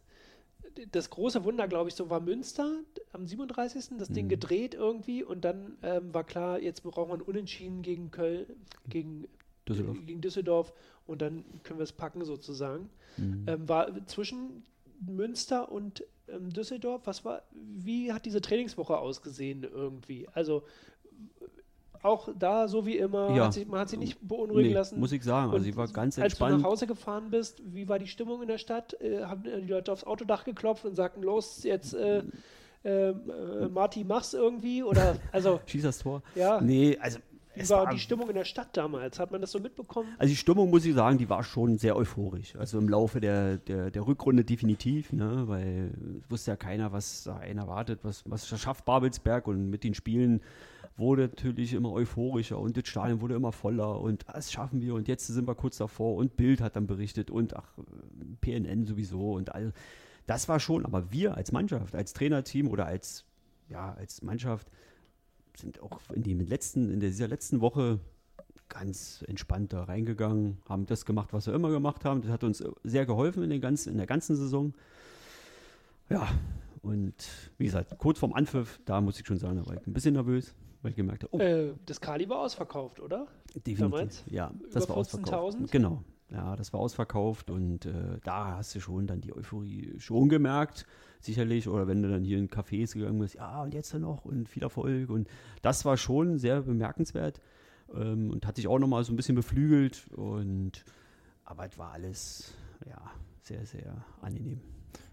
das 0.91 1.09
große 1.09 1.43
Wunder, 1.43 1.67
glaube 1.67 1.89
ich, 1.89 1.95
so 1.95 2.09
war 2.09 2.19
Münster 2.19 2.79
am 3.13 3.25
37. 3.25 3.97
das 3.97 4.09
mhm. 4.09 4.13
Ding 4.13 4.29
gedreht 4.29 4.73
irgendwie 4.73 5.23
und 5.23 5.45
dann 5.45 5.77
ähm, 5.83 6.13
war 6.13 6.23
klar, 6.23 6.59
jetzt 6.59 6.83
brauchen 6.83 7.09
wir 7.09 7.15
ein 7.15 7.21
Unentschieden 7.21 7.81
gegen 7.81 8.11
Köln, 8.11 8.45
gegen 8.89 9.27
Düsseldorf, 9.67 9.97
gegen 10.05 10.21
Düsseldorf 10.21 10.73
und 11.07 11.21
dann 11.21 11.43
können 11.63 11.79
wir 11.79 11.83
es 11.83 11.91
packen 11.91 12.23
sozusagen. 12.25 12.89
Mhm. 13.17 13.45
Ähm, 13.47 13.69
war 13.69 14.05
zwischen 14.07 14.63
Münster 14.99 15.71
und 15.71 16.03
ähm, 16.27 16.51
Düsseldorf, 16.51 17.01
was 17.05 17.25
war, 17.25 17.43
wie 17.51 18.13
hat 18.13 18.25
diese 18.25 18.41
Trainingswoche 18.41 18.97
ausgesehen 18.97 19.63
irgendwie? 19.63 20.27
Also 20.33 20.63
auch 22.03 22.29
da, 22.37 22.67
so 22.67 22.85
wie 22.85 22.97
immer, 22.97 23.35
ja. 23.35 23.45
hat 23.45 23.53
sich, 23.53 23.67
man 23.67 23.81
hat 23.81 23.89
sich 23.89 23.99
nicht 23.99 24.27
beunruhigen 24.27 24.69
nee, 24.69 24.73
lassen. 24.73 24.99
Muss 24.99 25.11
ich 25.11 25.23
sagen, 25.23 25.51
also 25.51 25.63
sie 25.63 25.75
war 25.75 25.87
ganz 25.87 26.17
entspannt. 26.17 26.53
Als 26.53 26.61
du 26.61 26.63
nach 26.63 26.71
Hause 26.71 26.87
gefahren 26.87 27.29
bist, 27.29 27.61
wie 27.65 27.87
war 27.87 27.99
die 27.99 28.07
Stimmung 28.07 28.41
in 28.41 28.47
der 28.47 28.57
Stadt? 28.57 28.99
Äh, 29.01 29.23
haben 29.23 29.43
die 29.43 29.71
Leute 29.71 29.91
aufs 29.91 30.03
Autodach 30.03 30.43
geklopft 30.43 30.85
und 30.85 30.95
sagten, 30.95 31.21
los, 31.21 31.63
jetzt 31.63 31.93
äh, 31.93 32.23
äh, 32.83 33.09
äh 33.09 33.69
Marty, 33.69 34.03
mach's 34.03 34.33
irgendwie? 34.33 34.83
Oder, 34.83 35.17
also, 35.31 35.59
Schieß 35.65 35.83
das 35.83 35.99
Tor. 35.99 36.23
Ja. 36.35 36.59
Nee, 36.61 36.97
also 36.99 37.19
war 37.69 37.91
die 37.91 37.99
Stimmung 37.99 38.29
in 38.29 38.35
der 38.35 38.45
Stadt 38.45 38.75
damals? 38.77 39.19
Hat 39.19 39.31
man 39.31 39.41
das 39.41 39.51
so 39.51 39.59
mitbekommen? 39.59 40.09
Also 40.17 40.31
die 40.31 40.37
Stimmung, 40.37 40.69
muss 40.69 40.85
ich 40.85 40.93
sagen, 40.93 41.17
die 41.17 41.29
war 41.29 41.43
schon 41.43 41.77
sehr 41.77 41.95
euphorisch. 41.95 42.55
Also 42.55 42.77
im 42.77 42.89
Laufe 42.89 43.19
der, 43.19 43.57
der, 43.57 43.91
der 43.91 44.07
Rückrunde 44.07 44.43
definitiv, 44.43 45.11
ne? 45.13 45.43
weil 45.47 45.91
wusste 46.29 46.51
ja 46.51 46.57
keiner, 46.57 46.91
was 46.91 47.23
da 47.23 47.37
einen 47.37 47.59
erwartet, 47.59 47.99
was, 48.03 48.23
was 48.29 48.47
schafft 48.47 48.85
Babelsberg 48.85 49.47
und 49.47 49.69
mit 49.69 49.83
den 49.83 49.93
Spielen 49.93 50.41
wurde 50.97 51.23
natürlich 51.23 51.73
immer 51.73 51.91
euphorischer 51.91 52.59
und 52.59 52.77
das 52.77 52.87
Stadion 52.87 53.21
wurde 53.21 53.35
immer 53.35 53.51
voller 53.51 53.99
und 53.99 54.25
das 54.27 54.51
schaffen 54.51 54.81
wir 54.81 54.93
und 54.93 55.07
jetzt 55.07 55.27
sind 55.27 55.47
wir 55.47 55.55
kurz 55.55 55.77
davor 55.77 56.15
und 56.15 56.35
Bild 56.35 56.61
hat 56.61 56.75
dann 56.75 56.87
berichtet 56.87 57.31
und 57.31 57.55
ach, 57.55 57.73
PNN 58.41 58.85
sowieso 58.85 59.33
und 59.33 59.53
all. 59.53 59.73
Das 60.27 60.47
war 60.47 60.59
schon, 60.59 60.85
aber 60.85 61.11
wir 61.11 61.35
als 61.35 61.51
Mannschaft, 61.51 61.95
als 61.95 62.13
Trainerteam 62.13 62.67
oder 62.67 62.85
als, 62.85 63.25
ja, 63.69 63.93
als 63.93 64.21
Mannschaft, 64.21 64.69
sind 65.57 65.81
auch 65.81 65.99
in, 66.13 66.23
die 66.23 66.33
letzten, 66.33 66.91
in 66.91 66.99
dieser 66.99 67.27
letzten 67.27 67.61
Woche 67.61 67.99
ganz 68.69 69.23
entspannt 69.27 69.73
da 69.73 69.83
reingegangen, 69.83 70.57
haben 70.67 70.85
das 70.85 71.05
gemacht, 71.05 71.33
was 71.33 71.47
wir 71.47 71.53
immer 71.53 71.69
gemacht 71.71 72.05
haben. 72.05 72.21
Das 72.21 72.31
hat 72.31 72.43
uns 72.43 72.63
sehr 72.83 73.05
geholfen 73.05 73.43
in, 73.43 73.49
den 73.49 73.61
ganzen, 73.61 73.91
in 73.91 73.97
der 73.97 74.07
ganzen 74.07 74.35
Saison. 74.35 74.73
Ja, 76.09 76.27
und 76.81 77.13
wie 77.57 77.65
gesagt, 77.65 77.97
kurz 77.97 78.19
vorm 78.19 78.33
Anpfiff, 78.33 78.79
da 78.85 79.01
muss 79.01 79.19
ich 79.19 79.25
schon 79.27 79.37
sagen, 79.37 79.57
da 79.57 79.65
war 79.67 79.75
ich 79.75 79.85
ein 79.85 79.93
bisschen 79.93 80.13
nervös, 80.13 80.55
weil 80.81 80.91
ich 80.91 80.97
gemerkt 80.97 81.23
habe, 81.23 81.35
oh. 81.35 81.39
Äh, 81.39 81.73
das 81.85 81.99
Kali 82.01 82.27
war 82.29 82.39
ausverkauft, 82.39 82.99
oder? 82.99 83.27
Definitiv, 83.67 84.23
ja. 84.27 84.51
Das 84.71 84.85
Über 84.85 84.89
war 84.89 84.97
ausverkauft. 84.97 85.57
Genau, 85.71 86.03
ja, 86.29 86.55
das 86.55 86.73
war 86.73 86.79
ausverkauft 86.79 87.51
und 87.51 87.85
äh, 87.85 88.19
da 88.23 88.57
hast 88.57 88.73
du 88.73 88.79
schon 88.79 89.05
dann 89.05 89.21
die 89.21 89.35
Euphorie 89.35 89.93
schon 89.97 90.29
gemerkt 90.29 90.85
sicherlich. 91.25 91.67
Oder 91.67 91.87
wenn 91.87 92.01
du 92.01 92.09
dann 92.09 92.23
hier 92.23 92.37
in 92.37 92.49
Cafés 92.49 92.93
gegangen 92.93 93.19
bist, 93.19 93.35
ja, 93.35 93.61
und 93.61 93.73
jetzt 93.73 93.93
dann 93.93 94.01
noch 94.01 94.25
und 94.25 94.49
viel 94.49 94.63
Erfolg. 94.63 95.09
Und 95.09 95.27
das 95.61 95.85
war 95.85 95.97
schon 95.97 96.37
sehr 96.37 96.61
bemerkenswert 96.61 97.39
ähm, 97.95 98.31
und 98.31 98.45
hat 98.45 98.55
sich 98.55 98.67
auch 98.67 98.79
nochmal 98.79 99.03
so 99.03 99.13
ein 99.13 99.15
bisschen 99.15 99.35
beflügelt. 99.35 100.07
Und 100.15 100.83
aber 101.45 101.65
es 101.65 101.77
war 101.77 101.91
alles, 101.91 102.53
ja, 102.87 103.01
sehr, 103.41 103.65
sehr 103.65 104.05
angenehm. 104.21 104.61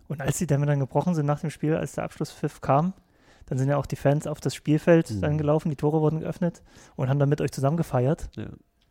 Und 0.08 0.20
als 0.20 0.38
die 0.38 0.46
Dämme 0.46 0.66
dann 0.66 0.80
gebrochen 0.80 1.14
sind 1.14 1.26
nach 1.26 1.40
dem 1.40 1.50
Spiel, 1.50 1.74
als 1.74 1.92
der 1.92 2.04
Abschlusspfiff 2.04 2.60
kam, 2.60 2.94
dann 3.46 3.58
sind 3.58 3.68
ja 3.68 3.76
auch 3.76 3.86
die 3.86 3.96
Fans 3.96 4.26
auf 4.26 4.40
das 4.40 4.54
Spielfeld 4.54 5.10
mhm. 5.10 5.20
dann 5.20 5.38
gelaufen, 5.38 5.70
die 5.70 5.76
Tore 5.76 6.00
wurden 6.00 6.20
geöffnet 6.20 6.62
und 6.96 7.08
haben 7.08 7.18
dann 7.18 7.28
mit 7.28 7.40
euch 7.40 7.50
zusammen 7.50 7.76
gefeiert. 7.76 8.28
Ja. 8.36 8.48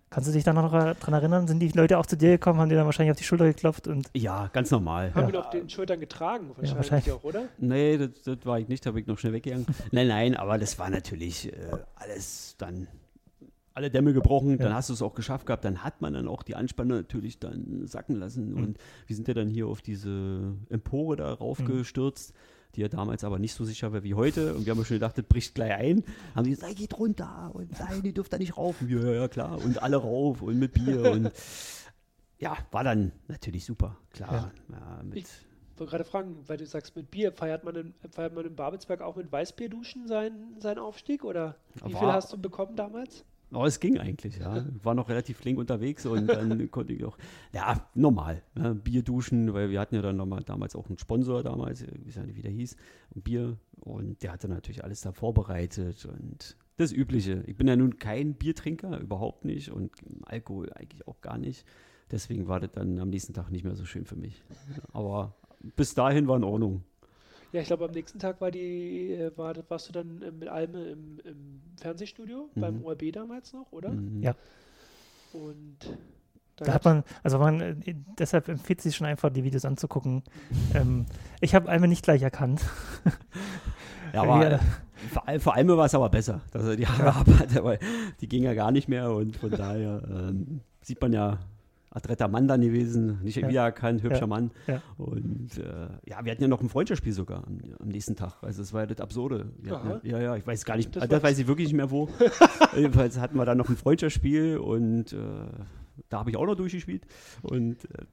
Kannst 0.09 0.29
du 0.29 0.33
dich 0.33 0.45
da 0.45 0.53
noch 0.53 0.71
daran 0.71 1.13
erinnern? 1.13 1.47
Sind 1.47 1.59
die 1.59 1.67
Leute 1.69 1.97
auch 1.97 2.05
zu 2.05 2.15
dir 2.15 2.31
gekommen, 2.31 2.59
haben 2.59 2.69
die 2.69 2.75
dann 2.75 2.85
wahrscheinlich 2.85 3.11
auf 3.11 3.17
die 3.17 3.25
Schulter 3.25 3.45
geklopft? 3.45 3.87
Und 3.87 4.09
ja, 4.13 4.47
ganz 4.53 4.71
normal. 4.71 5.13
Haben 5.13 5.27
ja. 5.27 5.33
wir 5.33 5.39
auf 5.41 5.49
den 5.49 5.69
Schultern 5.69 5.99
getragen, 5.99 6.47
wahrscheinlich, 6.47 6.71
ja, 6.71 6.75
wahrscheinlich. 6.77 7.11
auch, 7.11 7.23
oder? 7.23 7.43
Nee, 7.57 7.97
das, 7.97 8.21
das 8.23 8.37
war 8.45 8.57
ich 8.59 8.69
nicht, 8.69 8.85
da 8.85 8.91
bin 8.91 9.01
ich 9.01 9.07
noch 9.07 9.19
schnell 9.19 9.33
weggegangen. 9.33 9.65
nein, 9.91 10.07
nein, 10.07 10.35
aber 10.37 10.57
das 10.57 10.79
war 10.79 10.89
natürlich 10.89 11.51
äh, 11.51 11.57
alles 11.95 12.55
dann 12.57 12.87
alle 13.73 13.91
Dämme 13.91 14.11
gebrochen, 14.11 14.51
ja. 14.51 14.57
dann 14.57 14.73
hast 14.73 14.89
du 14.89 14.93
es 14.93 15.03
auch 15.03 15.13
geschafft 15.13 15.45
gehabt, 15.45 15.63
dann 15.63 15.83
hat 15.83 16.01
man 16.01 16.13
dann 16.13 16.27
auch 16.27 16.41
die 16.41 16.55
Anspannung 16.55 16.97
natürlich 16.97 17.37
dann 17.37 17.85
sacken 17.85 18.15
lassen 18.15 18.53
mhm. 18.53 18.63
und 18.63 18.77
wir 19.05 19.15
sind 19.15 19.27
ja 19.27 19.35
dann 19.35 19.49
hier 19.49 19.67
auf 19.67 19.83
diese 19.83 20.55
Empore 20.69 21.15
da 21.15 21.31
raufgestürzt. 21.33 22.33
Mhm 22.33 22.56
die 22.77 22.81
ja 22.81 22.87
damals 22.87 23.23
aber 23.23 23.39
nicht 23.39 23.53
so 23.53 23.65
sicher 23.65 23.91
war 23.91 24.03
wie 24.03 24.13
heute. 24.13 24.53
Und 24.53 24.65
wir 24.65 24.71
haben 24.71 24.85
schon 24.85 24.95
gedacht, 24.95 25.17
das 25.17 25.25
bricht 25.25 25.55
gleich 25.55 25.73
ein. 25.73 26.03
Haben 26.35 26.43
die 26.43 26.51
gesagt, 26.51 26.75
geht 26.75 26.97
runter 26.97 27.49
und 27.53 27.77
nein, 27.79 28.03
die 28.03 28.13
dürft 28.13 28.31
da 28.31 28.37
nicht 28.37 28.55
rauf. 28.55 28.79
Und 28.81 28.89
ja, 28.89 29.11
ja, 29.11 29.27
klar. 29.27 29.57
Und 29.57 29.81
alle 29.81 29.97
rauf 29.97 30.43
und 30.43 30.59
mit 30.59 30.73
Bier. 30.73 31.11
und 31.11 31.31
ja, 32.37 32.55
war 32.71 32.83
dann 32.83 33.11
natürlich 33.27 33.65
super, 33.65 33.97
klar. 34.11 34.51
Ja. 34.69 34.77
Ja, 34.77 35.01
ich 35.15 35.25
wollte 35.75 35.89
gerade 35.89 36.03
fragen, 36.03 36.37
weil 36.45 36.57
du 36.57 36.67
sagst, 36.67 36.95
mit 36.95 37.09
Bier, 37.09 37.31
feiert 37.31 37.63
man 37.63 37.75
in, 37.75 37.93
feiert 38.11 38.35
man 38.35 38.45
in 38.45 38.55
Babelsberg 38.55 39.01
auch 39.01 39.15
mit 39.15 39.31
Weißbierduschen 39.31 40.07
seinen, 40.07 40.61
seinen 40.61 40.77
Aufstieg? 40.77 41.23
Oder 41.23 41.55
wie 41.83 41.93
war, 41.93 41.99
viel 41.99 42.11
hast 42.11 42.31
du 42.31 42.37
bekommen 42.37 42.75
damals? 42.75 43.25
Oh, 43.53 43.65
es 43.65 43.79
ging 43.79 43.97
eigentlich, 43.97 44.39
ja. 44.39 44.65
War 44.83 44.93
noch 44.93 45.07
relativ 45.07 45.37
flink 45.37 45.57
unterwegs 45.57 46.05
und 46.05 46.27
dann 46.27 46.69
konnte 46.71 46.93
ich 46.93 47.05
auch, 47.05 47.17
ja, 47.53 47.87
normal, 47.95 48.43
ne? 48.55 48.75
Bier 48.75 49.03
duschen, 49.03 49.53
weil 49.53 49.69
wir 49.69 49.79
hatten 49.79 49.95
ja 49.95 50.01
dann 50.01 50.17
nochmal 50.17 50.43
damals 50.43 50.75
auch 50.75 50.87
einen 50.87 50.97
Sponsor 50.97 51.43
damals, 51.43 51.81
ich 51.81 52.17
weiß 52.17 52.25
nicht, 52.25 52.35
wie 52.35 52.41
der 52.41 52.51
hieß, 52.51 52.75
ein 53.15 53.21
Bier 53.21 53.57
und 53.79 54.21
der 54.21 54.33
hatte 54.33 54.49
natürlich 54.49 54.83
alles 54.83 55.01
da 55.01 55.13
vorbereitet 55.13 56.05
und 56.05 56.57
das 56.75 56.91
Übliche. 56.91 57.43
Ich 57.47 57.55
bin 57.55 57.67
ja 57.67 57.75
nun 57.75 57.97
kein 57.97 58.33
Biertrinker, 58.35 58.99
überhaupt 58.99 59.45
nicht 59.45 59.71
und 59.71 59.91
Alkohol 60.25 60.71
eigentlich 60.73 61.07
auch 61.07 61.21
gar 61.21 61.37
nicht. 61.37 61.65
Deswegen 62.11 62.47
war 62.47 62.59
das 62.59 62.71
dann 62.71 62.99
am 62.99 63.09
nächsten 63.09 63.33
Tag 63.33 63.49
nicht 63.49 63.63
mehr 63.63 63.75
so 63.75 63.85
schön 63.85 64.05
für 64.05 64.15
mich. 64.15 64.43
Aber 64.93 65.35
bis 65.75 65.93
dahin 65.93 66.27
war 66.27 66.37
in 66.37 66.43
Ordnung. 66.43 66.83
Ja, 67.51 67.61
ich 67.61 67.67
glaube, 67.67 67.85
am 67.85 67.91
nächsten 67.91 68.19
Tag 68.19 68.41
war 68.41 68.51
die, 68.51 69.13
äh, 69.13 69.31
war, 69.37 69.55
warst 69.69 69.89
du 69.89 69.93
dann 69.93 70.21
äh, 70.21 70.31
mit 70.31 70.49
Alme 70.49 70.85
im, 70.85 71.19
im 71.23 71.61
Fernsehstudio, 71.79 72.49
mhm. 72.55 72.61
beim 72.61 72.85
ORB 72.85 73.11
damals 73.13 73.53
noch, 73.53 73.71
oder? 73.71 73.91
Mhm. 73.91 74.21
Ja. 74.21 74.35
Und 75.33 75.77
da, 76.57 76.73
hat 76.73 76.85
man, 76.85 77.03
also 77.23 77.37
man, 77.37 77.61
äh, 77.61 77.95
deshalb 78.17 78.49
empfiehlt 78.49 78.81
sich 78.81 78.95
schon 78.95 79.05
einfach, 79.07 79.29
die 79.29 79.43
Videos 79.43 79.63
anzugucken. 79.63 80.23
ähm, 80.73 81.05
ich 81.39 81.53
habe 81.53 81.69
Alme 81.69 81.87
nicht 81.87 82.03
gleich 82.03 82.21
erkannt. 82.21 82.61
ja, 84.13 84.23
aber 84.23 84.59
vor, 85.11 85.23
vor 85.39 85.53
allem 85.53 85.67
war 85.69 85.85
es 85.85 85.93
aber 85.93 86.09
besser, 86.09 86.41
dass 86.51 86.65
er 86.65 86.75
die 86.75 86.87
Haare 86.87 87.13
abhatte, 87.15 87.63
weil 87.63 87.79
die 88.21 88.27
ging 88.27 88.43
ja 88.43 88.55
gar 88.55 88.71
nicht 88.71 88.87
mehr 88.87 89.11
und 89.11 89.35
von 89.35 89.51
daher 89.51 90.01
ähm, 90.09 90.61
sieht 90.81 90.99
man 90.99 91.13
ja, 91.13 91.39
adretter 91.89 92.27
Mann 92.27 92.47
dann 92.47 92.61
gewesen, 92.61 93.19
nicht 93.23 93.37
ja. 93.37 93.47
wiedererkannt, 93.47 94.03
hübscher 94.03 94.21
ja. 94.21 94.27
Mann. 94.27 94.51
Ja. 94.67 94.81
Und 94.97 95.57
äh, 95.57 95.87
ja, 96.05 96.23
wir 96.23 96.31
hatten 96.31 96.41
ja 96.41 96.47
noch 96.47 96.61
ein 96.61 96.69
Freundschaftsspiel 96.69 97.13
sogar 97.13 97.45
am, 97.47 97.59
am, 97.79 97.87
nächsten 97.87 98.15
Tag. 98.15 98.35
Also 98.41 98.61
es 98.61 98.73
war 98.73 98.81
ja 98.81 98.87
das 98.87 98.99
Absurde. 98.99 99.51
Ja, 99.63 99.99
ja, 100.03 100.19
ja, 100.19 100.35
ich 100.35 100.45
weiß 100.45 100.65
gar 100.65 100.77
nicht, 100.77 100.95
das, 100.95 101.07
das 101.07 101.23
weiß 101.23 101.39
ich 101.39 101.47
wirklich 101.47 101.67
nicht 101.67 101.77
mehr 101.77 101.91
wo. 101.91 102.09
Jedenfalls 102.75 103.19
hatten 103.19 103.37
wir 103.37 103.45
dann 103.45 103.57
noch 103.57 103.69
ein 103.69 103.77
Freundschaftsspiel 103.77 104.57
und 104.57 105.13
äh, 105.13 105.17
da 106.09 106.19
habe 106.19 106.29
ich 106.29 106.37
auch 106.37 106.45
noch 106.45 106.55
durchgespielt. 106.55 107.05
Und 107.41 107.85
äh, 107.85 108.05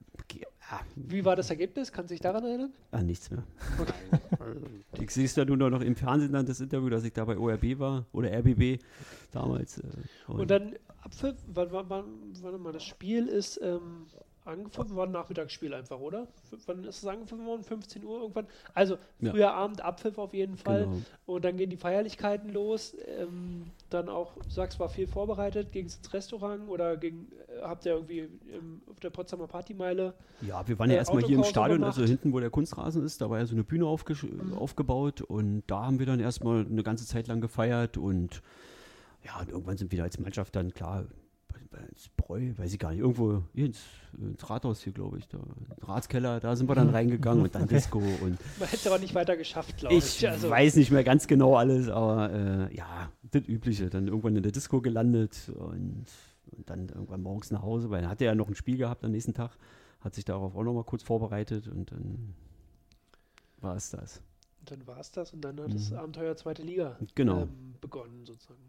Wie 0.96 1.24
war 1.24 1.36
das 1.36 1.50
Ergebnis? 1.50 1.92
Kannst 1.92 2.10
du 2.10 2.14
dich 2.14 2.20
daran 2.20 2.44
erinnern? 2.44 2.72
ah, 2.90 3.02
nichts 3.02 3.30
mehr. 3.30 3.44
Okay. 3.78 3.92
Ich 5.02 5.10
sehe 5.10 5.24
es 5.24 5.36
ja 5.36 5.44
nur 5.44 5.56
noch 5.56 5.80
im 5.80 5.96
Fernsehen 5.96 6.32
dann 6.32 6.46
das 6.46 6.60
Interview, 6.60 6.88
dass 6.88 7.04
ich 7.04 7.12
da 7.12 7.24
bei 7.24 7.36
ORB 7.36 7.78
war 7.78 8.06
oder 8.12 8.30
RBB 8.32 8.80
damals. 9.30 9.78
Äh, 9.78 9.82
Und 10.28 10.50
dann 10.50 10.76
Abpfiff, 11.02 11.36
wann, 11.48 11.68
wann, 11.70 12.62
mal, 12.62 12.72
das 12.72 12.84
Spiel 12.84 13.26
ist 13.26 13.60
ähm, 13.62 14.06
angepfiffen, 14.44 14.94
war 14.96 15.06
ein 15.06 15.12
Nachmittagsspiel 15.12 15.72
einfach, 15.72 15.98
oder? 16.00 16.26
Wann 16.66 16.84
ist 16.84 16.98
es 17.02 17.06
angepfiffen 17.06 17.46
worden? 17.46 17.62
15 17.64 18.04
Uhr 18.04 18.20
irgendwann? 18.20 18.46
Also 18.74 18.98
Ja. 19.20 19.30
früher 19.30 19.54
Abend, 19.54 19.80
Abpfiff 19.80 20.18
auf 20.18 20.34
jeden 20.34 20.56
Fall. 20.56 20.84
genau. 20.84 20.98
Und 21.26 21.44
dann 21.44 21.56
gehen 21.56 21.70
die 21.70 21.76
Feierlichkeiten 21.76 22.50
los. 22.52 22.94
Ähm, 23.18 23.64
dann 23.90 24.08
auch, 24.08 24.34
du 24.34 24.50
sagst, 24.50 24.78
war 24.78 24.88
viel 24.88 25.06
vorbereitet. 25.06 25.72
Ging 25.72 25.86
es 25.86 25.96
ins 25.96 26.12
Restaurant 26.12 26.68
oder 26.68 26.96
ging, 26.96 27.28
äh, 27.48 27.62
habt 27.62 27.86
ihr 27.86 27.92
irgendwie 27.92 28.28
im, 28.52 28.82
auf 28.90 29.00
der 29.00 29.10
Potsdamer 29.10 29.46
Partymeile? 29.46 30.14
Ja, 30.42 30.66
wir 30.68 30.78
waren 30.78 30.90
ja 30.90 30.96
äh, 30.96 30.98
erstmal 30.98 31.22
hier 31.22 31.36
im 31.38 31.44
Stadion, 31.44 31.78
gemacht. 31.80 31.96
also 31.96 32.06
hinten, 32.06 32.32
wo 32.32 32.40
der 32.40 32.50
Kunstrasen 32.50 33.02
ist, 33.04 33.20
da 33.20 33.30
war 33.30 33.38
ja 33.38 33.46
so 33.46 33.54
eine 33.54 33.64
Bühne 33.64 33.84
aufgesch- 33.86 34.24
Mhm. 34.26 34.54
aufgebaut 34.54 35.22
und 35.22 35.62
da 35.66 35.86
haben 35.86 35.98
wir 35.98 36.06
dann 36.06 36.20
erstmal 36.20 36.66
eine 36.66 36.82
ganze 36.82 37.06
Zeit 37.06 37.26
lang 37.28 37.40
gefeiert 37.40 37.96
und 37.96 38.42
ja, 39.24 39.40
und 39.40 39.48
irgendwann 39.48 39.78
sind 39.78 39.90
wir 39.90 40.02
als 40.02 40.18
Mannschaft 40.18 40.54
dann 40.54 40.74
klar 40.74 41.06
ins 41.78 42.08
Bräu, 42.16 42.52
weiß 42.56 42.72
ich 42.72 42.78
gar 42.78 42.90
nicht, 42.90 43.00
irgendwo 43.00 43.42
hier 43.54 43.66
ins, 43.66 43.80
ins 44.18 44.48
Rathaus 44.48 44.80
hier, 44.82 44.92
glaube 44.92 45.18
ich, 45.18 45.28
da, 45.28 45.38
Ratskeller, 45.82 46.40
da 46.40 46.54
sind 46.56 46.68
wir 46.68 46.74
dann 46.74 46.88
reingegangen 46.94 47.42
und 47.44 47.54
dann. 47.54 47.66
Disco 47.68 47.98
und 47.98 48.20
Man 48.58 48.68
hätte 48.68 48.76
es 48.76 48.86
aber 48.86 48.98
nicht 48.98 49.14
weiter 49.14 49.36
geschafft, 49.36 49.76
glaube 49.78 49.94
ich. 49.94 50.18
ich 50.22 50.28
Also, 50.28 50.50
weiß 50.50 50.76
nicht 50.76 50.90
mehr 50.90 51.04
ganz 51.04 51.26
genau 51.26 51.56
alles, 51.56 51.88
aber 51.88 52.32
äh, 52.32 52.74
ja, 52.76 53.10
das 53.30 53.46
Übliche. 53.48 53.90
Dann 53.90 54.08
irgendwann 54.08 54.36
in 54.36 54.42
der 54.42 54.52
Disco 54.52 54.80
gelandet 54.80 55.50
und, 55.54 56.06
und 56.52 56.70
dann 56.70 56.88
irgendwann 56.88 57.22
morgens 57.22 57.50
nach 57.50 57.62
Hause, 57.62 57.90
weil 57.90 58.04
er 58.04 58.08
hatte 58.10 58.24
ja 58.24 58.34
noch 58.34 58.48
ein 58.48 58.54
Spiel 58.54 58.76
gehabt 58.76 59.04
am 59.04 59.10
nächsten 59.10 59.34
Tag, 59.34 59.52
hat 60.00 60.14
sich 60.14 60.24
darauf 60.24 60.54
auch 60.56 60.62
nochmal 60.62 60.84
kurz 60.84 61.02
vorbereitet 61.02 61.68
und 61.68 61.90
dann 61.92 62.34
war 63.60 63.76
es 63.76 63.90
das. 63.90 64.22
Und 64.60 64.70
dann 64.70 64.86
war 64.86 64.98
es 64.98 65.10
das 65.10 65.32
und 65.34 65.42
dann 65.42 65.60
hat 65.60 65.74
das 65.74 65.90
Mhm. 65.90 65.96
Abenteuer 65.98 66.36
zweite 66.36 66.62
Liga 66.62 66.96
Genau. 67.14 67.42
ähm, 67.42 67.74
begonnen, 67.80 68.24
sozusagen. 68.24 68.60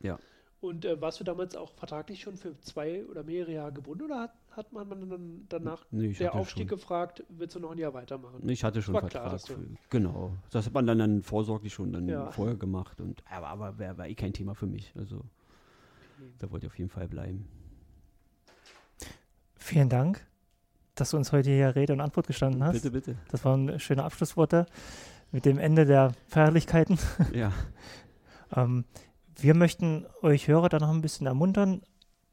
Ja. 0.00 0.18
Und 0.64 0.84
äh, 0.86 0.98
warst 1.00 1.20
du 1.20 1.24
damals 1.24 1.56
auch 1.56 1.72
vertraglich 1.74 2.22
schon 2.22 2.36
für 2.38 2.58
zwei 2.60 3.04
oder 3.06 3.22
mehrere 3.22 3.52
Jahre 3.52 3.72
gebunden 3.72 4.04
oder 4.04 4.20
hat, 4.20 4.32
hat 4.52 4.72
man 4.72 4.88
dann 4.88 5.44
danach 5.50 5.84
Nee, 5.90 6.06
ich 6.08 6.18
der 6.18 6.34
Aufstieg 6.34 6.68
schon, 6.70 6.78
gefragt, 6.78 7.22
willst 7.28 7.54
du 7.54 7.60
noch 7.60 7.70
ein 7.72 7.78
Jahr 7.78 7.92
weitermachen? 7.92 8.40
nee, 8.42 8.52
ich 8.54 8.64
hatte 8.64 8.80
schon 8.80 8.94
war 8.94 9.02
Vertrag. 9.02 9.24
klar, 9.24 9.38
für, 9.38 9.58
genau. 9.90 10.36
Das 10.50 10.64
hat 10.64 10.72
man 10.72 10.86
dann, 10.86 10.98
dann 10.98 11.22
vorsorglich 11.22 11.74
schon 11.74 11.92
dann 11.92 12.08
Ja. 12.08 12.30
vorher 12.30 12.56
gemacht. 12.56 13.00
Und, 13.02 13.22
aber 13.30 13.48
aber 13.48 13.78
wäre 13.78 13.98
war 13.98 14.08
eh 14.08 14.14
kein 14.14 14.32
Thema 14.32 14.54
für 14.54 14.66
mich. 14.66 14.92
Also 14.96 15.16
Okay. 15.16 16.32
da 16.38 16.50
wollte 16.50 16.66
ich 16.66 16.72
auf 16.72 16.78
jeden 16.78 16.90
Fall 16.90 17.08
bleiben. 17.08 17.46
Vielen 19.56 19.88
Dank, 19.88 20.26
dass 20.94 21.10
du 21.10 21.16
uns 21.16 21.32
heute 21.32 21.50
hier 21.50 21.74
Rede 21.76 21.92
und 21.92 22.00
Antwort 22.00 22.26
gestanden 22.26 22.62
hast. 22.64 22.74
Bitte, 22.82 22.90
bitte. 22.90 23.16
Das 23.30 23.44
waren 23.44 23.78
schöne 23.80 24.04
Abschlussworte 24.04 24.66
mit 25.32 25.44
dem 25.44 25.58
Ende 25.58 25.84
der 25.84 26.12
Feierlichkeiten. 26.28 26.98
Ja. 27.34 27.52
Ähm, 28.56 28.84
wir 29.40 29.54
möchten 29.54 30.06
euch 30.22 30.48
Hörer 30.48 30.68
da 30.68 30.78
noch 30.78 30.90
ein 30.90 31.02
bisschen 31.02 31.26
ermuntern. 31.26 31.82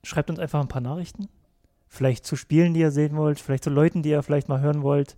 Schreibt 0.03 0.29
uns 0.29 0.39
einfach 0.39 0.61
ein 0.61 0.67
paar 0.67 0.81
Nachrichten. 0.81 1.29
Vielleicht 1.87 2.25
zu 2.25 2.35
Spielen, 2.35 2.73
die 2.73 2.79
ihr 2.79 2.91
sehen 2.91 3.17
wollt, 3.17 3.39
vielleicht 3.39 3.63
zu 3.63 3.69
Leuten, 3.69 4.01
die 4.01 4.09
ihr 4.09 4.23
vielleicht 4.23 4.49
mal 4.49 4.61
hören 4.61 4.81
wollt. 4.81 5.17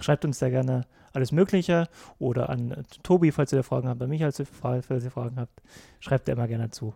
Schreibt 0.00 0.24
uns 0.24 0.38
da 0.38 0.50
gerne 0.50 0.86
alles 1.12 1.32
Mögliche 1.32 1.88
oder 2.18 2.50
an 2.50 2.84
Tobi, 3.02 3.30
falls 3.32 3.52
ihr 3.52 3.62
Fragen 3.62 3.88
habt, 3.88 4.02
an 4.02 4.08
mich, 4.10 4.22
falls 4.22 4.38
ihr 4.40 5.10
Fragen 5.10 5.36
habt. 5.36 5.62
Schreibt 6.00 6.28
da 6.28 6.32
immer 6.32 6.48
gerne 6.48 6.70
zu. 6.70 6.94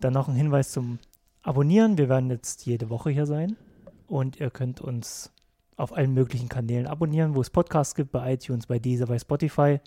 Dann 0.00 0.14
noch 0.14 0.28
ein 0.28 0.34
Hinweis 0.34 0.72
zum 0.72 0.98
Abonnieren. 1.42 1.98
Wir 1.98 2.08
werden 2.08 2.30
jetzt 2.30 2.66
jede 2.66 2.90
Woche 2.90 3.10
hier 3.10 3.26
sein 3.26 3.56
und 4.06 4.40
ihr 4.40 4.50
könnt 4.50 4.80
uns 4.80 5.30
auf 5.76 5.96
allen 5.96 6.12
möglichen 6.12 6.48
Kanälen 6.48 6.86
abonnieren, 6.86 7.34
wo 7.34 7.40
es 7.40 7.50
Podcasts 7.50 7.94
gibt, 7.94 8.10
bei 8.10 8.34
iTunes, 8.34 8.66
bei 8.66 8.78
Deezer, 8.78 9.06
bei 9.06 9.18
Spotify. 9.18 9.80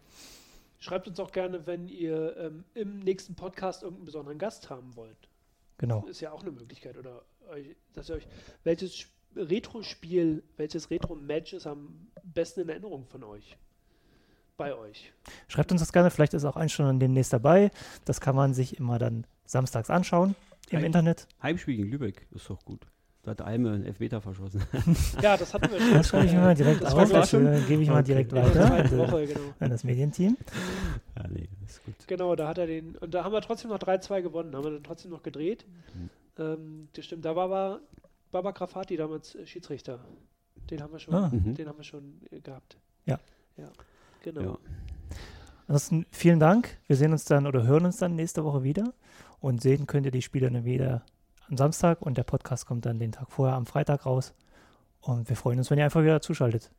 Schreibt 0.81 1.07
uns 1.07 1.19
auch 1.19 1.31
gerne, 1.31 1.65
wenn 1.67 1.87
ihr 1.87 2.35
ähm, 2.37 2.65
im 2.73 2.99
nächsten 2.99 3.35
Podcast 3.35 3.83
irgendeinen 3.83 4.05
besonderen 4.05 4.37
Gast 4.39 4.69
haben 4.69 4.95
wollt. 4.95 5.29
Genau. 5.77 6.05
Ist 6.07 6.21
ja 6.21 6.31
auch 6.31 6.41
eine 6.41 6.51
Möglichkeit. 6.51 6.97
Oder 6.97 7.21
euch, 7.49 7.75
dass 7.93 8.09
ihr 8.09 8.15
euch, 8.15 8.27
welches 8.63 8.93
Sp- 8.99 9.13
Retro-Spiel, 9.35 10.43
welches 10.57 10.89
Retro-Match 10.89 11.53
ist 11.53 11.65
am 11.67 12.07
besten 12.23 12.61
in 12.61 12.69
Erinnerung 12.69 13.05
von 13.05 13.23
euch? 13.23 13.55
Bei 14.57 14.75
euch. 14.75 15.13
Schreibt 15.47 15.71
uns 15.71 15.81
das 15.81 15.93
gerne, 15.93 16.11
vielleicht 16.11 16.33
ist 16.33 16.45
auch 16.45 16.55
eins 16.57 16.71
schon 16.71 16.99
demnächst 16.99 17.31
dabei. 17.31 17.71
Das 18.05 18.19
kann 18.19 18.35
man 18.35 18.53
sich 18.53 18.77
immer 18.77 18.99
dann 18.99 19.25
samstags 19.45 19.89
anschauen 19.89 20.35
im 20.71 20.79
Ein- 20.79 20.85
Internet. 20.85 21.27
Heimspiel 21.43 21.77
gegen 21.77 21.89
Lübeck 21.91 22.27
ist 22.31 22.49
doch 22.49 22.63
gut. 22.65 22.85
Da 23.23 23.31
hat 23.31 23.41
Alme 23.41 23.71
einen 23.73 23.85
Elfmeter 23.85 24.19
verschossen. 24.21 24.63
Ja, 25.21 25.37
das 25.37 25.53
hatten 25.53 25.71
wir 25.71 25.79
schon. 25.79 25.93
Das 25.93 26.07
schreibe 26.07 26.25
ich 26.25 26.31
mir 26.33 26.39
mal 26.39 26.55
direkt 26.55 26.81
Das 26.81 26.95
war 26.95 27.03
auf, 27.03 27.09
klar 27.09 27.21
das 27.21 27.29
schon. 27.29 27.45
äh, 27.45 27.59
gebe 27.67 27.83
ich 27.83 27.89
mal 27.89 27.95
Okay. 27.99 28.03
direkt 28.05 28.33
weiter 28.33 28.73
an, 28.73 28.97
Woche, 28.97 29.27
genau. 29.27 29.39
an 29.59 29.69
das 29.69 29.83
Medienteam. 29.83 30.37
ja, 31.17 31.27
nee, 31.29 31.47
ist 31.67 31.83
gut. 31.85 31.93
Genau, 32.07 32.35
da 32.35 32.47
hat 32.47 32.57
er 32.57 32.65
den. 32.65 32.95
Und 32.97 33.13
da 33.13 33.23
haben 33.23 33.31
wir 33.33 33.41
trotzdem 33.41 33.69
noch 33.69 33.77
3-2 33.79 34.21
gewonnen. 34.23 34.55
Haben 34.55 34.63
wir 34.63 34.71
dann 34.71 34.83
trotzdem 34.83 35.11
noch 35.11 35.21
gedreht. 35.21 35.65
Mhm. 35.93 36.09
Ähm, 36.39 36.87
das 36.93 37.05
stimmt. 37.05 37.23
Da 37.25 37.35
war 37.35 37.43
aber 37.45 37.81
Baba 38.31 38.51
Grafati 38.51 38.97
damals 38.97 39.35
äh, 39.35 39.45
Schiedsrichter. 39.45 39.99
Den 40.71 40.81
haben 40.81 40.91
wir 40.93 40.99
schon, 40.99 41.13
Ah. 41.13 41.29
Mhm. 41.31 41.53
den 41.53 41.67
haben 41.67 41.77
wir 41.77 41.83
schon 41.83 42.21
äh, 42.31 42.39
gehabt. 42.39 42.77
Ja. 43.05 43.19
Ja. 43.57 43.69
Genau. 44.23 44.41
Ja. 44.41 44.57
Ansonsten 45.67 46.05
vielen 46.11 46.39
Dank. 46.39 46.77
Wir 46.87 46.95
sehen 46.95 47.11
uns 47.11 47.25
dann 47.25 47.45
oder 47.45 47.63
hören 47.63 47.85
uns 47.85 47.97
dann 47.97 48.15
nächste 48.15 48.43
Woche 48.43 48.63
wieder. 48.63 48.93
Und 49.39 49.61
sehen 49.61 49.85
könnt 49.87 50.05
ihr 50.05 50.11
die 50.11 50.21
Spiele 50.21 50.49
dann 50.49 50.65
wieder 50.65 51.03
am 51.51 51.57
Samstag 51.57 52.01
und 52.01 52.17
der 52.17 52.23
Podcast 52.23 52.65
kommt 52.65 52.85
dann 52.85 52.97
den 52.97 53.11
Tag 53.11 53.29
vorher 53.31 53.55
am 53.55 53.65
Freitag 53.65 54.05
raus. 54.05 54.33
Und 55.01 55.29
wir 55.29 55.35
freuen 55.35 55.59
uns, 55.59 55.69
wenn 55.69 55.77
ihr 55.77 55.83
einfach 55.83 56.01
wieder 56.01 56.21
zuschaltet. 56.21 56.71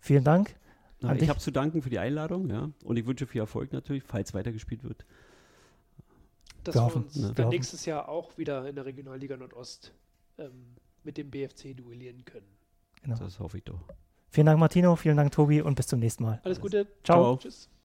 Vielen 0.00 0.24
Dank. 0.24 0.56
Na, 1.00 1.14
ich 1.14 1.28
habe 1.28 1.38
zu 1.38 1.50
danken 1.50 1.82
für 1.82 1.90
die 1.90 1.98
Einladung, 1.98 2.48
ja. 2.50 2.70
Und 2.84 2.96
ich 2.96 3.06
wünsche 3.06 3.26
viel 3.26 3.40
Erfolg 3.40 3.72
natürlich, 3.72 4.02
falls 4.04 4.34
weitergespielt 4.34 4.84
wird. 4.84 5.04
Dass 6.64 6.74
Wir 6.74 6.80
wir, 6.80 6.84
hoffen, 6.86 7.04
uns 7.04 7.16
ne? 7.16 7.22
wir 7.22 7.34
dann 7.34 7.46
hoffen. 7.46 7.54
nächstes 7.54 7.86
Jahr 7.86 8.08
auch 8.08 8.36
wieder 8.38 8.68
in 8.68 8.74
der 8.74 8.84
Regionalliga 8.84 9.36
Nordost 9.36 9.92
ähm, 10.38 10.76
mit 11.02 11.16
dem 11.16 11.30
BFC 11.30 11.76
duellieren 11.76 12.24
können. 12.24 12.46
Genau. 13.02 13.16
Das 13.16 13.38
hoffe 13.40 13.58
ich 13.58 13.64
doch. 13.64 13.80
Vielen 14.30 14.46
Dank, 14.46 14.58
Martino. 14.58 14.94
Vielen 14.96 15.16
Dank, 15.16 15.32
Tobi. 15.32 15.60
Und 15.60 15.74
bis 15.74 15.86
zum 15.88 15.98
nächsten 15.98 16.24
Mal. 16.24 16.40
Alles 16.44 16.60
Gute. 16.60 16.86
Ciao. 17.04 17.22
Ciao. 17.22 17.36
Tschüss. 17.36 17.71